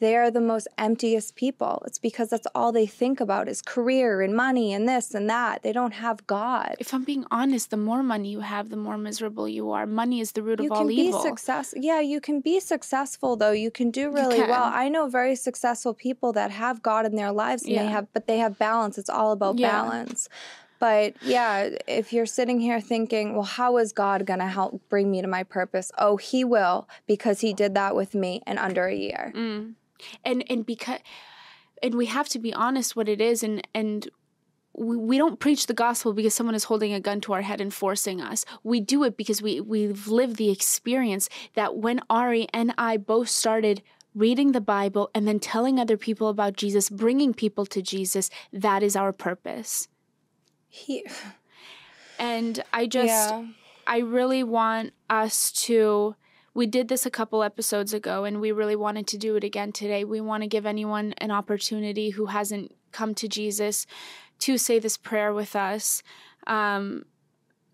They 0.00 0.16
are 0.16 0.30
the 0.30 0.40
most 0.40 0.66
emptiest 0.76 1.36
people. 1.36 1.82
It's 1.86 1.98
because 1.98 2.28
that's 2.30 2.46
all 2.54 2.72
they 2.72 2.86
think 2.86 3.20
about 3.20 3.48
is 3.48 3.62
career 3.62 4.20
and 4.22 4.34
money 4.34 4.72
and 4.72 4.88
this 4.88 5.14
and 5.14 5.30
that. 5.30 5.62
They 5.62 5.72
don't 5.72 5.92
have 5.94 6.26
God. 6.26 6.76
if 6.80 6.92
I'm 6.92 7.04
being 7.04 7.24
honest, 7.30 7.70
the 7.70 7.76
more 7.76 8.02
money 8.02 8.28
you 8.30 8.40
have, 8.40 8.70
the 8.70 8.76
more 8.76 8.98
miserable 8.98 9.48
you 9.48 9.70
are. 9.70 9.86
Money 9.86 10.20
is 10.20 10.32
the 10.32 10.42
root 10.42 10.58
you 10.60 10.66
of 10.66 10.72
can 10.72 10.78
all 10.82 10.86
be 10.88 10.94
evil. 11.08 11.20
success 11.20 11.72
yeah 11.76 12.00
you 12.00 12.20
can 12.20 12.40
be 12.40 12.58
successful 12.60 13.36
though 13.36 13.52
you 13.52 13.70
can 13.70 13.90
do 13.90 14.10
really 14.10 14.40
well 14.40 14.70
i 14.82 14.88
know 14.88 15.08
very 15.08 15.34
successful 15.34 15.92
people 15.94 16.32
that 16.32 16.50
have 16.50 16.82
god 16.82 17.06
in 17.06 17.14
their 17.16 17.32
lives 17.32 17.62
and 17.62 17.72
they 17.72 17.84
Yeah. 17.84 17.90
have 17.96 18.06
but 18.12 18.26
they 18.26 18.38
have 18.38 18.58
balance 18.58 18.98
it's 18.98 19.10
all 19.10 19.32
about 19.32 19.58
Yeah. 19.58 19.70
balance 19.82 20.28
but 20.78 21.14
yeah 21.22 21.70
if 21.86 22.12
you're 22.12 22.26
sitting 22.38 22.60
here 22.60 22.80
thinking 22.80 23.34
well 23.34 23.44
how 23.44 23.76
is 23.78 23.92
god 23.92 24.26
going 24.26 24.40
to 24.40 24.46
help 24.46 24.80
bring 24.88 25.10
me 25.10 25.22
to 25.22 25.28
my 25.28 25.42
purpose 25.42 25.90
oh 25.98 26.16
he 26.16 26.44
will 26.44 26.88
because 27.06 27.40
he 27.40 27.52
did 27.52 27.74
that 27.74 27.94
with 27.96 28.14
me 28.14 28.42
in 28.46 28.58
under 28.58 28.84
a 28.86 28.94
year 28.94 29.32
Mm. 29.34 29.74
And 30.24 30.44
and 30.50 30.64
because 30.64 31.00
and 31.82 31.94
we 31.94 32.06
have 32.06 32.28
to 32.30 32.38
be 32.38 32.52
honest 32.52 32.96
what 32.96 33.08
it 33.08 33.20
is 33.20 33.42
and 33.42 33.66
and 33.74 34.08
we, 34.76 34.96
we 34.96 35.18
don't 35.18 35.38
preach 35.38 35.66
the 35.66 35.74
gospel 35.74 36.12
because 36.12 36.34
someone 36.34 36.56
is 36.56 36.64
holding 36.64 36.92
a 36.92 37.00
gun 37.00 37.20
to 37.22 37.32
our 37.32 37.42
head 37.42 37.60
and 37.60 37.72
forcing 37.72 38.20
us. 38.20 38.44
We 38.64 38.80
do 38.80 39.04
it 39.04 39.16
because 39.16 39.40
we 39.40 39.60
we've 39.60 40.08
lived 40.08 40.36
the 40.36 40.50
experience 40.50 41.28
that 41.54 41.76
when 41.76 42.00
Ari 42.10 42.48
and 42.52 42.74
I 42.76 42.96
both 42.96 43.28
started 43.28 43.82
reading 44.14 44.52
the 44.52 44.60
Bible, 44.60 45.10
and 45.14 45.26
then 45.26 45.40
telling 45.40 45.78
other 45.78 45.96
people 45.96 46.28
about 46.28 46.56
Jesus, 46.56 46.88
bringing 46.88 47.34
people 47.34 47.66
to 47.66 47.82
Jesus, 47.82 48.30
that 48.52 48.82
is 48.82 48.96
our 48.96 49.12
purpose. 49.12 49.88
He, 50.68 51.04
And 52.18 52.62
I 52.72 52.86
just, 52.86 53.08
yeah. 53.08 53.44
I 53.88 53.98
really 53.98 54.44
want 54.44 54.92
us 55.10 55.50
to. 55.66 56.14
We 56.54 56.66
did 56.66 56.88
this 56.88 57.04
a 57.04 57.10
couple 57.10 57.42
episodes 57.42 57.92
ago, 57.92 58.24
and 58.24 58.40
we 58.40 58.52
really 58.52 58.76
wanted 58.76 59.08
to 59.08 59.18
do 59.18 59.34
it 59.34 59.42
again 59.42 59.72
today. 59.72 60.04
We 60.04 60.20
want 60.20 60.44
to 60.44 60.48
give 60.48 60.64
anyone 60.64 61.12
an 61.18 61.32
opportunity 61.32 62.10
who 62.10 62.26
hasn't 62.26 62.72
come 62.92 63.14
to 63.16 63.28
Jesus 63.28 63.86
to 64.40 64.56
say 64.56 64.78
this 64.78 64.96
prayer 64.96 65.34
with 65.34 65.56
us. 65.56 66.02
Um, 66.46 67.06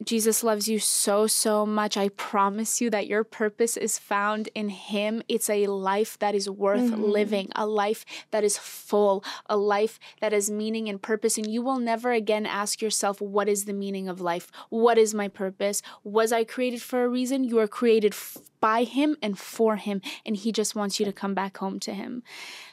Jesus 0.02 0.42
loves 0.42 0.66
you 0.66 0.78
so, 0.78 1.26
so 1.26 1.66
much. 1.66 1.96
I 1.96 2.08
promise 2.08 2.80
you 2.80 2.88
that 2.90 3.06
your 3.06 3.22
purpose 3.22 3.76
is 3.76 3.98
found 3.98 4.48
in 4.54 4.70
Him. 4.70 5.22
It's 5.28 5.50
a 5.50 5.66
life 5.66 6.18
that 6.20 6.34
is 6.34 6.48
worth 6.48 6.80
mm-hmm. 6.80 7.02
living, 7.02 7.48
a 7.54 7.66
life 7.66 8.04
that 8.30 8.42
is 8.42 8.56
full, 8.56 9.22
a 9.46 9.56
life 9.56 9.98
that 10.20 10.32
has 10.32 10.50
meaning 10.50 10.88
and 10.88 11.02
purpose. 11.02 11.36
And 11.36 11.50
you 11.50 11.60
will 11.60 11.78
never 11.78 12.12
again 12.12 12.46
ask 12.46 12.80
yourself, 12.80 13.20
What 13.20 13.48
is 13.48 13.66
the 13.66 13.74
meaning 13.74 14.08
of 14.08 14.20
life? 14.20 14.50
What 14.70 14.96
is 14.96 15.12
my 15.12 15.28
purpose? 15.28 15.82
Was 16.02 16.32
I 16.32 16.44
created 16.44 16.80
for 16.80 17.04
a 17.04 17.08
reason? 17.08 17.44
You 17.44 17.58
are 17.58 17.68
created 17.68 18.14
f- 18.14 18.38
by 18.60 18.84
Him 18.84 19.16
and 19.22 19.38
for 19.38 19.76
Him. 19.76 20.00
And 20.24 20.34
He 20.36 20.50
just 20.50 20.74
wants 20.74 20.98
you 20.98 21.04
to 21.06 21.12
come 21.12 21.34
back 21.34 21.58
home 21.58 21.78
to 21.80 21.92
Him. 21.92 22.22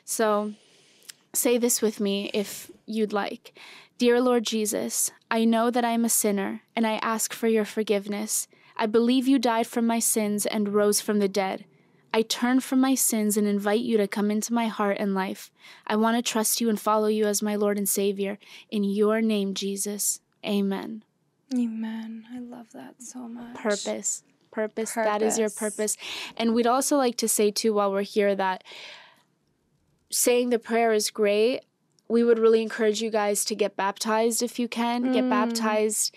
So 0.06 0.54
say 1.38 1.58
this 1.58 1.82
with 1.82 2.00
me 2.00 2.30
if 2.34 2.72
you'd 2.86 3.14
like. 3.14 3.58
Dear 3.98 4.22
Lord 4.22 4.44
Jesus, 4.44 5.12
I 5.32 5.46
know 5.46 5.72
that 5.72 5.86
I 5.86 5.92
am 5.92 6.06
a 6.06 6.10
sinner, 6.10 6.62
and 6.76 6.86
I 6.86 6.96
ask 6.96 7.34
for 7.34 7.48
your 7.48 7.66
forgiveness. 7.66 8.48
I 8.76 8.86
believe 8.86 9.28
you 9.28 9.40
died 9.40 9.66
for 9.68 9.82
my 9.82 10.00
sins 10.00 10.46
and 10.46 10.74
rose 10.74 11.02
from 11.02 11.20
the 11.20 11.28
dead. 11.28 11.66
I 12.14 12.22
turn 12.22 12.60
from 12.60 12.80
my 12.80 12.96
sins 12.96 13.38
and 13.38 13.48
invite 13.48 13.82
you 13.82 13.98
to 13.98 14.08
come 14.08 14.32
into 14.32 14.54
my 14.54 14.68
heart 14.68 14.98
and 15.00 15.14
life. 15.14 15.52
I 15.86 15.96
want 15.96 16.16
to 16.16 16.22
trust 16.22 16.62
you 16.62 16.70
and 16.70 16.80
follow 16.80 17.08
you 17.08 17.26
as 17.26 17.42
my 17.42 17.56
Lord 17.56 17.78
and 17.78 17.90
Savior. 17.90 18.38
In 18.70 18.84
your 18.84 19.22
name, 19.22 19.54
Jesus. 19.54 20.20
Amen. 20.46 21.04
Amen. 21.54 22.26
I 22.34 22.40
love 22.40 22.72
that 22.74 23.02
so 23.02 23.28
much. 23.28 23.56
Purpose. 23.56 24.24
Purpose. 24.52 24.94
That 24.94 25.22
is 25.22 25.38
your 25.38 25.50
Purpose. 25.50 25.96
purpose. 25.96 25.98
And 26.38 26.54
we'd 26.54 26.68
also 26.68 26.98
like 26.98 27.18
to 27.18 27.28
say, 27.28 27.52
too, 27.52 27.74
while 27.74 27.92
we're 27.92 28.02
here, 28.02 28.36
that 28.36 28.64
saying 30.10 30.50
the 30.50 30.60
prayer 30.60 30.94
is 30.94 31.10
great. 31.10 31.62
We 32.10 32.24
would 32.24 32.40
really 32.40 32.62
encourage 32.62 33.02
you 33.02 33.10
guys 33.10 33.44
to 33.46 33.56
get 33.56 33.76
baptized 33.76 34.42
if 34.42 34.60
you 34.60 34.68
can. 34.68 35.12
Get 35.12 35.30
baptized 35.30 36.16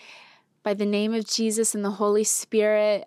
by 0.63 0.73
the 0.73 0.85
name 0.85 1.13
of 1.13 1.25
Jesus 1.25 1.75
and 1.75 1.83
the 1.83 1.91
Holy 1.91 2.23
Spirit. 2.23 3.05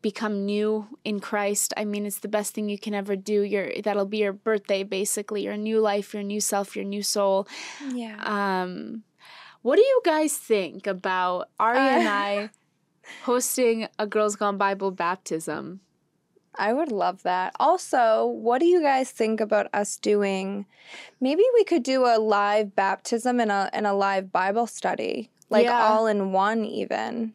Become 0.00 0.46
new 0.46 0.86
in 1.04 1.18
Christ. 1.20 1.74
I 1.76 1.84
mean, 1.84 2.06
it's 2.06 2.20
the 2.20 2.28
best 2.28 2.54
thing 2.54 2.68
you 2.68 2.78
can 2.78 2.94
ever 2.94 3.16
do. 3.16 3.42
Your 3.42 3.70
that'll 3.82 4.06
be 4.06 4.18
your 4.18 4.32
birthday, 4.32 4.84
basically. 4.84 5.42
Your 5.42 5.56
new 5.56 5.80
life, 5.80 6.14
your 6.14 6.22
new 6.22 6.40
self, 6.40 6.76
your 6.76 6.84
new 6.84 7.02
soul. 7.02 7.46
Yeah. 7.92 8.16
Um, 8.22 9.02
what 9.62 9.76
do 9.76 9.82
you 9.82 10.00
guys 10.04 10.36
think 10.36 10.86
about 10.86 11.48
Ari 11.58 11.78
and 11.78 12.08
Uh, 12.08 12.10
I 12.10 12.50
hosting 13.24 13.88
a 13.98 14.06
Girls 14.06 14.36
Gone 14.36 14.56
Bible 14.56 14.90
baptism? 14.92 15.80
I 16.58 16.72
would 16.72 16.92
love 16.92 17.22
that. 17.22 17.54
Also, 17.58 18.26
what 18.26 18.58
do 18.60 18.66
you 18.66 18.82
guys 18.82 19.10
think 19.10 19.40
about 19.40 19.68
us 19.72 19.96
doing? 19.96 20.66
Maybe 21.20 21.42
we 21.54 21.64
could 21.64 21.82
do 21.82 22.04
a 22.04 22.18
live 22.18 22.74
baptism 22.76 23.40
and 23.40 23.50
a 23.50 23.70
and 23.72 23.86
a 23.86 23.92
live 23.94 24.30
Bible 24.32 24.66
study, 24.66 25.30
like 25.50 25.66
Yeah. 25.66 25.82
all 25.84 26.06
in 26.06 26.32
one. 26.32 26.64
Even 26.64 27.32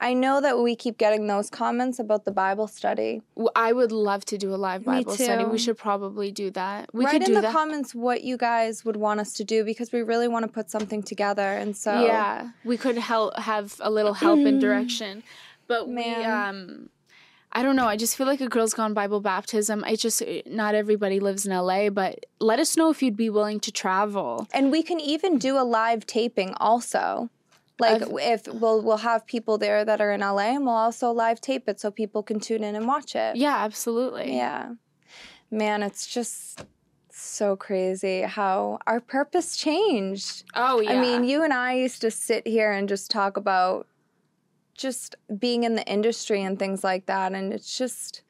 I 0.00 0.12
know 0.12 0.40
that 0.42 0.58
we 0.58 0.76
keep 0.76 0.98
getting 0.98 1.26
those 1.26 1.48
comments 1.48 1.98
about 1.98 2.24
the 2.26 2.32
Bible 2.32 2.66
study. 2.66 3.22
I 3.54 3.72
would 3.72 3.92
love 3.92 4.24
to 4.26 4.36
do 4.36 4.54
a 4.54 4.56
live 4.56 4.84
Bible 4.84 5.12
study. 5.16 5.44
We 5.44 5.58
should 5.58 5.78
probably 5.78 6.30
do 6.32 6.50
that. 6.50 6.90
We 6.92 7.04
Write 7.06 7.12
could 7.12 7.28
in 7.28 7.34
the 7.34 7.42
that. 7.42 7.52
comments 7.52 7.94
what 7.94 8.22
you 8.22 8.36
guys 8.36 8.84
would 8.84 8.96
want 8.96 9.20
us 9.20 9.32
to 9.34 9.44
do 9.44 9.64
because 9.64 9.92
we 9.92 10.02
really 10.02 10.28
want 10.28 10.44
to 10.44 10.52
put 10.52 10.70
something 10.70 11.02
together. 11.02 11.48
And 11.48 11.74
so, 11.76 12.02
Yeah, 12.02 12.50
we 12.64 12.76
could 12.76 12.98
help 12.98 13.38
have 13.38 13.76
a 13.80 13.90
little 13.90 14.12
help 14.14 14.40
and 14.44 14.60
direction. 14.66 15.22
But 15.66 15.88
we 15.88 16.04
um 16.04 16.90
I 17.56 17.62
don't 17.62 17.74
know. 17.74 17.86
I 17.86 17.96
just 17.96 18.18
feel 18.18 18.26
like 18.26 18.42
a 18.42 18.48
Girls 18.48 18.74
Gone 18.74 18.92
Bible 18.92 19.20
baptism. 19.22 19.82
I 19.86 19.96
just 19.96 20.20
eh, 20.20 20.42
not 20.44 20.74
everybody 20.74 21.20
lives 21.20 21.46
in 21.46 21.56
LA, 21.56 21.88
but 21.88 22.26
let 22.38 22.58
us 22.58 22.76
know 22.76 22.90
if 22.90 23.02
you'd 23.02 23.16
be 23.16 23.30
willing 23.30 23.60
to 23.60 23.72
travel. 23.72 24.46
and 24.52 24.70
we 24.70 24.82
can 24.82 25.00
even 25.00 25.38
do 25.38 25.56
a 25.58 25.64
live 25.64 26.04
taping 26.06 26.52
also. 26.58 27.30
Like 27.78 28.02
Of- 28.02 28.12
if 28.20 28.46
we'll 28.46 28.82
we'll 28.82 28.98
have 28.98 29.26
people 29.26 29.56
there 29.56 29.86
that 29.86 30.02
are 30.02 30.12
in 30.12 30.20
LA, 30.20 30.50
and 30.56 30.66
we'll 30.66 30.74
also 30.74 31.10
live 31.12 31.40
tape 31.40 31.66
it 31.66 31.80
so 31.80 31.90
people 31.90 32.22
can 32.22 32.40
tune 32.40 32.62
in 32.62 32.76
and 32.76 32.86
watch 32.86 33.16
it. 33.16 33.36
Yeah, 33.36 33.56
absolutely. 33.56 34.36
Yeah. 34.36 34.74
Man, 35.50 35.82
it's 35.82 36.06
just 36.06 36.66
so 37.10 37.56
crazy 37.56 38.20
how 38.20 38.80
our 38.86 39.00
purpose 39.00 39.56
changed. 39.56 40.44
Oh 40.54 40.80
yeah. 40.82 40.92
I 40.92 41.00
mean, 41.00 41.24
you 41.24 41.42
and 41.42 41.54
I 41.54 41.72
used 41.74 42.02
to 42.02 42.10
sit 42.10 42.46
here 42.46 42.70
and 42.70 42.86
just 42.86 43.10
talk 43.10 43.38
about 43.38 43.86
just 44.76 45.16
being 45.38 45.64
in 45.64 45.74
the 45.74 45.84
industry 45.86 46.42
and 46.42 46.58
things 46.58 46.84
like 46.84 47.06
that. 47.06 47.32
And 47.32 47.52
it's 47.52 47.76
just, 47.76 48.22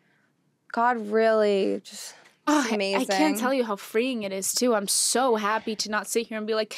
God 0.73 1.09
really 1.11 1.81
just, 1.85 2.15
Oh, 2.49 2.65
I- 2.71 2.75
amazing. 2.75 3.13
I 3.13 3.17
can't 3.19 3.39
tell 3.39 3.53
you 3.53 3.65
how 3.65 3.75
freeing 3.77 4.23
it 4.23 4.33
is 4.33 4.53
too. 4.55 4.75
I'm 4.75 4.87
so 4.89 5.35
happy 5.37 5.75
to 5.77 5.91
not 5.91 6.07
sit 6.07 6.29
here 6.29 6.39
and 6.39 6.47
be 6.47 6.55
like, 6.55 6.77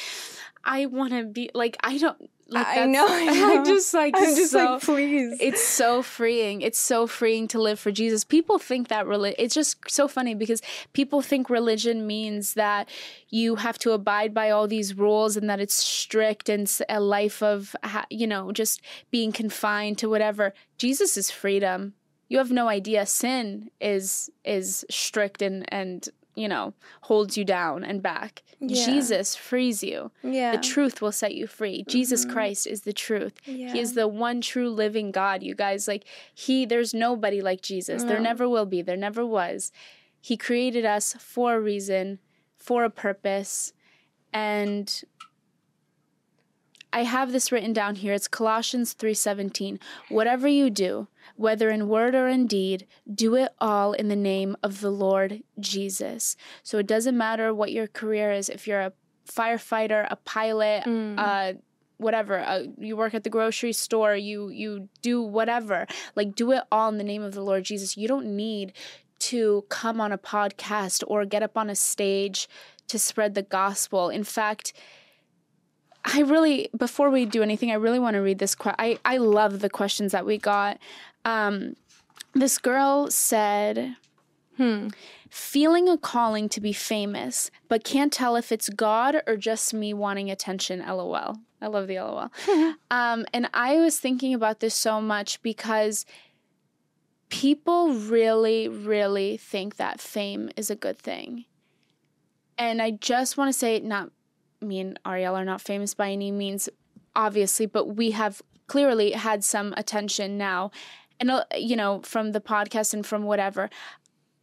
I 0.63 0.87
want 0.87 1.11
to 1.13 1.23
be 1.25 1.49
like 1.53 1.77
I 1.83 1.97
don't 1.99 2.29
like. 2.51 2.67
I 2.67 2.85
know, 2.85 3.05
I 3.09 3.63
just 3.65 3.93
like 3.93 4.15
I'm 4.15 4.35
just 4.35 4.51
so, 4.51 4.73
like, 4.73 4.81
please. 4.81 5.37
It's 5.39 5.63
so 5.63 6.01
freeing. 6.01 6.61
It's 6.61 6.79
so 6.79 7.07
freeing 7.07 7.47
to 7.49 7.59
live 7.59 7.79
for 7.79 7.91
Jesus. 7.91 8.23
People 8.23 8.59
think 8.59 8.87
that 8.87 9.07
religion. 9.07 9.35
It's 9.39 9.55
just 9.55 9.89
so 9.89 10.07
funny 10.07 10.35
because 10.35 10.61
people 10.93 11.21
think 11.21 11.49
religion 11.49 12.05
means 12.07 12.53
that 12.55 12.89
you 13.29 13.55
have 13.55 13.77
to 13.79 13.91
abide 13.91 14.33
by 14.33 14.49
all 14.49 14.67
these 14.67 14.97
rules 14.97 15.37
and 15.37 15.49
that 15.49 15.59
it's 15.59 15.75
strict 15.75 16.49
and 16.49 16.69
a 16.89 16.99
life 16.99 17.41
of 17.43 17.75
you 18.09 18.27
know 18.27 18.51
just 18.51 18.81
being 19.11 19.31
confined 19.31 19.97
to 19.99 20.09
whatever. 20.09 20.53
Jesus 20.77 21.17
is 21.17 21.31
freedom. 21.31 21.93
You 22.29 22.37
have 22.37 22.51
no 22.51 22.67
idea. 22.67 23.05
Sin 23.05 23.71
is 23.81 24.29
is 24.43 24.85
strict 24.89 25.41
and 25.41 25.65
and 25.73 26.07
you 26.39 26.47
know 26.47 26.73
holds 27.01 27.37
you 27.37 27.45
down 27.45 27.83
and 27.83 28.01
back. 28.01 28.43
Yeah. 28.61 28.85
Jesus 28.85 29.35
frees 29.35 29.83
you. 29.83 30.11
yeah. 30.21 30.51
The 30.51 30.61
truth 30.61 31.01
will 31.01 31.11
set 31.11 31.33
you 31.33 31.47
free. 31.47 31.85
Jesus 31.87 32.23
mm-hmm. 32.23 32.33
Christ 32.33 32.67
is 32.67 32.81
the 32.81 32.93
truth. 32.93 33.33
Yeah. 33.45 33.71
He 33.71 33.79
is 33.79 33.93
the 33.93 34.07
one 34.07 34.41
true 34.41 34.69
living 34.69 35.11
God, 35.11 35.43
you 35.43 35.55
guys. 35.55 35.87
Like, 35.87 36.03
He, 36.33 36.65
there's 36.65 36.93
nobody 36.93 37.41
like 37.41 37.61
Jesus. 37.61 38.03
There 38.03 38.19
never 38.19 38.49
will 38.49 38.65
be. 38.65 38.81
There 38.81 38.97
never 38.97 39.25
was. 39.25 39.71
He 40.19 40.35
created 40.35 40.85
us 40.85 41.15
for 41.19 41.55
a 41.55 41.61
reason, 41.61 42.19
for 42.57 42.83
a 42.83 42.89
purpose. 42.89 43.71
And 44.33 45.03
I 46.91 47.03
have 47.03 47.31
this 47.31 47.51
written 47.51 47.73
down 47.73 47.95
here. 47.95 48.13
It's 48.13 48.27
Colossians 48.27 48.93
3:17. 48.93 49.79
Whatever 50.09 50.47
you 50.47 50.69
do, 50.69 51.07
whether 51.35 51.69
in 51.69 51.87
word 51.87 52.15
or 52.15 52.27
in 52.27 52.47
deed, 52.47 52.87
do 53.13 53.35
it 53.35 53.51
all 53.59 53.93
in 53.93 54.07
the 54.07 54.15
name 54.15 54.57
of 54.63 54.81
the 54.81 54.89
Lord 54.89 55.43
Jesus. 55.59 56.35
So 56.63 56.77
it 56.79 56.87
doesn't 56.87 57.17
matter 57.17 57.53
what 57.53 57.71
your 57.71 57.87
career 57.87 58.31
is. 58.31 58.49
If 58.49 58.67
you're 58.67 58.81
a 58.81 58.93
firefighter, 59.27 60.07
a 60.09 60.15
pilot, 60.15 60.83
uh 61.19 61.53
whatever, 61.97 62.39
uh, 62.39 62.63
you 62.77 62.95
work 62.95 63.13
at 63.13 63.25
the 63.25 63.29
grocery 63.29 63.73
store, 63.73 64.15
you 64.15 64.49
you 64.49 64.89
do 65.01 65.21
whatever. 65.21 65.85
Like 66.15 66.33
do 66.33 66.51
it 66.53 66.63
all 66.71 66.89
in 66.89 66.97
the 66.97 67.03
name 67.03 67.23
of 67.23 67.33
the 67.33 67.43
Lord 67.43 67.65
Jesus. 67.65 67.97
You 67.97 68.07
don't 68.07 68.35
need 68.35 68.73
to 69.19 69.65
come 69.69 69.99
on 70.01 70.11
a 70.11 70.17
podcast 70.17 71.03
or 71.07 71.25
get 71.25 71.43
up 71.43 71.57
on 71.57 71.69
a 71.69 71.75
stage 71.75 72.47
to 72.87 72.97
spread 72.97 73.35
the 73.35 73.43
gospel. 73.43 74.09
In 74.09 74.23
fact, 74.23 74.73
I 76.05 76.21
really, 76.21 76.69
before 76.75 77.09
we 77.09 77.25
do 77.25 77.43
anything, 77.43 77.71
I 77.71 77.75
really 77.75 77.99
want 77.99 78.15
to 78.15 78.21
read 78.21 78.39
this. 78.39 78.55
Que- 78.55 78.75
I 78.79 78.99
I 79.05 79.17
love 79.17 79.59
the 79.59 79.69
questions 79.69 80.11
that 80.11 80.25
we 80.25 80.37
got. 80.37 80.77
Um, 81.25 81.75
this 82.33 82.57
girl 82.57 83.09
said, 83.11 83.95
hmm. 84.57 84.87
"Feeling 85.29 85.89
a 85.89 85.97
calling 85.97 86.47
to 86.49 86.61
be 86.61 86.73
famous, 86.73 87.51
but 87.67 87.83
can't 87.83 88.13
tell 88.13 88.35
if 88.35 88.51
it's 88.51 88.69
God 88.69 89.21
or 89.27 89.35
just 89.35 89.73
me 89.73 89.93
wanting 89.93 90.31
attention." 90.31 90.79
LOL. 90.79 91.37
I 91.61 91.67
love 91.67 91.87
the 91.87 91.99
LOL. 91.99 92.31
um, 92.91 93.25
and 93.33 93.49
I 93.53 93.77
was 93.77 93.99
thinking 93.99 94.33
about 94.33 94.61
this 94.61 94.75
so 94.75 95.01
much 95.01 95.41
because 95.41 96.05
people 97.29 97.93
really, 97.93 98.67
really 98.67 99.37
think 99.37 99.75
that 99.75 99.99
fame 99.99 100.49
is 100.55 100.69
a 100.69 100.75
good 100.75 100.97
thing. 100.97 101.45
And 102.57 102.81
I 102.81 102.91
just 102.91 103.37
want 103.37 103.49
to 103.49 103.57
say, 103.57 103.79
not 103.79 104.11
me 104.61 104.79
and 104.79 104.99
Ariel 105.05 105.35
are 105.35 105.45
not 105.45 105.61
famous 105.61 105.93
by 105.93 106.11
any 106.11 106.31
means, 106.31 106.69
obviously, 107.15 107.65
but 107.65 107.95
we 107.95 108.11
have 108.11 108.41
clearly 108.67 109.11
had 109.11 109.43
some 109.43 109.73
attention 109.77 110.37
now. 110.37 110.71
And, 111.19 111.31
uh, 111.31 111.43
you 111.57 111.75
know, 111.75 112.01
from 112.03 112.31
the 112.31 112.39
podcast 112.39 112.93
and 112.93 113.05
from 113.05 113.23
whatever. 113.23 113.69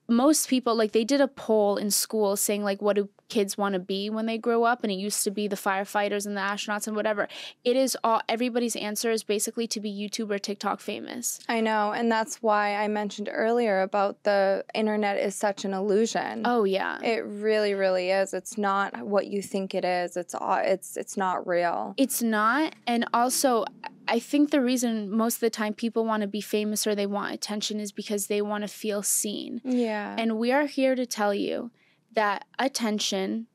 Most 0.08 0.48
people, 0.48 0.74
like, 0.74 0.92
they 0.92 1.04
did 1.04 1.20
a 1.20 1.28
poll 1.28 1.76
in 1.76 1.90
school 1.90 2.36
saying, 2.36 2.62
like, 2.62 2.82
what 2.82 2.96
do 2.96 3.08
kids 3.28 3.58
want 3.58 3.72
to 3.72 3.78
be 3.78 4.08
when 4.08 4.26
they 4.26 4.38
grow 4.38 4.64
up 4.64 4.82
and 4.82 4.92
it 4.92 4.96
used 4.96 5.24
to 5.24 5.30
be 5.30 5.48
the 5.48 5.56
firefighters 5.56 6.26
and 6.26 6.36
the 6.36 6.40
astronauts 6.40 6.86
and 6.86 6.94
whatever 6.94 7.28
it 7.64 7.76
is 7.76 7.96
all 8.04 8.20
everybody's 8.28 8.76
answer 8.76 9.10
is 9.10 9.22
basically 9.24 9.66
to 9.66 9.80
be 9.80 9.90
youtube 9.90 10.30
or 10.30 10.38
tiktok 10.38 10.80
famous 10.80 11.40
I 11.48 11.60
know, 11.60 11.92
and 11.92 12.10
that's 12.10 12.42
why 12.42 12.74
I 12.76 12.88
mentioned 12.88 13.28
earlier 13.32 13.80
about 13.82 14.22
the 14.24 14.64
internet 14.74 15.16
is 15.18 15.34
such 15.34 15.64
an 15.64 15.72
illusion. 15.74 16.42
oh 16.44 16.64
yeah 16.64 17.00
It 17.02 17.24
really, 17.24 17.74
really 17.74 18.10
is. 18.10 18.34
It's 18.34 18.56
not 18.58 19.02
what 19.02 19.26
you 19.26 19.42
think 19.42 19.74
it 19.74 19.84
is. 19.84 20.16
It's 20.16 20.34
all. 20.34 20.58
It's 20.58 20.96
it's 20.96 21.16
not 21.16 21.46
real. 21.46 21.94
It's 21.96 22.22
not. 22.22 22.74
And 22.86 23.06
also, 23.12 23.64
I 24.08 24.18
think 24.18 24.50
the 24.50 24.60
reason 24.60 25.10
most 25.10 25.36
of 25.36 25.40
the 25.40 25.50
time 25.50 25.74
people 25.74 26.04
want 26.04 26.22
to 26.22 26.26
be 26.28 26.40
famous 26.40 26.86
or 26.86 26.94
they 26.94 27.06
want 27.06 27.34
attention 27.34 27.80
is 27.80 27.92
because 27.92 28.26
they 28.26 28.42
want 28.42 28.62
to 28.62 28.68
feel 28.68 29.02
seen. 29.02 29.60
Yeah. 29.64 30.14
And 30.18 30.38
we 30.38 30.52
are 30.52 30.66
here 30.66 30.94
to 30.94 31.06
tell 31.06 31.34
you 31.34 31.70
that 32.16 32.44
attention 32.58 33.46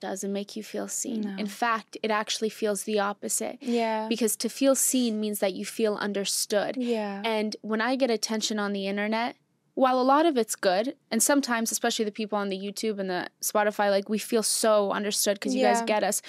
doesn't 0.00 0.32
make 0.32 0.56
you 0.56 0.62
feel 0.62 0.88
seen. 0.88 1.22
No. 1.22 1.36
In 1.38 1.46
fact, 1.46 1.96
it 2.02 2.10
actually 2.10 2.48
feels 2.48 2.84
the 2.84 2.98
opposite. 2.98 3.58
yeah. 3.60 4.08
Because 4.08 4.36
to 4.36 4.48
feel 4.48 4.74
seen 4.74 5.20
means 5.20 5.38
that 5.40 5.52
you 5.54 5.64
feel 5.64 5.94
understood. 5.96 6.76
yeah. 6.76 7.22
And 7.24 7.56
when 7.62 7.80
I 7.80 7.96
get 7.96 8.10
attention 8.10 8.58
on 8.58 8.72
the 8.72 8.86
internet, 8.86 9.36
while 9.74 10.00
a 10.00 10.02
lot 10.02 10.24
of 10.24 10.36
it's 10.38 10.56
good, 10.56 10.96
and 11.10 11.22
sometimes, 11.22 11.70
especially 11.70 12.04
the 12.06 12.12
people 12.12 12.38
on 12.38 12.48
the 12.48 12.58
YouTube 12.58 12.98
and 12.98 13.10
the 13.10 13.28
Spotify, 13.42 13.90
like 13.90 14.08
we 14.08 14.18
feel 14.18 14.42
so 14.42 14.90
understood 14.90 15.34
because 15.36 15.54
you 15.54 15.62
guys 15.62 15.82
get 15.82 16.02
us. 16.02 16.22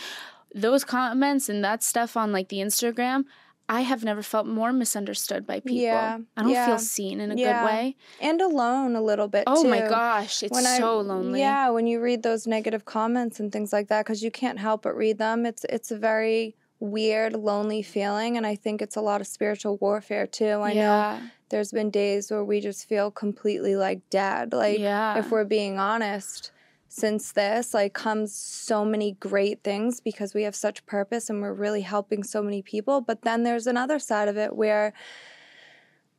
Those 0.53 0.83
comments 0.83 1.47
and 1.49 1.63
that 1.63 1.83
stuff 1.83 2.17
on 2.17 2.31
like 2.31 2.49
the 2.49 2.57
Instagram, 2.57 3.23
I 3.69 3.81
have 3.81 4.03
never 4.03 4.23
felt 4.23 4.47
more 4.47 4.71
misunderstood 4.71 5.45
by 5.45 5.59
people. 5.59 5.77
Yeah, 5.77 6.19
I 6.37 6.41
don't 6.41 6.51
yeah, 6.51 6.65
feel 6.67 6.79
seen 6.79 7.19
in 7.19 7.31
a 7.31 7.35
yeah. 7.35 7.61
good 7.61 7.65
way. 7.65 7.95
and 8.21 8.39
alone 8.41 8.95
a 8.95 9.01
little 9.01 9.27
bit. 9.27 9.45
Too. 9.45 9.53
Oh 9.55 9.63
my 9.65 9.81
gosh, 9.81 10.41
it's 10.43 10.53
When 10.53 10.65
I- 10.65 10.77
so 10.77 10.99
lonely. 11.01 11.39
Yeah, 11.41 11.69
when 11.69 11.85
you 11.85 11.99
read 12.01 12.23
those 12.23 12.47
negative 12.47 12.85
comments 12.85 13.39
and 13.39 13.51
things 13.51 13.73
like 13.73 13.89
that, 13.89 14.05
because 14.05 14.23
you 14.23 14.31
can't 14.31 14.59
help 14.59 14.83
but 14.83 14.95
read 14.95 15.17
them. 15.17 15.45
It's 15.45 15.65
it's 15.69 15.91
a 15.91 15.97
very 15.97 16.55
weird, 16.79 17.33
lonely 17.33 17.81
feeling, 17.81 18.37
and 18.37 18.45
I 18.45 18.55
think 18.55 18.81
it's 18.81 18.95
a 18.95 19.01
lot 19.01 19.19
of 19.19 19.27
spiritual 19.27 19.77
warfare 19.77 20.27
too. 20.27 20.61
I 20.61 20.73
know 20.73 20.79
yeah. 20.81 21.21
there's 21.49 21.71
been 21.71 21.89
days 21.89 22.31
where 22.31 22.43
we 22.45 22.61
just 22.61 22.87
feel 22.87 23.11
completely 23.11 23.75
like 23.75 24.01
dead. 24.09 24.53
Like 24.53 24.79
Yeah. 24.79 25.17
if 25.19 25.31
we're 25.31 25.43
being 25.43 25.79
honest, 25.79 26.51
since 26.89 27.31
this 27.33 27.73
like 27.73 27.93
comes 27.93 28.33
so 28.33 28.85
many 28.85 29.13
great 29.13 29.63
things 29.63 29.99
because 29.99 30.33
we 30.33 30.43
have 30.43 30.55
such 30.55 30.85
purpose 30.85 31.29
and 31.29 31.41
we're 31.41 31.53
really 31.53 31.81
helping 31.81 32.23
so 32.23 32.41
many 32.41 32.61
people. 32.61 33.01
But 33.01 33.23
then 33.23 33.43
there's 33.43 33.67
another 33.67 33.99
side 33.99 34.27
of 34.27 34.37
it 34.37 34.55
where 34.55 34.93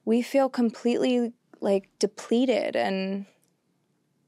we 0.05 0.23
feel 0.23 0.49
completely 0.49 1.33
like 1.61 1.89
depleted 1.99 2.77
and 2.77 3.27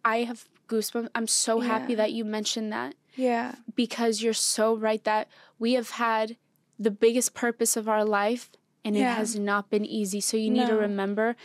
I 0.04 0.18
have 0.22 0.48
goosebumps. 0.68 1.08
I'm 1.14 1.26
so 1.26 1.60
happy 1.60 1.94
that 1.94 2.12
you 2.12 2.24
mentioned 2.24 2.72
that. 2.72 2.94
yeah. 3.16 3.56
because 3.74 4.22
you're 4.22 4.32
so 4.32 4.76
right 4.76 5.02
that 5.04 5.28
we 5.58 5.74
have 5.74 5.90
had 5.90 6.36
the 6.78 6.90
biggest 6.90 7.34
purpose 7.34 7.76
of 7.76 7.88
our 7.88 8.04
life 8.04 8.50
and 8.84 8.96
it 8.96 9.00
has 9.04 9.38
not 9.38 9.68
been 9.68 9.84
easy. 9.84 10.20
So 10.20 10.36
you 10.38 10.50
need 10.50 10.66
to 10.68 10.74
remember 10.76 11.36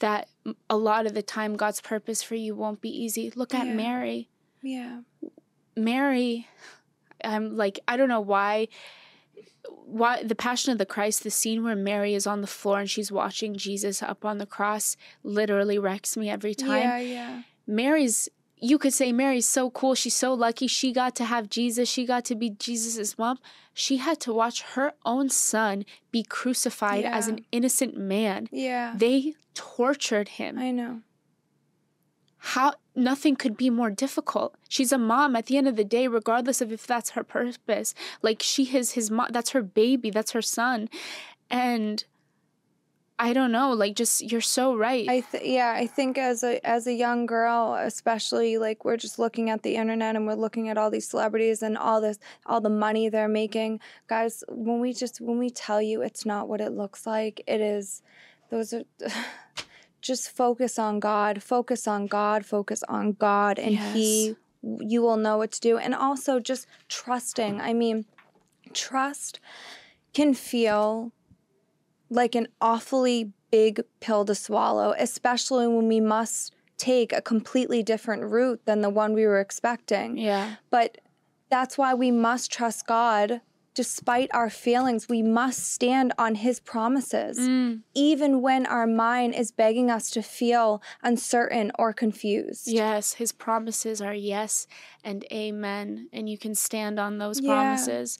that 0.00 0.28
a 0.70 0.76
lot 0.76 1.06
of 1.06 1.14
the 1.14 1.22
time 1.22 1.56
God's 1.56 1.80
purpose 1.80 2.22
for 2.22 2.34
you 2.34 2.54
won't 2.54 2.80
be 2.80 2.88
easy. 2.90 3.32
Look 3.34 3.54
at 3.54 3.66
Yeah. 3.66 3.74
Mary. 3.74 4.28
Yeah. 4.62 5.00
Mary, 5.76 6.46
I'm 7.24 7.56
like, 7.56 7.80
I 7.88 7.96
don't 7.96 8.08
know 8.08 8.20
why. 8.20 8.68
Why 9.68 10.22
the 10.22 10.34
Passion 10.34 10.72
of 10.72 10.78
the 10.78 10.86
Christ, 10.86 11.22
the 11.22 11.30
scene 11.30 11.62
where 11.64 11.76
Mary 11.76 12.14
is 12.14 12.26
on 12.26 12.40
the 12.40 12.46
floor 12.46 12.80
and 12.80 12.90
she's 12.90 13.12
watching 13.12 13.56
Jesus 13.56 14.02
up 14.02 14.24
on 14.24 14.38
the 14.38 14.46
cross, 14.46 14.96
literally 15.22 15.78
wrecks 15.78 16.16
me 16.16 16.28
every 16.30 16.54
time. 16.54 16.82
Yeah, 16.82 16.98
yeah. 16.98 17.42
Mary's 17.66 18.28
you 18.58 18.78
could 18.78 18.94
say 18.94 19.12
Mary's 19.12 19.48
so 19.48 19.70
cool. 19.70 19.94
She's 19.94 20.14
so 20.14 20.32
lucky. 20.32 20.66
She 20.66 20.92
got 20.92 21.14
to 21.16 21.24
have 21.24 21.50
Jesus. 21.50 21.88
She 21.88 22.06
got 22.06 22.24
to 22.26 22.34
be 22.34 22.50
Jesus's 22.50 23.18
mom. 23.18 23.38
She 23.74 23.98
had 23.98 24.20
to 24.20 24.32
watch 24.32 24.62
her 24.62 24.94
own 25.04 25.28
son 25.28 25.84
be 26.10 26.22
crucified 26.22 27.04
as 27.04 27.28
an 27.28 27.44
innocent 27.52 27.96
man. 27.96 28.48
Yeah. 28.50 28.94
They 28.96 29.34
tortured 29.54 30.30
him. 30.30 30.58
I 30.58 30.70
know. 30.70 31.02
How 32.38 32.74
nothing 32.94 33.36
could 33.36 33.56
be 33.56 33.68
more 33.68 33.90
difficult. 33.90 34.54
She's 34.68 34.92
a 34.92 34.98
mom 34.98 35.36
at 35.36 35.46
the 35.46 35.58
end 35.58 35.68
of 35.68 35.76
the 35.76 35.84
day, 35.84 36.06
regardless 36.06 36.60
of 36.60 36.72
if 36.72 36.86
that's 36.86 37.10
her 37.10 37.24
purpose. 37.24 37.92
Like 38.22 38.40
she 38.40 38.76
is 38.76 38.92
his 38.92 39.10
mom. 39.10 39.28
That's 39.30 39.50
her 39.50 39.62
baby. 39.62 40.10
That's 40.10 40.30
her 40.30 40.42
son. 40.42 40.88
And 41.50 42.04
I 43.18 43.32
don't 43.32 43.50
know. 43.50 43.72
Like 43.72 43.96
just 43.96 44.30
you're 44.30 44.42
so 44.42 44.76
right. 44.76 45.08
I 45.08 45.20
th- 45.20 45.44
yeah, 45.44 45.72
I 45.72 45.86
think 45.86 46.18
as 46.18 46.42
a 46.42 46.64
as 46.66 46.86
a 46.86 46.92
young 46.92 47.24
girl, 47.24 47.74
especially 47.74 48.58
like 48.58 48.84
we're 48.84 48.98
just 48.98 49.18
looking 49.18 49.48
at 49.48 49.62
the 49.62 49.76
internet 49.76 50.16
and 50.16 50.26
we're 50.26 50.34
looking 50.34 50.68
at 50.68 50.76
all 50.76 50.90
these 50.90 51.08
celebrities 51.08 51.62
and 51.62 51.78
all 51.78 52.00
this 52.00 52.18
all 52.44 52.60
the 52.60 52.68
money 52.68 53.08
they're 53.08 53.28
making. 53.28 53.80
Guys, 54.06 54.44
when 54.48 54.80
we 54.80 54.92
just 54.92 55.20
when 55.20 55.38
we 55.38 55.48
tell 55.48 55.80
you 55.80 56.02
it's 56.02 56.26
not 56.26 56.48
what 56.48 56.60
it 56.60 56.72
looks 56.72 57.06
like, 57.06 57.42
it 57.46 57.60
is 57.60 58.02
those 58.50 58.74
are 58.74 58.84
just 60.02 60.30
focus 60.30 60.78
on 60.78 61.00
God, 61.00 61.42
focus 61.42 61.88
on 61.88 62.06
God, 62.06 62.44
focus 62.44 62.82
on 62.86 63.12
God 63.12 63.58
and 63.58 63.76
he 63.76 64.36
you 64.62 65.00
will 65.00 65.16
know 65.16 65.38
what 65.38 65.52
to 65.52 65.60
do 65.60 65.78
and 65.78 65.94
also 65.94 66.38
just 66.38 66.66
trusting. 66.88 67.62
I 67.62 67.72
mean, 67.72 68.04
trust 68.74 69.40
can 70.12 70.34
feel 70.34 71.12
like 72.10 72.34
an 72.34 72.48
awfully 72.60 73.32
big 73.50 73.80
pill 74.00 74.24
to 74.24 74.34
swallow, 74.34 74.94
especially 74.98 75.66
when 75.66 75.88
we 75.88 76.00
must 76.00 76.52
take 76.78 77.12
a 77.12 77.22
completely 77.22 77.82
different 77.82 78.22
route 78.24 78.60
than 78.66 78.80
the 78.82 78.90
one 78.90 79.12
we 79.14 79.24
were 79.26 79.40
expecting. 79.40 80.18
yeah. 80.18 80.56
But 80.70 80.98
that's 81.50 81.78
why 81.78 81.94
we 81.94 82.10
must 82.10 82.52
trust 82.52 82.86
God 82.86 83.40
despite 83.74 84.30
our 84.32 84.48
feelings. 84.50 85.06
We 85.08 85.22
must 85.22 85.70
stand 85.72 86.12
on 86.18 86.34
His 86.36 86.60
promises, 86.60 87.38
Mm. 87.38 87.82
even 87.94 88.40
when 88.42 88.66
our 88.66 88.86
mind 88.86 89.34
is 89.34 89.52
begging 89.52 89.90
us 89.90 90.10
to 90.10 90.22
feel 90.22 90.82
uncertain 91.02 91.70
or 91.78 91.92
confused. 91.92 92.66
Yes, 92.68 93.14
his 93.14 93.32
promises 93.32 94.00
are 94.00 94.14
yes 94.14 94.66
and 95.04 95.24
amen, 95.32 96.08
and 96.12 96.28
you 96.28 96.38
can 96.38 96.54
stand 96.54 96.98
on 96.98 97.18
those 97.18 97.40
Yeah. 97.40 97.52
promises. 97.52 98.18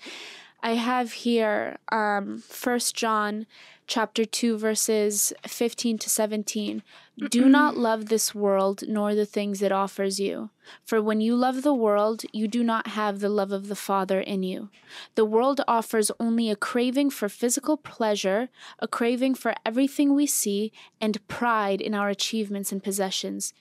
I 0.63 0.75
have 0.75 1.13
here 1.13 1.79
um 1.93 2.43
1 2.49 2.95
John 2.95 3.47
chapter 3.87 4.25
2 4.25 4.59
verses 4.59 5.33
15 5.47 5.99
to 5.99 6.11
17. 6.11 6.83
Do 7.19 7.41
mm-hmm. 7.41 7.51
not 7.51 7.77
love 7.77 8.07
this 8.07 8.35
world 8.35 8.83
nor 8.89 9.15
the 9.15 9.27
things 9.27 9.63
it 9.63 9.73
offers 9.73 10.19
you. 10.19 10.51
For 10.85 11.01
when 11.01 11.21
you 11.21 11.37
love 11.37 11.63
the 11.63 11.75
world, 11.75 12.25
you 12.33 12.49
do 12.49 12.65
not 12.65 12.89
have 12.89 13.21
the 13.21 13.29
love 13.29 13.53
of 13.53 13.69
the 13.69 13.77
Father 13.77 14.21
in 14.21 14.43
you. 14.43 14.71
The 15.15 15.25
world 15.25 15.61
offers 15.69 16.11
only 16.19 16.51
a 16.51 16.57
craving 16.57 17.11
for 17.11 17.29
physical 17.29 17.77
pleasure, 17.77 18.49
a 18.79 18.89
craving 18.89 19.37
for 19.37 19.55
everything 19.65 20.15
we 20.15 20.27
see, 20.27 20.73
and 21.01 21.27
pride 21.29 21.81
in 21.81 21.95
our 21.95 22.09
achievements 22.09 22.73
and 22.73 22.83
possessions. 22.83 23.55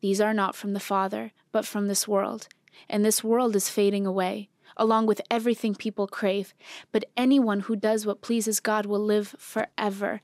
These 0.00 0.20
are 0.20 0.34
not 0.34 0.54
from 0.54 0.72
the 0.72 0.80
Father, 0.80 1.32
but 1.50 1.66
from 1.66 1.88
this 1.88 2.06
world. 2.06 2.48
And 2.88 3.04
this 3.04 3.22
world 3.22 3.54
is 3.56 3.68
fading 3.68 4.06
away, 4.06 4.48
along 4.76 5.06
with 5.06 5.20
everything 5.30 5.74
people 5.74 6.06
crave. 6.06 6.54
But 6.92 7.04
anyone 7.16 7.60
who 7.60 7.76
does 7.76 8.06
what 8.06 8.20
pleases 8.22 8.60
God 8.60 8.86
will 8.86 9.04
live 9.04 9.34
forever. 9.38 10.20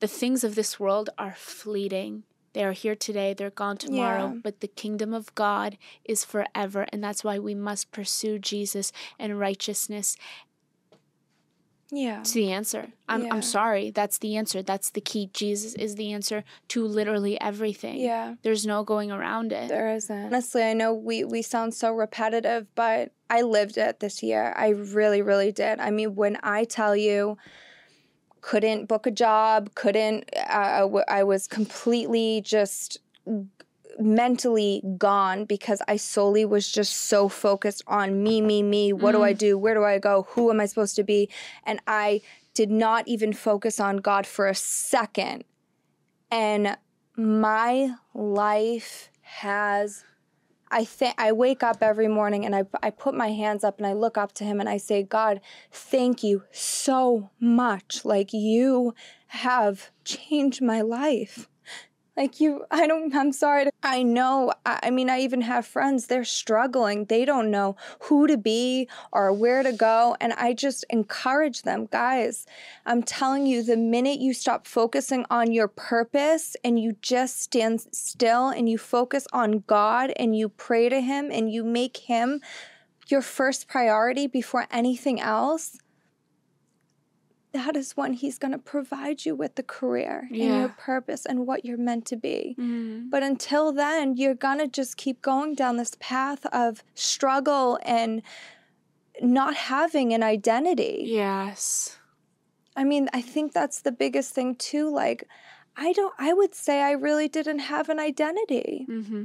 The 0.00 0.08
things 0.08 0.44
of 0.44 0.54
this 0.54 0.80
world 0.80 1.10
are 1.18 1.34
fleeting. 1.36 2.24
They 2.54 2.64
are 2.64 2.72
here 2.72 2.94
today, 2.94 3.32
they're 3.32 3.48
gone 3.50 3.78
tomorrow, 3.78 4.32
Yeah. 4.34 4.40
but 4.42 4.60
the 4.60 4.68
kingdom 4.68 5.14
of 5.14 5.34
God 5.34 5.78
is 6.04 6.24
forever. 6.24 6.86
And 6.92 7.02
that's 7.02 7.24
why 7.24 7.38
we 7.38 7.54
must 7.54 7.90
pursue 7.92 8.38
Jesus 8.38 8.92
and 9.18 9.38
righteousness. 9.40 10.16
Yeah. 11.94 12.20
It's 12.20 12.32
the 12.32 12.50
answer. 12.50 12.88
I'm, 13.06 13.24
Yeah. 13.24 13.34
I'm 13.34 13.42
sorry. 13.42 13.90
That's 13.90 14.16
the 14.16 14.36
answer. 14.36 14.62
That's 14.62 14.88
the 14.90 15.02
key. 15.02 15.28
Jesus 15.34 15.74
is 15.74 15.96
the 15.96 16.12
answer 16.12 16.42
to 16.68 16.86
literally 16.86 17.38
everything. 17.40 18.00
Yeah. 18.00 18.36
There's 18.42 18.66
no 18.66 18.82
going 18.82 19.12
around 19.12 19.52
it. 19.52 19.68
There 19.68 19.94
isn't. 19.94 20.26
Honestly, 20.26 20.62
I 20.62 20.72
know 20.72 20.94
we 20.94 21.24
we 21.24 21.42
sound 21.42 21.74
so 21.74 21.92
repetitive, 21.92 22.66
but 22.74 23.12
I 23.28 23.42
lived 23.42 23.76
it 23.76 24.00
this 24.00 24.22
year. 24.22 24.54
I 24.56 24.68
really, 24.70 25.20
really 25.20 25.52
did. 25.52 25.80
I 25.80 25.90
mean, 25.90 26.14
when 26.14 26.38
I 26.42 26.64
tell 26.64 26.96
you, 26.96 27.36
couldn't 28.40 28.86
book 28.86 29.06
a 29.06 29.10
job, 29.10 29.74
couldn't. 29.74 30.30
Uh, 30.34 30.88
I 31.08 31.22
was 31.24 31.46
completely 31.46 32.40
just 32.40 32.98
mentally 33.98 34.82
gone 34.98 35.44
because 35.44 35.82
I 35.88 35.96
solely 35.96 36.44
was 36.44 36.70
just 36.70 36.96
so 36.96 37.28
focused 37.28 37.82
on 37.86 38.22
me, 38.22 38.40
me, 38.40 38.62
me. 38.62 38.92
What 38.92 39.12
do 39.12 39.22
I 39.22 39.32
mm-hmm. 39.32 39.38
do? 39.38 39.58
Where 39.58 39.74
do 39.74 39.84
I 39.84 39.98
go? 39.98 40.26
Who 40.30 40.50
am 40.50 40.60
I 40.60 40.66
supposed 40.66 40.96
to 40.96 41.04
be? 41.04 41.28
And 41.64 41.80
I 41.86 42.20
did 42.54 42.70
not 42.70 43.08
even 43.08 43.32
focus 43.32 43.80
on 43.80 43.98
God 43.98 44.26
for 44.26 44.46
a 44.46 44.54
second. 44.54 45.44
And 46.30 46.76
my 47.16 47.94
life 48.14 49.10
has 49.20 50.04
I 50.74 50.86
think 50.86 51.14
I 51.18 51.32
wake 51.32 51.62
up 51.62 51.82
every 51.82 52.08
morning 52.08 52.46
and 52.46 52.56
I 52.56 52.64
I 52.82 52.88
put 52.88 53.14
my 53.14 53.30
hands 53.32 53.62
up 53.62 53.76
and 53.76 53.86
I 53.86 53.92
look 53.92 54.16
up 54.16 54.32
to 54.34 54.44
him 54.44 54.58
and 54.58 54.68
I 54.68 54.78
say, 54.78 55.02
"God, 55.02 55.40
thank 55.70 56.22
you 56.22 56.44
so 56.50 57.30
much. 57.38 58.06
Like 58.06 58.32
you 58.32 58.94
have 59.28 59.90
changed 60.04 60.62
my 60.62 60.80
life. 60.80 61.46
Like 62.16 62.40
you, 62.40 62.64
I 62.70 62.86
don't, 62.86 63.14
I'm 63.14 63.32
sorry. 63.32 63.64
To, 63.64 63.72
I 63.82 64.02
know, 64.02 64.52
I, 64.66 64.80
I 64.84 64.90
mean, 64.90 65.10
I 65.10 65.20
even 65.20 65.40
have 65.42 65.66
friends, 65.66 66.06
they're 66.06 66.24
struggling. 66.24 67.06
They 67.06 67.24
don't 67.24 67.50
know 67.50 67.76
who 68.00 68.26
to 68.26 68.36
be 68.36 68.88
or 69.12 69.32
where 69.32 69.62
to 69.62 69.72
go. 69.72 70.16
And 70.20 70.32
I 70.34 70.52
just 70.52 70.84
encourage 70.90 71.62
them, 71.62 71.88
guys, 71.90 72.46
I'm 72.86 73.02
telling 73.02 73.46
you, 73.46 73.62
the 73.62 73.76
minute 73.76 74.20
you 74.20 74.34
stop 74.34 74.66
focusing 74.66 75.24
on 75.30 75.52
your 75.52 75.68
purpose 75.68 76.56
and 76.64 76.78
you 76.78 76.96
just 77.00 77.40
stand 77.40 77.86
still 77.92 78.48
and 78.48 78.68
you 78.68 78.78
focus 78.78 79.26
on 79.32 79.64
God 79.66 80.12
and 80.16 80.36
you 80.36 80.48
pray 80.48 80.88
to 80.88 81.00
Him 81.00 81.30
and 81.30 81.50
you 81.50 81.64
make 81.64 81.96
Him 81.96 82.40
your 83.08 83.22
first 83.22 83.68
priority 83.68 84.26
before 84.26 84.66
anything 84.70 85.20
else, 85.20 85.78
that 87.52 87.76
is 87.76 87.92
when 87.96 88.14
he's 88.14 88.38
going 88.38 88.52
to 88.52 88.58
provide 88.58 89.24
you 89.24 89.34
with 89.34 89.54
the 89.56 89.62
career 89.62 90.28
yeah. 90.30 90.44
and 90.44 90.60
your 90.60 90.68
purpose 90.70 91.26
and 91.26 91.46
what 91.46 91.64
you're 91.64 91.78
meant 91.78 92.06
to 92.06 92.16
be. 92.16 92.56
Mm-hmm. 92.58 93.10
But 93.10 93.22
until 93.22 93.72
then, 93.72 94.16
you're 94.16 94.34
going 94.34 94.58
to 94.58 94.68
just 94.68 94.96
keep 94.96 95.22
going 95.22 95.54
down 95.54 95.76
this 95.76 95.96
path 96.00 96.46
of 96.46 96.82
struggle 96.94 97.78
and 97.84 98.22
not 99.20 99.54
having 99.54 100.12
an 100.12 100.22
identity. 100.22 101.04
Yes. 101.06 101.98
I 102.74 102.84
mean, 102.84 103.08
I 103.12 103.20
think 103.20 103.52
that's 103.52 103.82
the 103.82 103.92
biggest 103.92 104.34
thing 104.34 104.54
too. 104.54 104.90
Like, 104.90 105.28
I 105.76 105.92
don't, 105.92 106.14
I 106.18 106.32
would 106.32 106.54
say 106.54 106.82
I 106.82 106.92
really 106.92 107.28
didn't 107.28 107.60
have 107.60 107.88
an 107.88 107.98
identity. 107.98 108.86
Mm-hmm. 108.88 109.24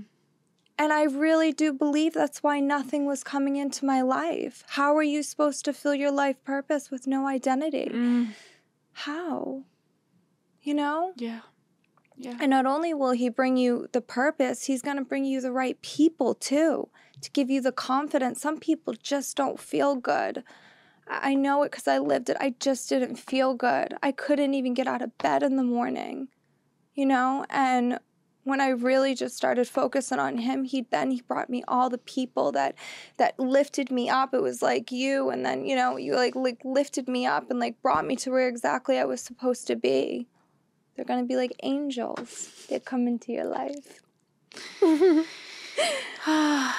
And 0.79 0.93
I 0.93 1.03
really 1.03 1.51
do 1.51 1.73
believe 1.73 2.13
that's 2.13 2.43
why 2.43 2.59
nothing 2.59 3.05
was 3.05 3.23
coming 3.23 3.55
into 3.55 3.83
my 3.85 4.01
life. 4.01 4.63
How 4.69 4.95
are 4.95 5.03
you 5.03 5.23
supposed 5.23 5.65
to 5.65 5.73
fill 5.73 5.95
your 5.95 6.11
life 6.11 6.43
purpose 6.43 6.91
with 6.91 7.07
no 7.07 7.27
identity? 7.27 7.89
Mm. 7.91 8.29
How? 8.93 9.63
You 10.61 10.75
know? 10.75 11.13
Yeah. 11.15 11.39
Yeah. 12.15 12.37
And 12.39 12.49
not 12.49 12.65
only 12.65 12.93
will 12.93 13.11
he 13.11 13.29
bring 13.29 13.57
you 13.57 13.87
the 13.91 14.01
purpose, 14.01 14.65
he's 14.65 14.81
going 14.81 14.97
to 14.97 15.03
bring 15.03 15.25
you 15.25 15.39
the 15.39 15.51
right 15.51 15.79
people 15.81 16.33
too 16.33 16.89
to 17.21 17.31
give 17.31 17.49
you 17.49 17.61
the 17.61 17.71
confidence. 17.71 18.41
Some 18.41 18.59
people 18.59 18.93
just 18.93 19.37
don't 19.37 19.59
feel 19.59 19.95
good. 19.95 20.43
I 21.07 21.35
know 21.35 21.63
it 21.63 21.71
because 21.71 21.87
I 21.87 21.99
lived 21.99 22.29
it. 22.29 22.37
I 22.39 22.55
just 22.59 22.89
didn't 22.89 23.15
feel 23.15 23.53
good. 23.53 23.95
I 24.03 24.11
couldn't 24.11 24.53
even 24.53 24.73
get 24.73 24.87
out 24.87 25.01
of 25.01 25.17
bed 25.17 25.41
in 25.41 25.55
the 25.55 25.63
morning, 25.63 26.27
you 26.95 27.05
know? 27.05 27.45
And 27.49 27.99
when 28.47 28.61
I 28.61 28.69
really 28.69 29.13
just 29.13 29.35
started 29.35 29.67
focusing 29.67 30.19
on 30.19 30.37
him, 30.37 30.63
he 30.63 30.87
then 30.89 31.11
he 31.11 31.21
brought 31.21 31.49
me 31.49 31.63
all 31.67 31.89
the 31.89 31.97
people 31.97 32.53
that 32.53 32.75
that 33.17 33.37
lifted 33.37 33.91
me 33.91 34.09
up. 34.09 34.33
It 34.33 34.41
was 34.41 34.61
like 34.61 34.89
you, 34.89 35.29
and 35.29 35.45
then 35.45 35.65
you 35.65 35.75
know 35.75 35.97
you 35.97 36.15
like 36.15 36.33
like 36.33 36.61
lifted 36.63 37.09
me 37.09 37.25
up 37.25 37.51
and 37.51 37.59
like 37.59 37.81
brought 37.81 38.05
me 38.05 38.15
to 38.17 38.31
where 38.31 38.47
exactly 38.47 38.97
I 38.97 39.03
was 39.03 39.21
supposed 39.21 39.67
to 39.67 39.75
be. 39.75 40.27
They're 40.95 41.05
gonna 41.05 41.25
be 41.25 41.35
like 41.35 41.53
angels 41.61 42.65
that 42.69 42.85
come 42.85 43.05
into 43.07 43.33
your 43.33 43.45
life. 43.45 44.01
you 44.81 45.25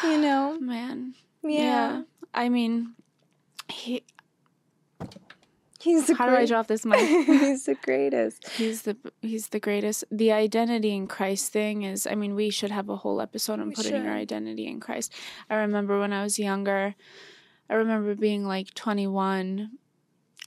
know, 0.03 0.59
man. 0.61 1.15
Yeah. 1.43 1.61
yeah. 1.61 2.03
I 2.33 2.49
mean, 2.49 2.95
he 3.69 4.05
He's 5.81 6.07
the 6.09 6.15
How 6.15 6.27
great. 6.27 6.37
do 6.39 6.43
I 6.43 6.47
drop 6.47 6.67
this 6.67 6.85
mic? 6.85 6.99
he's 7.27 7.65
the 7.65 7.77
greatest. 7.77 8.49
He's 8.49 8.83
the 8.83 8.97
he's 9.23 9.49
the 9.49 9.61
greatest. 9.61 10.05
The 10.11 10.33
identity 10.33 10.95
in 10.95 11.07
Christ 11.07 11.53
thing 11.53 11.83
is 11.83 12.07
I 12.07 12.15
mean, 12.15 12.35
we 12.35 12.51
should 12.51 12.71
have 12.73 12.89
a 12.89 12.97
whole 12.97 13.21
episode 13.21 13.61
on 13.61 13.69
we 13.69 13.75
putting 13.75 13.93
should. 13.93 14.05
your 14.05 14.15
identity 14.15 14.67
in 14.67 14.81
Christ. 14.81 15.13
I 15.49 15.57
remember 15.57 16.01
when 16.01 16.13
I 16.13 16.23
was 16.23 16.39
younger, 16.39 16.95
I 17.71 17.75
remember 17.75 18.15
being 18.15 18.45
like 18.45 18.75
21 18.75 19.71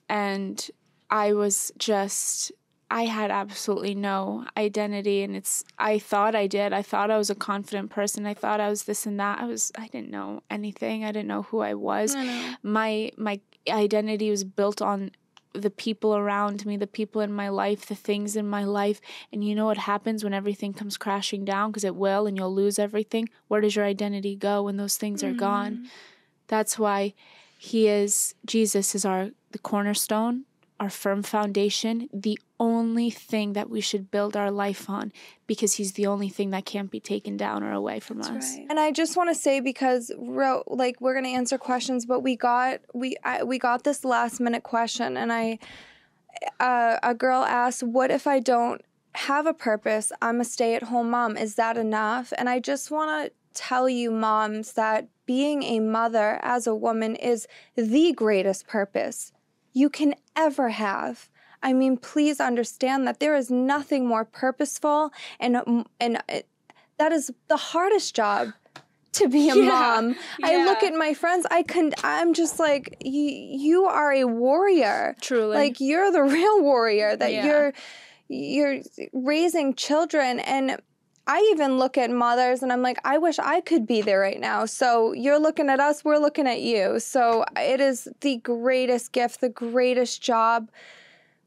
and 0.10 0.70
I 1.10 1.34
was 1.34 1.72
just 1.78 2.52
I 2.90 3.06
had 3.06 3.32
absolutely 3.32 3.96
no 3.96 4.46
identity 4.58 5.24
and 5.24 5.34
it's 5.34 5.64
I 5.80 5.98
thought 5.98 6.36
I 6.36 6.48
did. 6.48 6.74
I 6.74 6.82
thought 6.82 7.10
I 7.10 7.18
was 7.18 7.30
a 7.30 7.36
confident 7.36 7.90
person. 7.90 8.26
I 8.26 8.34
thought 8.34 8.60
I 8.60 8.70
was 8.70 8.84
this 8.84 9.06
and 9.06 9.18
that. 9.18 9.40
I 9.40 9.46
was 9.46 9.72
I 9.78 9.88
didn't 9.88 10.12
know 10.12 10.44
anything. 10.50 11.06
I 11.06 11.14
didn't 11.14 11.30
know 11.30 11.44
who 11.44 11.62
I 11.62 11.74
was. 11.74 12.14
I 12.18 12.58
my 12.64 13.12
my 13.18 13.40
identity 13.70 14.30
was 14.30 14.44
built 14.44 14.82
on 14.82 15.12
the 15.54 15.70
people 15.70 16.16
around 16.16 16.66
me, 16.66 16.78
the 16.78 16.88
people 16.88 17.22
in 17.22 17.32
my 17.34 17.50
life, 17.50 17.86
the 17.86 17.96
things 17.96 18.36
in 18.36 18.48
my 18.48 18.64
life. 18.64 19.02
And 19.32 19.44
you 19.44 19.56
know 19.56 19.66
what 19.66 19.78
happens 19.78 20.24
when 20.24 20.34
everything 20.34 20.74
comes 20.74 20.98
crashing 20.98 21.46
down? 21.46 21.72
Because 21.72 21.84
it 21.84 21.96
will, 21.96 22.28
and 22.28 22.38
you'll 22.38 22.54
lose 22.54 22.80
everything. 22.80 23.30
Where 23.48 23.62
does 23.62 23.76
your 23.76 23.86
identity 23.86 24.36
go 24.36 24.64
when 24.64 24.78
those 24.78 24.98
things 24.98 25.24
are 25.24 25.34
mm. 25.34 25.38
gone? 25.38 25.90
That's 26.48 26.80
why 26.80 27.14
He 27.58 27.88
is, 27.88 28.36
Jesus 28.46 28.96
is 28.96 29.06
our 29.06 29.32
the 29.52 29.60
cornerstone 29.60 30.46
our 30.82 30.90
firm 30.90 31.22
foundation, 31.22 32.10
the 32.12 32.40
only 32.62 33.10
thing 33.10 33.54
that 33.54 33.72
we 33.72 33.82
should 33.82 34.12
build 34.12 34.38
our 34.38 34.52
life 34.52 34.88
on 34.88 35.12
because 35.48 35.74
he's 35.74 35.94
the 35.94 36.06
only 36.06 36.30
thing 36.30 36.52
that 36.52 36.64
can't 36.64 36.92
be 36.92 37.00
taken 37.00 37.36
down 37.36 37.64
or 37.64 37.72
away 37.72 38.00
from 38.00 38.20
That's 38.20 38.30
us. 38.30 38.56
Right. 38.56 38.68
And 38.70 38.80
I 38.80 38.92
just 38.92 39.18
want 39.18 39.30
to 39.32 39.36
say 39.36 39.60
because 39.60 40.12
like 40.68 41.02
we're 41.02 41.14
going 41.14 41.26
to 41.26 41.32
answer 41.32 41.58
questions 41.58 42.06
but 42.06 42.20
we 42.20 42.36
got 42.36 42.80
we 42.94 43.16
I, 43.24 43.44
we 43.44 43.58
got 43.58 43.84
this 43.84 44.06
last 44.06 44.40
minute 44.40 44.62
question 44.62 45.18
and 45.18 45.34
I 45.34 45.58
uh, 46.60 46.98
a 47.02 47.16
girl 47.16 47.42
asked 47.42 47.82
what 47.82 48.12
if 48.12 48.28
I 48.28 48.40
don't 48.40 48.82
have 49.14 49.46
a 49.48 49.54
purpose? 49.54 50.12
I'm 50.22 50.40
a 50.40 50.46
stay-at-home 50.46 51.10
mom. 51.10 51.36
Is 51.36 51.56
that 51.56 51.78
enough? 51.78 52.32
And 52.38 52.48
I 52.48 52.60
just 52.60 52.92
want 52.92 53.26
to 53.26 53.32
tell 53.54 53.90
you 53.90 54.12
moms 54.12 54.74
that 54.74 55.08
being 55.26 55.64
a 55.64 55.80
mother 55.80 56.40
as 56.42 56.68
a 56.68 56.76
woman 56.76 57.16
is 57.16 57.48
the 57.76 58.14
greatest 58.14 58.68
purpose 58.68 59.34
you 59.74 59.90
can 59.90 60.16
ever 60.36 60.70
have. 60.70 61.30
I 61.64 61.74
mean, 61.74 61.98
please 61.98 62.40
understand 62.40 63.08
that 63.08 63.20
there 63.20 63.36
is 63.36 63.52
nothing 63.52 64.08
more 64.08 64.26
purposeful 64.26 65.12
and 65.40 65.86
and 66.00 66.18
uh, 66.30 66.42
that 66.98 67.12
is 67.12 67.32
the 67.48 67.58
hardest 67.58 68.16
job 68.16 68.50
to 69.14 69.28
be 69.28 69.50
a 69.50 69.56
yeah, 69.58 69.66
mom. 69.66 70.16
Yeah. 70.40 70.48
I 70.48 70.66
look 70.66 70.84
at 70.84 70.94
my 70.94 71.14
friends, 71.14 71.46
I 71.52 71.64
can 71.64 71.94
I'm 72.04 72.34
just 72.34 72.60
like 72.60 72.98
you 73.04 73.30
you 73.30 73.86
are 73.86 74.12
a 74.12 74.26
warrior. 74.26 75.16
Truly. 75.22 75.56
Like 75.56 75.80
you're 75.80 76.12
the 76.12 76.24
real 76.38 76.62
warrior 76.62 77.16
that 77.16 77.32
yeah. 77.32 77.46
you're 77.46 77.74
you're 78.30 78.80
raising 79.14 79.74
children 79.74 80.40
and 80.40 80.82
I 81.28 81.48
even 81.54 81.78
look 81.78 81.98
at 81.98 82.10
mothers 82.10 82.64
and 82.64 82.74
I'm 82.74 82.82
like, 82.82 82.98
I 83.06 83.18
wish 83.18 83.38
I 83.40 83.62
could 83.62 83.86
be 83.86 84.02
there 84.02 84.20
right 84.20 84.40
now. 84.40 84.66
So 84.66 85.14
you're 85.14 85.40
looking 85.40 85.70
at 85.70 85.80
us, 85.80 86.04
we're 86.04 86.18
looking 86.18 86.48
at 86.48 86.62
you. 86.62 87.00
So 87.00 87.46
it 87.56 87.80
is 87.80 88.08
the 88.22 88.38
greatest 88.38 89.12
gift, 89.12 89.40
the 89.40 89.50
greatest 89.50 90.22
job. 90.22 90.70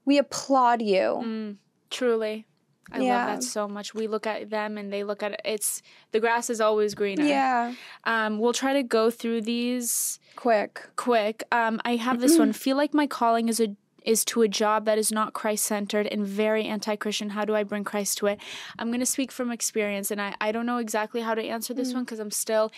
We 0.05 0.19
applaud 0.19 0.83
you. 0.83 1.23
Mm, 1.25 1.57
truly. 1.91 2.47
I 2.93 3.01
yeah. 3.01 3.27
love 3.27 3.37
that 3.37 3.43
so 3.45 3.67
much. 3.67 3.95
We 3.95 4.07
look 4.07 4.27
at 4.27 4.51
them 4.51 4.77
and 4.77 4.93
they 4.93 5.05
look 5.05 5.23
at 5.23 5.33
it. 5.33 5.41
It's 5.45 5.83
the 6.13 6.21
grass 6.21 6.51
is 6.51 6.61
always 6.61 6.95
greener. 6.95 7.25
Yeah. 7.25 7.75
Um, 8.05 8.39
we'll 8.39 8.53
try 8.53 8.75
to 8.75 8.83
go 8.83 9.11
through 9.11 9.43
these 9.43 10.19
quick. 10.37 10.87
Quick. 10.97 11.45
Um, 11.51 11.81
I 11.85 11.97
have 11.97 12.21
this 12.21 12.39
one. 12.39 12.53
Feel 12.65 12.77
like 12.77 12.93
my 12.93 13.07
calling 13.07 13.49
is 13.49 13.61
a 13.61 13.75
is 14.05 14.23
to 14.23 14.43
a 14.43 14.49
job 14.49 14.85
that 14.85 14.99
is 14.99 15.11
not 15.11 15.33
Christ 15.33 15.65
centered 15.65 16.07
and 16.07 16.27
very 16.27 16.65
anti 16.67 16.95
Christian. 16.97 17.31
How 17.31 17.45
do 17.45 17.55
I 17.55 17.63
bring 17.63 17.85
Christ 17.85 18.19
to 18.19 18.27
it? 18.27 18.39
I'm 18.79 18.89
going 18.89 19.01
to 19.01 19.07
speak 19.07 19.33
from 19.33 19.51
experience, 19.51 20.11
and 20.11 20.21
I, 20.21 20.35
I 20.41 20.53
don't 20.53 20.67
know 20.67 20.79
exactly 20.79 21.23
how 21.23 21.35
to 21.35 21.43
answer 21.43 21.73
this 21.73 21.93
mm. 21.93 21.95
one 21.95 22.05
because 22.05 22.21
I'm 22.21 22.31
still. 22.31 22.71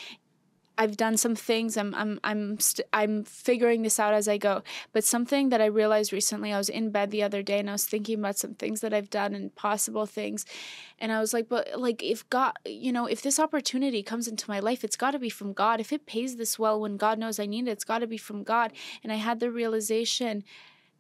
I've 0.79 0.97
done 0.97 1.17
some 1.17 1.35
things. 1.35 1.77
I'm 1.77 1.95
I'm 1.95 2.21
I'm 2.23 2.59
st- 2.61 2.87
I'm 2.93 3.25
figuring 3.25 3.83
this 3.83 3.99
out 3.99 4.15
as 4.15 4.29
I 4.29 4.37
go. 4.39 4.63
But 4.93 5.05
something 5.05 5.49
that 5.49 5.61
I 5.61 5.67
realized 5.67 6.13
recently, 6.13 6.53
I 6.53 6.59
was 6.59 6.69
in 6.69 6.91
bed 6.91 7.11
the 7.11 7.23
other 7.23 7.43
day 7.43 7.59
and 7.59 7.69
I 7.69 7.73
was 7.73 7.87
thinking 7.87 8.19
about 8.19 8.37
some 8.37 8.55
things 8.55 8.81
that 8.83 8.93
I've 8.93 9.11
done 9.11 9.35
and 9.35 9.55
possible 9.55 10.07
things, 10.07 10.45
and 10.99 11.13
I 11.13 11.21
was 11.21 11.33
like, 11.33 11.49
but 11.49 11.81
like 11.81 12.03
if 12.03 12.29
God, 12.31 12.53
you 12.67 12.93
know, 12.93 13.07
if 13.07 13.23
this 13.23 13.39
opportunity 13.39 14.03
comes 14.03 14.29
into 14.29 14.51
my 14.51 14.61
life, 14.61 14.85
it's 14.85 14.97
got 14.97 15.13
to 15.13 15.19
be 15.19 15.31
from 15.31 15.53
God. 15.53 15.81
If 15.81 15.93
it 15.93 16.07
pays 16.07 16.37
this 16.37 16.59
well 16.59 16.81
when 16.81 16.97
God 16.97 17.19
knows 17.19 17.41
I 17.41 17.47
need 17.47 17.69
it, 17.69 17.73
it's 17.73 17.85
got 17.85 18.01
to 18.01 18.07
be 18.07 18.19
from 18.19 18.43
God. 18.43 18.73
And 19.03 19.13
I 19.13 19.17
had 19.17 19.41
the 19.41 19.51
realization 19.51 20.45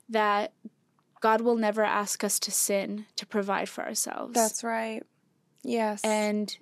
that 0.09 0.53
God 1.21 1.41
will 1.41 1.57
never 1.57 1.83
ask 1.83 2.23
us 2.25 2.39
to 2.41 2.51
sin 2.51 3.07
to 3.17 3.27
provide 3.27 3.69
for 3.69 3.85
ourselves. 3.85 4.35
That's 4.35 4.63
right. 4.63 5.03
Yes. 5.63 6.03
And 6.05 6.57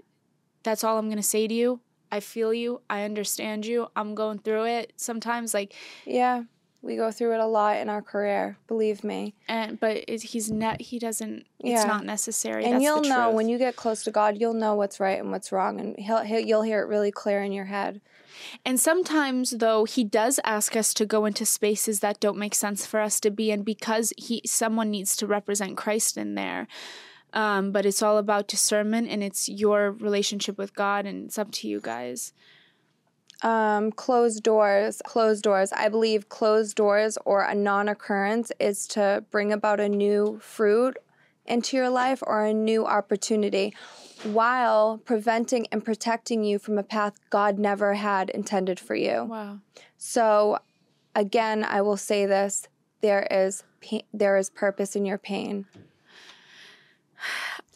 that's 0.62 0.82
all 0.82 0.98
I'm 0.98 1.06
going 1.06 1.16
to 1.16 1.22
say 1.22 1.46
to 1.46 1.54
you. 1.54 1.80
I 2.14 2.20
feel 2.20 2.54
you. 2.54 2.80
I 2.88 3.02
understand 3.02 3.66
you. 3.66 3.88
I'm 3.96 4.14
going 4.14 4.38
through 4.38 4.66
it 4.66 4.92
sometimes 4.96 5.52
like 5.52 5.74
Yeah. 6.06 6.44
We 6.80 6.96
go 6.96 7.10
through 7.10 7.32
it 7.32 7.40
a 7.40 7.46
lot 7.46 7.78
in 7.78 7.88
our 7.88 8.02
career, 8.02 8.58
believe 8.68 9.02
me. 9.02 9.34
And 9.48 9.80
but 9.80 10.04
it, 10.06 10.22
he's 10.22 10.50
net 10.50 10.80
he 10.80 10.98
doesn't 10.98 11.46
yeah. 11.58 11.76
it's 11.76 11.86
not 11.86 12.04
necessary. 12.04 12.64
And 12.64 12.74
That's 12.74 12.84
you'll 12.84 13.02
know 13.02 13.24
truth. 13.24 13.34
when 13.34 13.48
you 13.48 13.58
get 13.58 13.74
close 13.74 14.04
to 14.04 14.10
God, 14.10 14.38
you'll 14.38 14.54
know 14.54 14.74
what's 14.74 15.00
right 15.00 15.18
and 15.18 15.32
what's 15.32 15.50
wrong 15.50 15.80
and 15.80 15.98
he'll, 15.98 16.22
he'll 16.22 16.40
you'll 16.40 16.62
hear 16.62 16.82
it 16.82 16.86
really 16.86 17.10
clear 17.10 17.42
in 17.42 17.52
your 17.52 17.64
head. 17.64 18.00
And 18.64 18.78
sometimes, 18.78 19.52
though, 19.52 19.84
he 19.84 20.04
does 20.04 20.40
ask 20.44 20.76
us 20.76 20.92
to 20.94 21.06
go 21.06 21.24
into 21.24 21.46
spaces 21.46 22.00
that 22.00 22.20
don't 22.20 22.38
make 22.38 22.54
sense 22.54 22.84
for 22.86 23.00
us 23.00 23.18
to 23.20 23.30
be 23.30 23.50
in 23.50 23.62
because 23.62 24.12
he 24.18 24.42
someone 24.44 24.90
needs 24.90 25.16
to 25.16 25.26
represent 25.26 25.76
Christ 25.76 26.16
in 26.16 26.34
there. 26.34 26.68
Um, 27.34 27.72
but 27.72 27.84
it's 27.84 28.00
all 28.00 28.16
about 28.16 28.48
discernment 28.48 29.08
and 29.10 29.22
it's 29.22 29.48
your 29.48 29.90
relationship 29.90 30.56
with 30.56 30.74
God, 30.74 31.04
and 31.04 31.26
it's 31.26 31.38
up 31.38 31.50
to 31.52 31.68
you 31.68 31.80
guys. 31.80 32.32
Um, 33.42 33.92
closed 33.92 34.42
doors, 34.42 35.02
closed 35.04 35.42
doors. 35.42 35.72
I 35.72 35.88
believe 35.88 36.28
closed 36.28 36.76
doors 36.76 37.18
or 37.24 37.42
a 37.42 37.54
non 37.54 37.88
occurrence 37.88 38.52
is 38.58 38.86
to 38.88 39.24
bring 39.30 39.52
about 39.52 39.80
a 39.80 39.88
new 39.88 40.38
fruit 40.40 40.96
into 41.44 41.76
your 41.76 41.90
life 41.90 42.22
or 42.26 42.44
a 42.44 42.54
new 42.54 42.86
opportunity 42.86 43.74
while 44.22 44.98
preventing 44.98 45.66
and 45.70 45.84
protecting 45.84 46.44
you 46.44 46.58
from 46.58 46.78
a 46.78 46.82
path 46.82 47.14
God 47.28 47.58
never 47.58 47.94
had 47.94 48.30
intended 48.30 48.80
for 48.80 48.94
you. 48.94 49.24
Wow. 49.24 49.58
So 49.98 50.58
again, 51.14 51.64
I 51.64 51.82
will 51.82 51.96
say 51.96 52.24
this, 52.24 52.68
there 53.02 53.26
is 53.30 53.64
pain, 53.80 54.02
there 54.12 54.38
is 54.38 54.48
purpose 54.48 54.96
in 54.96 55.04
your 55.04 55.18
pain. 55.18 55.66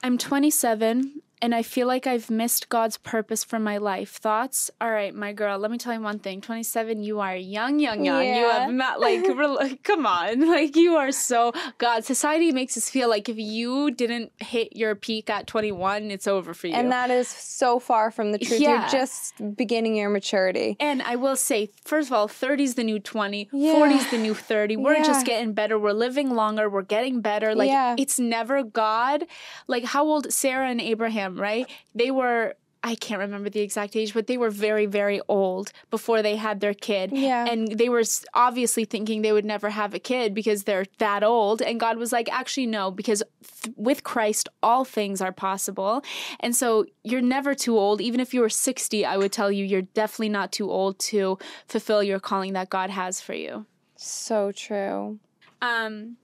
I'm 0.03 0.17
27 0.19 1.23
and 1.41 1.55
I 1.55 1.63
feel 1.63 1.87
like 1.87 2.07
I've 2.07 2.31
missed 2.31 2.69
God's 2.69 2.97
purpose 2.99 3.45
for 3.45 3.59
my 3.59 3.79
life. 3.79 4.13
Thoughts? 4.17 4.71
All 4.81 4.91
right, 4.91 5.15
my 5.15 5.33
girl, 5.33 5.59
let 5.59 5.71
me 5.71 5.79
tell 5.79 5.93
you 5.95 6.01
one 6.01 6.19
thing. 6.19 6.41
27, 6.41 7.03
you 7.03 7.21
are 7.21 7.37
young, 7.37 7.79
young, 7.79 8.05
young. 8.05 8.23
You 8.25 8.31
Yeah. 8.33 8.59
have 8.61 8.73
not, 8.73 9.01
like, 9.01 9.23
re- 9.37 9.79
come 9.83 10.07
on. 10.07 10.41
Like, 10.59 10.77
you 10.77 10.97
are 10.97 11.13
so, 11.13 11.53
God, 11.79 12.05
society 12.05 12.53
makes 12.53 12.77
us 12.77 12.89
feel 12.91 13.09
like 13.09 13.29
if 13.29 13.37
you 13.39 13.91
didn't 13.91 14.33
hit 14.39 14.75
your 14.77 14.95
peak 14.95 15.29
at 15.31 15.47
21, 15.47 16.11
it's 16.11 16.27
over 16.27 16.55
for 16.55 16.67
you. 16.69 16.75
And 16.75 16.91
that 16.91 17.11
is 17.11 17.29
so 17.29 17.79
far 17.79 18.11
from 18.11 18.33
the 18.33 18.39
truth. 18.39 18.61
Yeah. 18.61 18.81
You're 18.81 18.89
just 18.91 19.35
beginning 19.57 19.97
your 19.97 20.09
maturity. 20.11 20.77
And 20.81 21.03
I 21.03 21.17
will 21.17 21.37
say, 21.37 21.71
first 21.85 22.09
of 22.09 22.13
all, 22.15 22.29
30 22.29 22.65
is 22.65 22.75
the 22.75 22.85
new 22.85 22.99
20, 22.99 23.49
Yeah. 23.53 23.73
40 23.75 23.95
is 23.95 24.11
the 24.11 24.19
new 24.19 24.35
30. 24.35 24.77
We're 24.77 24.95
Yeah. 24.95 25.05
just 25.05 25.27
getting 25.27 25.53
better. 25.53 25.79
We're 25.79 25.93
living 25.93 26.31
longer. 26.35 26.69
We're 26.69 26.83
getting 26.83 27.21
better. 27.21 27.55
Like, 27.55 27.71
it's 28.01 28.19
never 28.19 28.63
God. 28.63 29.25
Like, 29.67 29.85
how 29.85 30.05
old 30.05 30.33
Sarah 30.33 30.69
and 30.69 30.81
Abraham, 30.81 31.28
right? 31.37 31.67
They 31.95 32.11
were. 32.11 32.55
I 32.85 32.95
can't 32.95 33.19
remember 33.19 33.51
the 33.51 33.59
exact 33.59 33.97
age, 33.97 34.15
but 34.15 34.29
they 34.29 34.39
were 34.39 34.51
very, 34.51 34.87
very 34.87 35.21
old 35.27 35.73
before 35.91 36.23
they 36.23 36.37
had 36.37 36.61
their 36.61 36.75
kid. 36.75 37.11
Yeah. 37.13 37.45
And 37.45 37.77
they 37.77 37.89
were 37.89 38.05
obviously 38.35 38.85
thinking 38.85 39.23
they 39.23 39.33
would 39.33 39.45
never 39.45 39.69
have 39.69 39.95
a 39.95 39.99
kid 39.99 40.33
because 40.33 40.63
they're 40.63 40.87
that 40.99 41.25
old. 41.25 41.61
And 41.61 41.81
God 41.81 41.99
was 41.99 42.13
like, 42.13 42.33
actually, 42.33 42.67
no, 42.67 42.93
because 42.93 43.25
th- 43.63 43.75
with 43.77 44.05
Christ, 44.05 44.49
all 44.63 44.85
things 44.85 45.21
are 45.21 45.33
possible. 45.33 46.05
And 46.39 46.55
so 46.55 46.87
you're 47.03 47.21
never 47.21 47.53
too 47.53 47.77
old. 47.77 48.01
Even 48.01 48.21
if 48.21 48.33
you 48.33 48.41
were 48.41 48.49
60, 48.49 49.05
I 49.05 49.17
would 49.17 49.33
tell 49.33 49.51
you, 49.51 49.65
you're 49.65 49.83
definitely 49.83 50.29
not 50.29 50.53
too 50.53 50.71
old 50.71 51.01
to 51.01 51.37
fulfill 51.67 52.05
your 52.05 52.21
calling 52.21 52.53
that 52.53 52.71
God 52.71 52.91
has 52.91 53.21
for 53.21 53.35
you. 53.35 53.67
So 53.97 54.53
true. 54.53 55.19
Um, 55.61 56.17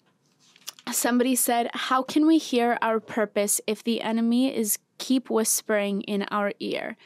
somebody 0.93 1.35
said, 1.35 1.71
How 1.75 2.03
can 2.03 2.27
we 2.27 2.39
hear 2.39 2.79
our 2.81 3.01
purpose 3.01 3.61
if 3.67 3.83
the 3.83 4.01
enemy 4.01 4.55
is 4.55 4.79
keep 4.99 5.31
whispering 5.31 6.03
in 6.03 6.25
our 6.31 6.53
ear? 6.61 6.97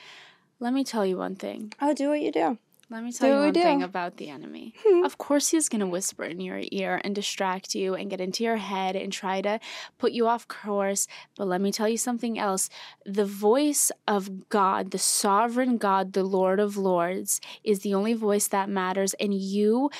Let 0.60 0.72
me 0.72 0.84
tell 0.84 1.06
you 1.06 1.18
one 1.18 1.36
thing. 1.36 1.72
Oh, 1.80 1.94
do 1.94 2.08
what 2.08 2.20
you 2.20 2.32
do. 2.32 2.58
Let 2.90 3.04
me 3.04 3.12
tell 3.12 3.28
Do 3.28 3.34
you 3.34 3.42
one 3.42 3.52
thing 3.52 3.82
about 3.82 4.16
the 4.16 4.30
enemy. 4.30 4.72
Hmm. 4.82 5.04
of 5.04 5.18
course, 5.18 5.48
he's 5.50 5.68
going 5.68 5.80
to 5.80 5.86
whisper 5.86 6.24
in 6.24 6.40
your 6.40 6.62
ear 6.72 7.02
and 7.04 7.14
distract 7.14 7.74
you 7.74 7.94
and 7.94 8.08
get 8.08 8.20
into 8.20 8.44
your 8.44 8.56
head 8.56 8.96
and 8.96 9.12
try 9.12 9.42
to 9.42 9.60
put 9.98 10.12
you 10.12 10.26
off 10.26 10.48
course. 10.48 11.06
But 11.36 11.48
let 11.48 11.60
me 11.60 11.70
tell 11.70 11.88
you 11.88 11.98
something 11.98 12.38
else. 12.38 12.70
The 13.04 13.26
voice 13.26 13.92
of 14.06 14.48
God, 14.48 14.90
the 14.90 14.98
sovereign 14.98 15.76
God, 15.76 16.14
the 16.14 16.24
Lord 16.24 16.60
of 16.60 16.78
Lords, 16.78 17.42
is 17.62 17.80
the 17.80 17.92
only 17.92 18.14
voice 18.14 18.46
that 18.48 18.70
matters. 18.70 19.12
And 19.20 19.34
you, 19.34 19.90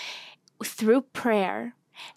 through 0.65 1.03
prayer 1.03 1.75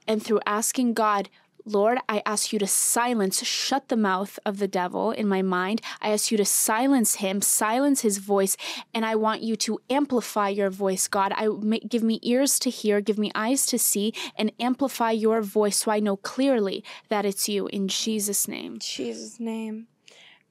and 0.08 0.24
through 0.24 0.40
asking 0.46 0.94
God, 0.94 1.30
Lord, 1.66 2.00
I 2.10 2.22
ask 2.26 2.52
you 2.52 2.60
to 2.60 2.68
silence, 2.68 3.44
shut 3.44 3.90
the 3.90 3.98
mouth 3.98 4.40
of 4.46 4.58
the 4.58 4.68
devil 4.68 5.12
in 5.12 5.28
my 5.28 5.42
mind. 5.42 5.82
I 6.02 6.12
ask 6.12 6.32
you 6.32 6.38
to 6.38 6.46
silence 6.46 7.16
him, 7.16 7.42
silence 7.42 8.02
his 8.02 8.18
voice, 8.18 8.58
and 8.94 9.06
I 9.06 9.16
want 9.16 9.42
you 9.42 9.56
to 9.58 9.80
amplify 9.90 10.50
your 10.50 10.70
voice, 10.70 11.08
God. 11.08 11.34
I 11.36 11.50
give 11.88 12.04
me 12.04 12.20
ears 12.24 12.58
to 12.60 12.70
hear, 12.70 13.02
give 13.02 13.20
me 13.20 13.32
eyes 13.36 13.66
to 13.68 13.78
see, 13.78 14.14
and 14.36 14.52
amplify 14.60 15.12
your 15.12 15.42
voice 15.42 15.78
so 15.78 15.92
I 15.92 16.00
know 16.00 16.18
clearly 16.18 16.84
that 17.10 17.26
it's 17.26 17.48
you. 17.48 17.68
In 17.68 17.88
Jesus' 17.88 18.48
name. 18.48 18.80
Jesus' 18.80 19.40
name. 19.40 19.88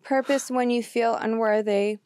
Purpose 0.02 0.50
when 0.50 0.70
you 0.70 0.82
feel 0.82 1.14
unworthy. 1.14 1.98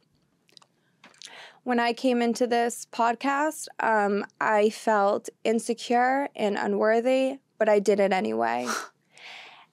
When 1.63 1.81
I 1.81 1.93
came 1.95 2.21
into 2.21 2.47
this 2.47 2.87
podcast, 2.93 3.69
um, 3.81 4.27
I 4.41 4.69
felt 4.71 5.31
insecure 5.45 6.29
and 6.37 6.59
unworthy, 6.59 7.39
but 7.59 7.69
I 7.69 7.79
did 7.79 8.01
it 8.01 8.13
anyway. 8.13 8.67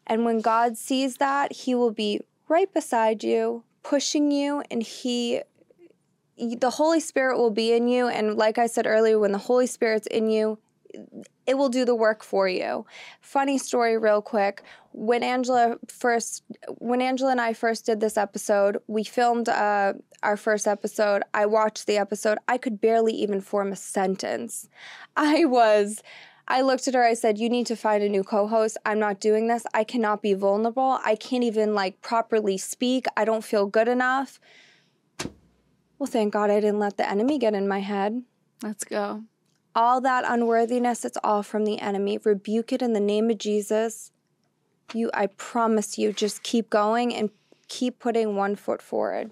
and 0.07 0.25
when 0.25 0.41
God 0.41 0.77
sees 0.77 1.17
that, 1.17 1.53
He 1.53 1.75
will 1.75 1.91
be 1.91 2.21
right 2.47 2.71
beside 2.73 3.23
you, 3.23 3.63
pushing 3.83 4.31
you, 4.31 4.63
and 4.69 4.83
He 4.83 5.41
the 6.37 6.71
Holy 6.71 6.99
Spirit 6.99 7.37
will 7.37 7.51
be 7.51 7.73
in 7.73 7.87
you. 7.87 8.07
And 8.07 8.35
like 8.35 8.57
I 8.57 8.65
said 8.65 8.87
earlier, 8.87 9.19
when 9.19 9.31
the 9.31 9.37
Holy 9.37 9.67
Spirit's 9.67 10.07
in 10.07 10.29
you, 10.29 10.57
it 11.45 11.57
will 11.57 11.69
do 11.69 11.85
the 11.85 11.95
work 11.95 12.23
for 12.23 12.47
you. 12.47 12.85
Funny 13.19 13.57
story, 13.57 13.97
real 13.97 14.21
quick. 14.21 14.63
When 14.91 15.23
Angela 15.23 15.77
first, 15.87 16.43
when 16.77 17.01
Angela 17.01 17.31
and 17.31 17.41
I 17.41 17.53
first 17.53 17.85
did 17.85 17.99
this 17.99 18.17
episode, 18.17 18.77
we 18.87 19.03
filmed 19.03 19.49
uh, 19.49 19.93
our 20.23 20.37
first 20.37 20.67
episode. 20.67 21.23
I 21.33 21.45
watched 21.45 21.87
the 21.87 21.97
episode. 21.97 22.37
I 22.47 22.57
could 22.57 22.81
barely 22.81 23.13
even 23.13 23.41
form 23.41 23.71
a 23.71 23.75
sentence. 23.75 24.67
I 25.15 25.45
was. 25.45 26.01
I 26.47 26.61
looked 26.61 26.87
at 26.87 26.93
her. 26.93 27.03
I 27.03 27.13
said, 27.13 27.37
"You 27.37 27.49
need 27.49 27.67
to 27.67 27.75
find 27.75 28.03
a 28.03 28.09
new 28.09 28.23
co-host. 28.23 28.77
I'm 28.85 28.99
not 28.99 29.19
doing 29.19 29.47
this. 29.47 29.65
I 29.73 29.83
cannot 29.83 30.21
be 30.21 30.33
vulnerable. 30.33 30.99
I 31.03 31.15
can't 31.15 31.43
even 31.43 31.73
like 31.73 32.01
properly 32.01 32.57
speak. 32.57 33.05
I 33.15 33.25
don't 33.25 33.43
feel 33.43 33.65
good 33.67 33.87
enough." 33.87 34.39
Well, 35.97 36.07
thank 36.07 36.33
God 36.33 36.49
I 36.49 36.59
didn't 36.59 36.79
let 36.79 36.97
the 36.97 37.07
enemy 37.07 37.37
get 37.37 37.53
in 37.53 37.67
my 37.67 37.79
head 37.79 38.23
Let's 38.63 38.83
go. 38.83 39.23
all 39.75 40.01
that 40.01 40.23
unworthiness 40.27 41.05
it's 41.05 41.17
all 41.23 41.43
from 41.43 41.63
the 41.63 41.79
enemy 41.79 42.17
rebuke 42.23 42.73
it 42.73 42.81
in 42.81 42.93
the 42.93 42.99
name 42.99 43.29
of 43.29 43.37
jesus 43.37 44.11
you 44.93 45.09
i 45.13 45.27
promise 45.27 45.97
you 45.99 46.11
just 46.11 46.41
keep 46.43 46.69
going 46.71 47.13
and 47.13 47.29
keep 47.67 47.99
putting 47.99 48.35
one 48.35 48.55
foot 48.55 48.81
forward 48.81 49.29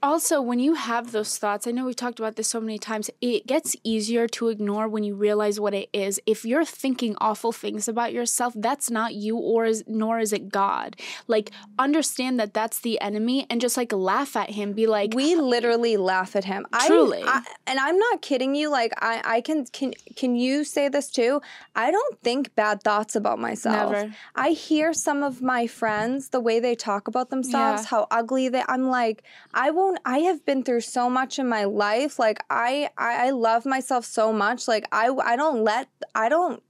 Also, 0.00 0.40
when 0.40 0.58
you 0.60 0.74
have 0.74 1.10
those 1.10 1.38
thoughts, 1.38 1.66
I 1.66 1.72
know 1.72 1.84
we've 1.84 1.96
talked 1.96 2.20
about 2.20 2.36
this 2.36 2.46
so 2.48 2.60
many 2.60 2.78
times, 2.78 3.10
it 3.20 3.46
gets 3.46 3.74
easier 3.82 4.28
to 4.28 4.48
ignore 4.48 4.86
when 4.88 5.02
you 5.02 5.14
realize 5.14 5.58
what 5.58 5.74
it 5.74 5.88
is. 5.92 6.20
If 6.24 6.44
you're 6.44 6.64
thinking 6.64 7.16
awful 7.20 7.50
things 7.50 7.88
about 7.88 8.12
yourself, 8.12 8.52
that's 8.56 8.90
not 8.90 9.14
you 9.14 9.36
or 9.36 9.64
is, 9.64 9.82
nor 9.88 10.20
is 10.20 10.32
it 10.32 10.50
God. 10.50 10.96
Like 11.26 11.50
understand 11.78 12.38
that 12.38 12.54
that's 12.54 12.78
the 12.80 13.00
enemy 13.00 13.46
and 13.50 13.60
just 13.60 13.76
like 13.76 13.92
laugh 13.92 14.36
at 14.36 14.50
him, 14.50 14.72
be 14.72 14.86
like, 14.86 15.14
we 15.14 15.34
literally 15.34 15.96
laugh 15.96 16.36
at 16.36 16.44
him 16.44 16.64
I- 16.72 16.86
Truly. 16.86 17.22
I, 17.24 17.42
and 17.66 17.78
i'm 17.78 17.98
not 17.98 18.22
kidding 18.22 18.54
you 18.54 18.70
like 18.70 18.92
i 19.02 19.20
i 19.24 19.40
can 19.40 19.66
can 19.66 19.92
can 20.16 20.34
you 20.36 20.64
say 20.64 20.88
this 20.88 21.10
too 21.10 21.40
i 21.74 21.90
don't 21.90 22.20
think 22.22 22.54
bad 22.54 22.82
thoughts 22.82 23.14
about 23.16 23.38
myself 23.38 23.92
Never. 23.92 24.14
i 24.34 24.50
hear 24.50 24.92
some 24.92 25.22
of 25.22 25.42
my 25.42 25.66
friends 25.66 26.28
the 26.30 26.40
way 26.40 26.60
they 26.60 26.74
talk 26.74 27.08
about 27.08 27.30
themselves 27.30 27.82
Yeah. 27.82 27.88
how 27.88 28.06
ugly 28.10 28.48
they 28.48 28.62
i'm 28.68 28.88
like 28.88 29.22
i 29.52 29.70
won't 29.88 30.00
i 30.04 30.18
have 30.18 30.44
been 30.44 30.62
through 30.62 30.80
so 30.80 31.08
much 31.08 31.38
in 31.38 31.48
my 31.48 31.64
life 31.64 32.18
like 32.18 32.38
i 32.50 32.88
i, 32.98 33.26
I 33.26 33.30
love 33.30 33.64
myself 33.66 34.04
so 34.04 34.32
much 34.32 34.68
like 34.68 34.86
i 34.92 35.08
i 35.24 35.36
don't 35.36 35.64
let 35.64 35.88
i 36.14 36.28
don't 36.28 36.62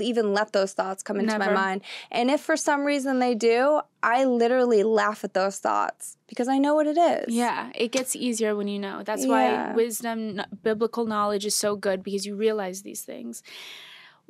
even 0.00 0.32
let 0.32 0.52
those 0.52 0.72
thoughts 0.74 1.02
come 1.02 1.18
into 1.18 1.38
my 1.38 1.48
mind 1.48 1.82
and 2.10 2.30
if 2.30 2.40
for 2.40 2.56
some 2.56 2.84
reason 2.84 3.18
they 3.18 3.34
do 3.34 3.80
i 4.02 4.24
literally 4.24 4.82
laugh 4.84 5.24
at 5.24 5.34
those 5.34 5.58
thoughts 5.58 6.16
because 6.28 6.46
i 6.48 6.58
know 6.58 6.74
what 6.74 6.86
it 6.86 6.96
is 6.98 7.34
Yeah, 7.34 7.70
it 7.74 7.90
gets 7.92 8.14
easier 8.14 8.54
when 8.56 8.68
you 8.68 8.78
know. 8.78 9.02
That's 9.02 9.26
Yeah. 9.26 9.68
why 9.70 9.74
wisdom, 9.74 10.40
biblical 10.62 11.04
knowledge 11.06 11.44
is 11.46 11.54
so 11.54 11.76
good 11.76 12.02
because 12.02 12.24
you 12.26 12.34
realize 12.36 12.82
these 12.82 13.02
things. 13.02 13.42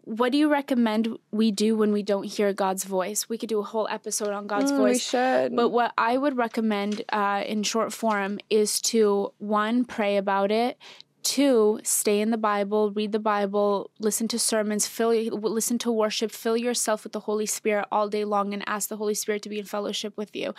What 0.04 0.32
do 0.32 0.38
you 0.38 0.50
recommend 0.50 1.16
we 1.30 1.50
do 1.52 1.76
when 1.76 1.92
we 1.92 2.02
don't 2.02 2.24
hear 2.24 2.52
God's 2.52 2.84
voice? 2.84 3.28
We 3.28 3.38
could 3.38 3.48
do 3.48 3.60
a 3.60 3.62
whole 3.62 3.86
episode 3.90 4.30
on 4.30 4.46
God's 4.46 4.72
Mm, 4.72 4.78
we 4.78 4.82
voice. 4.90 5.02
should 5.02 5.54
But 5.54 5.68
what 5.70 5.92
I 5.96 6.18
would 6.18 6.36
recommend 6.36 7.02
uh, 7.12 7.44
in 7.46 7.62
short 7.62 7.92
form 7.92 8.38
is 8.50 8.80
to 8.82 9.32
one, 9.38 9.84
pray 9.84 10.16
about 10.16 10.50
it. 10.50 10.76
Two, 11.22 11.78
stay 11.84 12.20
in 12.20 12.32
the 12.32 12.36
Bible, 12.36 12.90
read 12.90 13.12
the 13.12 13.20
Bible, 13.20 13.92
listen 14.00 14.26
to 14.26 14.40
sermons, 14.40 14.88
fill, 14.88 15.10
listen 15.10 15.78
to 15.78 15.92
worship, 15.92 16.32
fill 16.32 16.56
yourself 16.56 17.04
with 17.04 17.12
the 17.12 17.20
Holy 17.20 17.46
Spirit 17.46 17.86
all 17.92 18.08
day 18.08 18.24
long, 18.24 18.52
and 18.52 18.64
ask 18.66 18.88
the 18.88 18.96
Holy 18.96 19.14
Spirit 19.14 19.40
to 19.42 19.48
be 19.48 19.60
in 19.60 19.64
fellowship 19.64 20.16
with 20.16 20.34
you. 20.34 20.52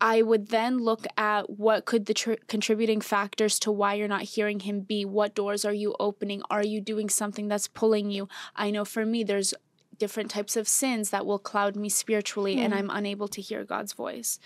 I 0.00 0.22
would 0.22 0.48
then 0.48 0.78
look 0.78 1.06
at 1.16 1.48
what 1.50 1.84
could 1.84 2.06
the 2.06 2.14
tr- 2.14 2.32
contributing 2.46 3.00
factors 3.00 3.58
to 3.60 3.72
why 3.72 3.94
you're 3.94 4.08
not 4.08 4.22
hearing 4.22 4.60
him 4.60 4.80
be. 4.80 5.04
What 5.04 5.34
doors 5.34 5.64
are 5.64 5.72
you 5.72 5.94
opening? 5.98 6.42
Are 6.50 6.64
you 6.64 6.80
doing 6.80 7.08
something 7.08 7.48
that's 7.48 7.68
pulling 7.68 8.10
you? 8.10 8.28
I 8.56 8.70
know 8.70 8.84
for 8.84 9.06
me, 9.06 9.24
there's 9.24 9.54
different 9.98 10.30
types 10.30 10.56
of 10.56 10.68
sins 10.68 11.10
that 11.10 11.24
will 11.24 11.38
cloud 11.38 11.76
me 11.76 11.88
spiritually, 11.88 12.60
and 12.60 12.72
hmm. 12.72 12.78
I'm 12.78 12.90
unable 12.90 13.28
to 13.28 13.40
hear 13.40 13.64
God's 13.64 13.92
voice. 13.92 14.38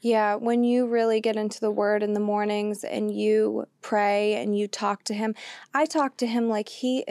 Yeah, 0.00 0.34
when 0.34 0.64
you 0.64 0.86
really 0.86 1.20
get 1.20 1.36
into 1.36 1.60
the 1.60 1.70
word 1.70 2.02
in 2.02 2.12
the 2.12 2.20
mornings 2.20 2.84
and 2.84 3.10
you 3.10 3.66
pray 3.80 4.34
and 4.34 4.56
you 4.56 4.68
talk 4.68 5.02
to 5.04 5.14
him, 5.14 5.34
I 5.72 5.86
talk 5.86 6.18
to 6.18 6.26
him 6.26 6.48
like 6.50 6.68
he 6.68 7.04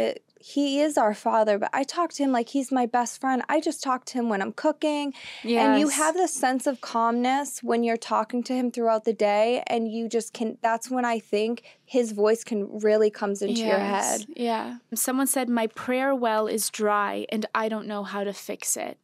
he 0.45 0.81
is 0.81 0.97
our 0.97 1.13
father, 1.13 1.57
but 1.57 1.69
I 1.71 1.83
talk 1.83 2.11
to 2.13 2.23
him 2.23 2.33
like 2.33 2.49
he's 2.49 2.69
my 2.69 2.85
best 2.85 3.21
friend. 3.21 3.41
I 3.47 3.61
just 3.61 3.81
talk 3.81 4.03
to 4.07 4.17
him 4.19 4.27
when 4.27 4.41
I'm 4.41 4.51
cooking. 4.51 5.13
And 5.61 5.79
you 5.79 5.87
have 5.87 6.15
this 6.15 6.33
sense 6.33 6.67
of 6.67 6.81
calmness 6.81 7.63
when 7.63 7.85
you're 7.85 7.95
talking 7.95 8.43
to 8.43 8.53
him 8.53 8.69
throughout 8.69 9.05
the 9.05 9.13
day 9.13 9.63
and 9.67 9.89
you 9.89 10.09
just 10.09 10.33
can 10.33 10.57
that's 10.61 10.91
when 10.91 11.05
I 11.05 11.19
think 11.19 11.63
his 11.85 12.11
voice 12.11 12.43
can 12.43 12.81
really 12.81 13.09
comes 13.09 13.41
into 13.41 13.61
your 13.61 13.79
head. 13.79 14.25
Yeah. 14.35 14.79
Someone 14.93 15.27
said, 15.27 15.47
My 15.47 15.67
prayer 15.67 16.13
well 16.13 16.47
is 16.47 16.69
dry 16.69 17.25
and 17.29 17.45
I 17.55 17.69
don't 17.69 17.87
know 17.87 18.03
how 18.03 18.25
to 18.25 18.33
fix 18.33 18.75
it. 18.75 18.97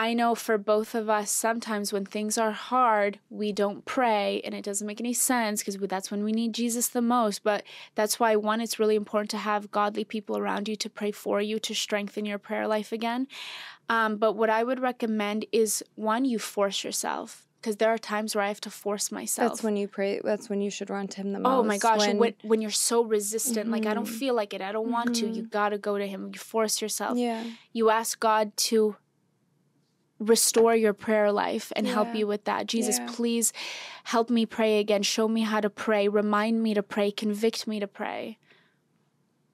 I 0.00 0.14
know 0.14 0.36
for 0.36 0.56
both 0.58 0.94
of 0.94 1.10
us, 1.10 1.28
sometimes 1.28 1.92
when 1.92 2.06
things 2.06 2.38
are 2.38 2.52
hard, 2.52 3.18
we 3.30 3.50
don't 3.50 3.84
pray 3.84 4.40
and 4.44 4.54
it 4.54 4.64
doesn't 4.64 4.86
make 4.86 5.00
any 5.00 5.12
sense 5.12 5.60
because 5.60 5.76
that's 5.88 6.12
when 6.12 6.22
we 6.22 6.30
need 6.30 6.54
Jesus 6.54 6.86
the 6.86 7.02
most. 7.02 7.42
But 7.42 7.64
that's 7.96 8.20
why, 8.20 8.36
one, 8.36 8.60
it's 8.60 8.78
really 8.78 8.94
important 8.94 9.30
to 9.32 9.38
have 9.38 9.72
godly 9.72 10.04
people 10.04 10.38
around 10.38 10.68
you 10.68 10.76
to 10.76 10.88
pray 10.88 11.10
for 11.10 11.42
you 11.42 11.58
to 11.58 11.74
strengthen 11.74 12.24
your 12.24 12.38
prayer 12.38 12.68
life 12.68 12.92
again. 12.92 13.26
Um, 13.88 14.18
but 14.18 14.34
what 14.34 14.50
I 14.50 14.62
would 14.62 14.78
recommend 14.78 15.46
is 15.50 15.82
one, 15.96 16.24
you 16.24 16.38
force 16.38 16.84
yourself 16.84 17.48
because 17.60 17.78
there 17.78 17.92
are 17.92 17.98
times 17.98 18.36
where 18.36 18.44
I 18.44 18.48
have 18.48 18.60
to 18.60 18.70
force 18.70 19.10
myself. 19.10 19.50
That's 19.50 19.62
when 19.64 19.76
you 19.76 19.88
pray. 19.88 20.20
That's 20.22 20.48
when 20.48 20.60
you 20.60 20.70
should 20.70 20.90
run 20.90 21.08
to 21.08 21.16
him 21.22 21.32
the 21.32 21.40
most. 21.40 21.52
Oh 21.52 21.64
my 21.64 21.78
gosh, 21.78 21.98
when 21.98 22.18
when, 22.18 22.34
when 22.42 22.62
you're 22.62 22.70
so 22.70 23.02
resistant, 23.02 23.64
mm-hmm. 23.64 23.72
like 23.72 23.86
I 23.86 23.94
don't 23.94 24.06
mm-hmm. 24.06 24.14
feel 24.14 24.34
like 24.34 24.54
it, 24.54 24.62
I 24.62 24.70
don't 24.70 24.84
mm-hmm. 24.84 24.92
want 24.92 25.16
to. 25.16 25.26
You 25.26 25.42
mm-hmm. 25.42 25.48
got 25.48 25.70
to 25.70 25.78
go 25.78 25.98
to 25.98 26.06
him. 26.06 26.30
You 26.32 26.38
force 26.38 26.80
yourself. 26.80 27.18
Yeah. 27.18 27.42
You 27.72 27.90
ask 27.90 28.20
God 28.20 28.56
to 28.68 28.94
restore 30.18 30.74
your 30.74 30.92
prayer 30.92 31.30
life 31.30 31.72
and 31.76 31.86
yeah. 31.86 31.92
help 31.92 32.14
you 32.14 32.26
with 32.26 32.44
that. 32.44 32.66
Jesus, 32.66 32.98
yeah. 32.98 33.06
please 33.10 33.52
help 34.04 34.30
me 34.30 34.46
pray 34.46 34.78
again. 34.78 35.02
Show 35.02 35.28
me 35.28 35.42
how 35.42 35.60
to 35.60 35.70
pray. 35.70 36.08
Remind 36.08 36.62
me 36.62 36.74
to 36.74 36.82
pray. 36.82 37.10
Convict 37.10 37.66
me 37.66 37.80
to 37.80 37.86
pray. 37.86 38.38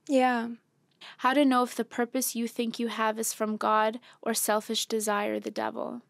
Yeah. 0.09 0.49
How 1.19 1.35
to 1.35 1.45
know 1.45 1.63
if 1.63 1.75
the 1.75 1.85
purpose 1.85 2.35
you 2.35 2.49
think 2.49 2.79
you 2.79 2.89
have 2.89 3.19
is 3.19 3.33
from 3.33 3.57
God 3.57 4.01
or 4.23 4.33
selfish 4.33 4.87
desire, 4.87 5.39
the 5.39 5.51
devil? 5.51 6.01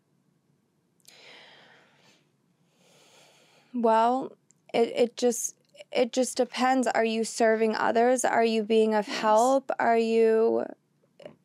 Well, 3.72 4.36
it, 4.72 4.92
it 4.94 5.16
just 5.16 5.57
it 5.90 6.12
just 6.12 6.36
depends. 6.36 6.86
Are 6.86 7.05
you 7.05 7.24
serving 7.24 7.74
others? 7.74 8.24
Are 8.24 8.44
you 8.44 8.62
being 8.62 8.94
of 8.94 9.09
yes. 9.09 9.18
help? 9.18 9.70
Are 9.80 9.98
you 9.98 10.64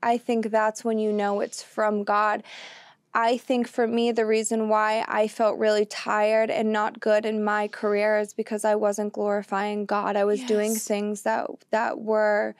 I 0.01 0.17
think 0.17 0.51
that's 0.51 0.83
when 0.83 0.99
you 0.99 1.11
know 1.11 1.41
it's 1.41 1.61
from 1.61 2.03
God. 2.03 2.43
I 3.13 3.37
think 3.37 3.67
for 3.67 3.87
me, 3.87 4.11
the 4.11 4.25
reason 4.25 4.69
why 4.69 5.03
I 5.07 5.27
felt 5.27 5.57
really 5.57 5.85
tired 5.85 6.51
and 6.51 6.71
not 6.71 6.99
good 6.99 7.25
in 7.25 7.43
my 7.43 7.67
career 7.67 8.19
is 8.19 8.33
because 8.33 8.63
I 8.63 8.75
wasn't 8.75 9.13
glorifying 9.13 9.85
God. 9.85 10.15
I 10.15 10.25
was 10.25 10.41
yes. 10.41 10.47
doing 10.47 10.75
things 10.75 11.23
that 11.23 11.47
that 11.71 11.99
were 11.99 12.55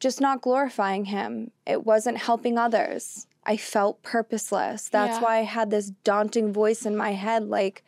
just 0.00 0.20
not 0.20 0.42
glorifying 0.42 1.04
Him. 1.06 1.52
It 1.66 1.84
wasn't 1.84 2.18
helping 2.18 2.58
others. 2.58 3.26
I 3.44 3.56
felt 3.56 4.02
purposeless. 4.02 4.88
That's 4.88 5.18
yeah. 5.18 5.22
why 5.22 5.38
I 5.38 5.42
had 5.42 5.70
this 5.70 5.90
daunting 6.02 6.52
voice 6.52 6.84
in 6.84 6.96
my 6.96 7.12
head, 7.12 7.44
like, 7.44 7.84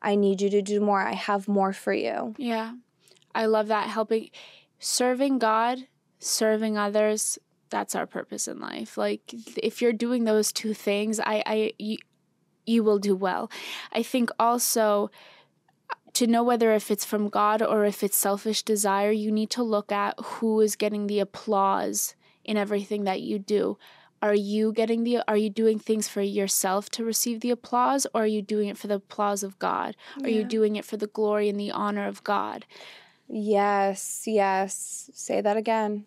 I 0.00 0.14
need 0.14 0.40
you 0.40 0.48
to 0.50 0.62
do 0.62 0.80
more. 0.80 1.00
I 1.00 1.12
have 1.12 1.48
more 1.48 1.72
for 1.72 1.92
you. 1.92 2.34
Yeah, 2.38 2.74
I 3.34 3.46
love 3.46 3.66
that. 3.68 3.88
Helping, 3.88 4.30
serving 4.78 5.38
God, 5.38 5.88
serving 6.20 6.78
others 6.78 7.38
that's 7.70 7.94
our 7.94 8.06
purpose 8.06 8.48
in 8.48 8.60
life. 8.60 8.96
Like 8.96 9.22
if 9.56 9.80
you're 9.80 9.92
doing 9.92 10.24
those 10.24 10.52
two 10.52 10.74
things, 10.74 11.20
I 11.20 11.42
I 11.46 11.72
you, 11.78 11.96
you 12.66 12.82
will 12.82 12.98
do 12.98 13.14
well. 13.14 13.50
I 13.92 14.02
think 14.02 14.30
also 14.38 15.10
uh, 15.90 15.94
to 16.14 16.26
know 16.26 16.42
whether 16.42 16.72
if 16.72 16.90
it's 16.90 17.04
from 17.04 17.28
God 17.28 17.62
or 17.62 17.84
if 17.84 18.02
it's 18.02 18.16
selfish 18.16 18.62
desire, 18.62 19.10
you 19.10 19.30
need 19.30 19.50
to 19.50 19.62
look 19.62 19.92
at 19.92 20.18
who 20.20 20.60
is 20.60 20.76
getting 20.76 21.06
the 21.06 21.20
applause 21.20 22.14
in 22.44 22.56
everything 22.56 23.04
that 23.04 23.22
you 23.22 23.38
do. 23.38 23.78
Are 24.22 24.34
you 24.34 24.72
getting 24.72 25.04
the 25.04 25.22
are 25.28 25.36
you 25.36 25.50
doing 25.50 25.78
things 25.78 26.08
for 26.08 26.22
yourself 26.22 26.88
to 26.90 27.04
receive 27.04 27.40
the 27.40 27.50
applause 27.50 28.06
or 28.14 28.22
are 28.22 28.26
you 28.26 28.42
doing 28.42 28.68
it 28.68 28.78
for 28.78 28.86
the 28.86 28.94
applause 28.94 29.42
of 29.42 29.58
God? 29.58 29.94
Are 30.22 30.30
you 30.30 30.42
doing 30.42 30.76
it 30.76 30.84
for 30.84 30.96
the 30.96 31.06
glory 31.06 31.48
and 31.48 31.60
the 31.60 31.70
honor 31.70 32.08
of 32.08 32.24
God? 32.24 32.64
Yes, 33.28 34.24
yes. 34.26 35.10
Say 35.12 35.40
that 35.40 35.56
again. 35.56 36.06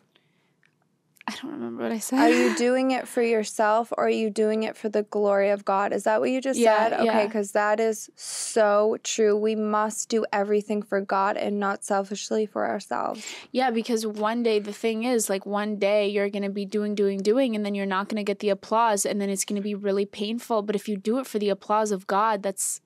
I 1.30 1.36
don't 1.44 1.52
remember 1.52 1.84
what 1.84 1.92
I 1.92 2.00
said. 2.00 2.18
Are 2.18 2.30
you 2.30 2.56
doing 2.58 2.90
it 2.90 3.08
for 3.08 3.22
yourself 3.22 3.94
or 3.96 4.08
are 4.08 4.10
you 4.10 4.32
doing 4.32 4.64
it 4.64 4.76
for 4.76 4.90
the 4.90 5.04
glory 5.04 5.52
of 5.52 5.64
God? 5.64 5.94
Is 5.94 6.06
that 6.06 6.20
what 6.20 6.32
you 6.32 6.42
just 6.42 6.60
yeah, 6.60 6.90
said? 6.90 7.02
Okay, 7.02 7.28
because 7.28 7.54
yeah. 7.54 7.76
that 7.76 7.80
is 7.80 8.10
so 8.16 8.98
true. 9.04 9.38
We 9.38 9.54
must 9.54 10.10
do 10.10 10.26
everything 10.34 10.82
for 10.82 11.02
God 11.02 11.38
and 11.38 11.60
not 11.60 11.84
selfishly 11.84 12.48
for 12.48 12.68
ourselves. 12.68 13.24
Yeah, 13.52 13.70
because 13.70 14.08
one 14.08 14.42
day, 14.42 14.58
the 14.58 14.74
thing 14.74 15.04
is, 15.04 15.30
like, 15.30 15.46
one 15.46 15.78
day 15.78 16.08
you're 16.08 16.32
going 16.32 16.44
to 16.44 16.50
be 16.50 16.66
doing, 16.66 16.96
doing, 16.96 17.20
doing, 17.20 17.56
and 17.56 17.64
then 17.64 17.76
you're 17.76 17.86
not 17.86 18.10
going 18.10 18.18
to 18.18 18.24
get 18.24 18.40
the 18.40 18.50
applause, 18.50 19.06
and 19.06 19.22
then 19.22 19.30
it's 19.30 19.46
going 19.46 19.58
to 19.58 19.62
be 19.62 19.76
really 19.76 20.08
painful. 20.08 20.64
But 20.64 20.76
if 20.76 20.90
you 20.90 20.98
do 20.98 21.20
it 21.20 21.28
for 21.28 21.38
the 21.38 21.50
applause 21.50 21.92
of 21.92 22.08
God, 22.08 22.42
that's 22.42 22.82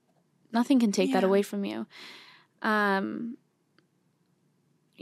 nothing 0.51 0.81
can 0.81 0.91
take 0.91 1.11
yeah. 1.11 1.21
that 1.21 1.23
away 1.23 1.43
from 1.43 1.63
you. 1.63 1.87
Um, 2.61 3.37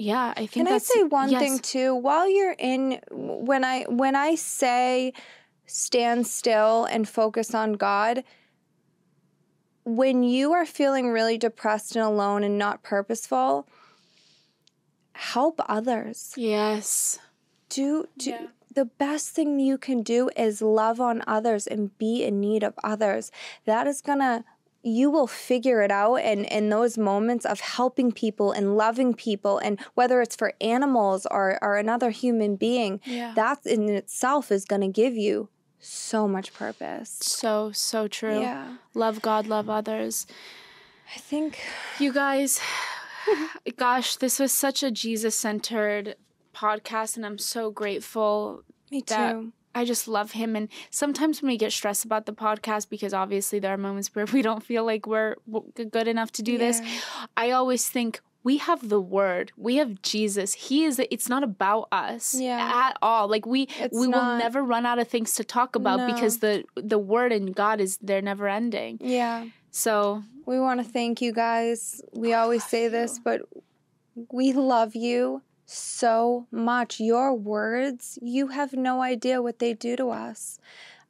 yeah, 0.02 0.34
I 0.36 0.48
think. 0.48 0.68
Can 0.68 0.68
I 0.68 0.80
say 0.80 1.04
one 1.04 1.30
yes. 1.30 1.42
thing 1.42 1.60
too? 1.60 1.96
While 1.96 2.28
you're 2.28 2.56
in, 2.58 3.00
when 3.12 3.64
I 3.64 3.84
when 3.84 4.16
I 4.16 4.36
say 4.36 5.14
stand 5.68 6.26
still 6.26 6.86
and 6.86 7.08
focus 7.08 7.54
on 7.54 7.74
God, 7.74 8.24
when 9.86 10.24
you 10.24 10.54
are 10.54 10.66
feeling 10.66 11.10
really 11.10 11.38
depressed 11.38 11.96
and 11.96 12.04
alone 12.04 12.44
and 12.44 12.58
not 12.58 12.82
purposeful, 12.82 13.68
help 15.14 15.62
others. 15.70 16.34
Yes. 16.36 17.20
Do 17.70 18.08
do. 18.18 18.32
Yeah 18.32 18.48
the 18.74 18.86
best 18.86 19.32
thing 19.32 19.60
you 19.60 19.78
can 19.78 20.02
do 20.02 20.30
is 20.38 20.62
love 20.62 21.02
on 21.02 21.22
others 21.28 21.68
and 21.68 21.98
be 21.98 22.24
in 22.24 22.40
need 22.40 22.64
of 22.64 22.74
others. 22.84 23.32
That 23.66 23.88
is 23.88 24.02
going 24.02 24.20
to 24.20 24.44
you 24.84 25.10
will 25.10 25.28
figure 25.28 25.82
it 25.82 25.92
out 25.92 26.16
and 26.16 26.46
in 26.46 26.70
those 26.70 26.98
moments 26.98 27.46
of 27.46 27.60
helping 27.60 28.12
people 28.12 28.52
and 28.52 28.76
loving 28.76 29.14
people. 29.14 29.58
And 29.60 29.80
whether 29.94 30.22
it's 30.22 30.36
for 30.36 30.54
animals 30.60 31.28
or, 31.30 31.60
or 31.62 31.78
another 31.78 32.10
human 32.10 32.56
being 32.56 33.00
yeah. 33.06 33.34
that 33.36 33.60
in 33.66 33.90
itself 33.90 34.52
is 34.52 34.66
going 34.66 34.82
to 34.82 34.88
give 34.88 35.16
you 35.16 35.50
so 35.80 36.28
much 36.28 36.54
purpose. 36.54 37.18
So 37.22 37.72
so 37.72 38.08
true. 38.08 38.40
Yeah. 38.40 38.78
Love 38.94 39.22
god 39.22 39.48
love 39.48 39.70
others. 39.70 40.28
I 41.16 41.20
think 41.20 41.60
you 42.00 42.14
guys 42.14 42.60
gosh 43.78 44.16
this 44.16 44.40
was 44.40 44.52
such 44.52 44.84
a 44.84 44.92
jesus 44.92 45.38
centered 45.38 46.16
podcast 46.54 47.16
and 47.16 47.26
i'm 47.26 47.38
so 47.38 47.72
grateful 47.72 48.64
me 48.90 49.02
too 49.02 49.52
I 49.74 49.86
just 49.86 50.08
love 50.08 50.32
him. 50.32 50.56
And 50.56 50.70
sometimes 50.90 51.42
when 51.42 51.50
we 51.50 51.58
get 51.58 51.72
stressed 51.72 52.06
about 52.06 52.26
the 52.26 52.34
podcast, 52.34 52.90
because 52.90 53.14
obviously 53.14 53.60
there 53.60 53.74
are 53.74 53.78
moments 53.78 54.14
where 54.14 54.26
we 54.26 54.42
don't 54.42 54.64
feel 54.64 54.86
like 54.86 55.06
we're 55.08 55.36
good 55.92 56.08
enough 56.08 56.32
to 56.34 56.44
do 56.44 56.54
yeah. 56.54 56.58
this, 56.58 56.82
I 57.38 57.52
always 57.52 57.88
think, 57.88 58.22
we 58.44 58.58
have 58.58 58.90
the 58.90 59.00
word 59.00 59.52
we 59.56 59.76
have 59.76 60.02
jesus 60.02 60.54
he 60.54 60.84
is 60.84 61.00
it's 61.12 61.30
not 61.30 61.44
about 61.44 61.88
us 61.92 62.34
yeah. 62.34 62.88
at 62.88 62.98
all 63.02 63.28
like 63.28 63.46
we 63.46 63.68
it's 63.80 63.98
we 63.98 64.08
not. 64.08 64.24
will 64.24 64.38
never 64.40 64.64
run 64.64 64.86
out 64.86 65.00
of 65.00 65.08
things 65.08 65.36
to 65.36 65.44
talk 65.44 65.76
about 65.76 65.98
no. 65.98 66.14
because 66.14 66.40
the 66.40 66.64
the 66.76 66.98
word 66.98 67.32
and 67.32 67.56
god 67.56 67.80
is 67.80 67.98
they're 68.02 68.22
never 68.22 68.48
ending 68.48 68.98
yeah 69.02 69.46
so 69.70 70.24
we 70.46 70.60
want 70.60 70.84
to 70.84 70.92
thank 70.92 71.22
you 71.22 71.32
guys 71.32 72.02
we 72.14 72.34
always 72.34 72.64
say 72.64 72.84
you. 72.84 72.90
this 72.90 73.20
but 73.20 73.42
we 74.32 74.54
love 74.54 74.96
you 74.96 75.42
so 75.72 76.48
much. 76.52 77.00
Your 77.00 77.34
words, 77.34 78.20
you 78.22 78.48
have 78.48 78.74
no 78.74 79.02
idea 79.02 79.42
what 79.42 79.60
they 79.60 79.74
do 79.74 79.96
to 79.96 80.10
us. 80.10 80.60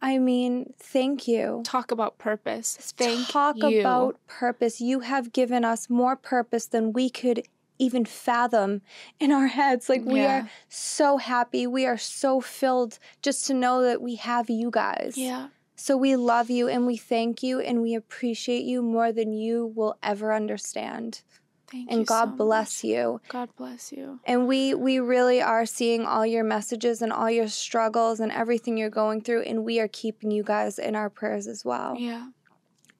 I 0.02 0.18
mean, 0.18 0.74
thank 0.80 1.28
you. 1.28 1.62
Talk 1.64 1.92
about 1.92 2.18
purpose. 2.18 2.94
Thank 2.98 3.28
Talk 3.28 3.58
you. 3.58 3.82
about 3.82 4.18
purpose. 4.28 4.82
You 4.82 5.02
have 5.02 5.32
given 5.32 5.64
us 5.64 5.90
more 5.90 6.16
purpose 6.16 6.66
than 6.66 6.92
we 6.92 7.10
could 7.10 7.44
even 7.78 8.06
fathom 8.06 8.82
in 9.20 9.32
our 9.32 9.48
heads. 9.48 9.90
Like, 9.90 10.04
we 10.04 10.22
yeah. 10.22 10.42
are 10.42 10.50
so 10.70 11.18
happy. 11.18 11.68
We 11.68 11.86
are 11.86 11.98
so 11.98 12.42
filled 12.42 12.98
just 13.22 13.46
to 13.48 13.54
know 13.54 13.82
that 13.84 14.02
we 14.02 14.16
have 14.16 14.50
you 14.50 14.72
guys. 14.72 15.18
Yeah. 15.18 15.48
So 15.76 15.98
we 15.98 16.16
love 16.16 16.52
you 16.52 16.68
and 16.68 16.86
we 16.86 16.96
thank 16.96 17.42
you 17.42 17.60
and 17.60 17.82
we 17.82 17.96
appreciate 17.96 18.64
you 18.66 18.84
more 18.84 19.12
than 19.12 19.34
you 19.34 19.66
will 19.76 19.98
ever 20.04 20.32
understand. 20.32 21.24
Thank 21.72 21.92
and 21.92 22.06
God 22.06 22.30
so 22.30 22.36
bless 22.36 22.84
much. 22.84 22.90
you. 22.90 23.22
God 23.30 23.50
bless 23.58 23.92
you. 23.92 24.20
And 24.26 24.48
we 24.48 24.74
we 24.74 25.00
really 25.00 25.42
are 25.42 25.66
seeing 25.66 26.06
all 26.06 26.26
your 26.26 26.44
messages 26.44 27.02
and 27.02 27.14
all 27.14 27.30
your 27.30 27.48
struggles 27.48 28.20
and 28.20 28.32
everything 28.32 28.78
you're 28.78 28.90
going 28.90 29.22
through 29.22 29.44
and 29.44 29.64
we 29.64 29.80
are 29.80 29.88
keeping 29.88 30.32
you 30.32 30.44
guys 30.44 30.78
in 30.78 30.96
our 30.96 31.10
prayers 31.10 31.48
as 31.48 31.64
well. 31.64 31.96
Yeah. 31.98 32.28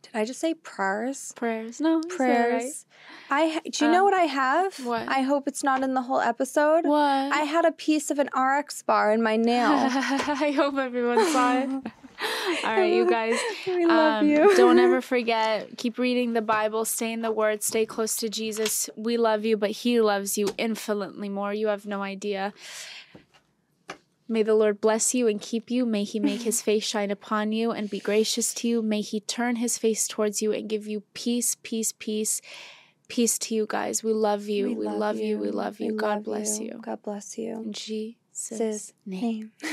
Did 0.02 0.16
I 0.16 0.26
just 0.26 0.40
say 0.40 0.54
prayers? 0.54 1.32
Prayers. 1.36 1.80
No, 1.80 2.02
prayers. 2.10 2.86
Right. 3.30 3.56
I 3.56 3.70
do 3.70 3.86
you 3.86 3.88
um, 3.88 3.94
know 3.94 4.04
what 4.04 4.14
I 4.14 4.24
have? 4.24 4.78
What? 4.86 5.08
I 5.08 5.22
hope 5.22 5.48
it's 5.48 5.64
not 5.64 5.84
in 5.84 5.94
the 5.94 6.02
whole 6.02 6.20
episode. 6.20 6.86
What? 6.86 7.00
I 7.00 7.44
had 7.44 7.66
a 7.66 7.72
piece 7.72 8.12
of 8.12 8.20
an 8.20 8.30
RX 8.36 8.82
bar 8.84 9.12
in 9.12 9.22
my 9.22 9.38
nail. 9.38 9.70
I 9.72 10.54
hope 10.56 10.76
everyone 10.76 11.32
saw 11.32 11.58
it. 11.86 11.92
All 12.64 12.76
right, 12.76 12.94
you 12.94 13.10
guys. 13.10 13.40
we 13.66 13.86
love 13.86 14.22
um, 14.22 14.30
you. 14.30 14.56
don't 14.56 14.80
ever 14.80 15.02
forget. 15.14 15.78
Keep 15.78 15.98
reading 15.98 16.34
the 16.34 16.42
Bible. 16.42 16.86
Stay 16.86 17.12
in 17.12 17.22
the 17.22 17.32
Word. 17.32 17.64
Stay 17.64 17.86
close 17.86 18.16
to 18.18 18.30
Jesus. 18.30 18.90
We 18.96 19.18
love 19.18 19.46
you, 19.46 19.58
but 19.58 19.72
He 19.72 20.00
loves 20.02 20.38
you 20.38 20.50
infinitely 20.58 21.30
more. 21.30 21.54
You 21.54 21.68
have 21.68 21.86
no 21.86 22.04
idea. 22.04 22.54
May 24.28 24.44
the 24.44 24.56
Lord 24.56 24.80
bless 24.80 25.14
you 25.14 25.28
and 25.28 25.42
keep 25.42 25.72
you. 25.72 25.86
May 25.86 26.04
He 26.04 26.20
make 26.20 26.44
His 26.44 26.62
face 26.68 26.84
shine 26.84 27.12
upon 27.12 27.52
you 27.52 27.72
and 27.72 27.90
be 27.90 28.00
gracious 28.00 28.54
to 28.56 28.68
you. 28.68 28.82
May 28.82 29.02
He 29.02 29.20
turn 29.20 29.58
His 29.58 29.78
face 29.78 30.08
towards 30.08 30.42
you 30.42 30.52
and 30.54 30.70
give 30.70 30.88
you 30.88 31.04
peace, 31.14 31.58
peace, 31.64 31.94
peace. 31.98 32.42
Peace 33.08 33.38
to 33.40 33.56
you 33.56 33.66
guys. 33.68 34.06
We 34.06 34.14
love 34.14 34.48
you. 34.48 34.68
We, 34.70 34.76
we 34.76 34.86
love, 34.86 34.98
love, 34.98 35.18
you. 35.18 35.38
We 35.38 35.50
love 35.50 35.82
you. 35.82 35.94
We 35.94 35.98
God 35.98 36.16
love 36.16 36.24
bless 36.24 36.60
you. 36.60 36.68
you. 36.68 36.80
God 36.82 37.02
bless 37.04 37.38
you. 37.38 37.56
In 37.56 37.74
Jesus' 37.74 38.94
name. 39.06 39.52
name. 39.62 39.72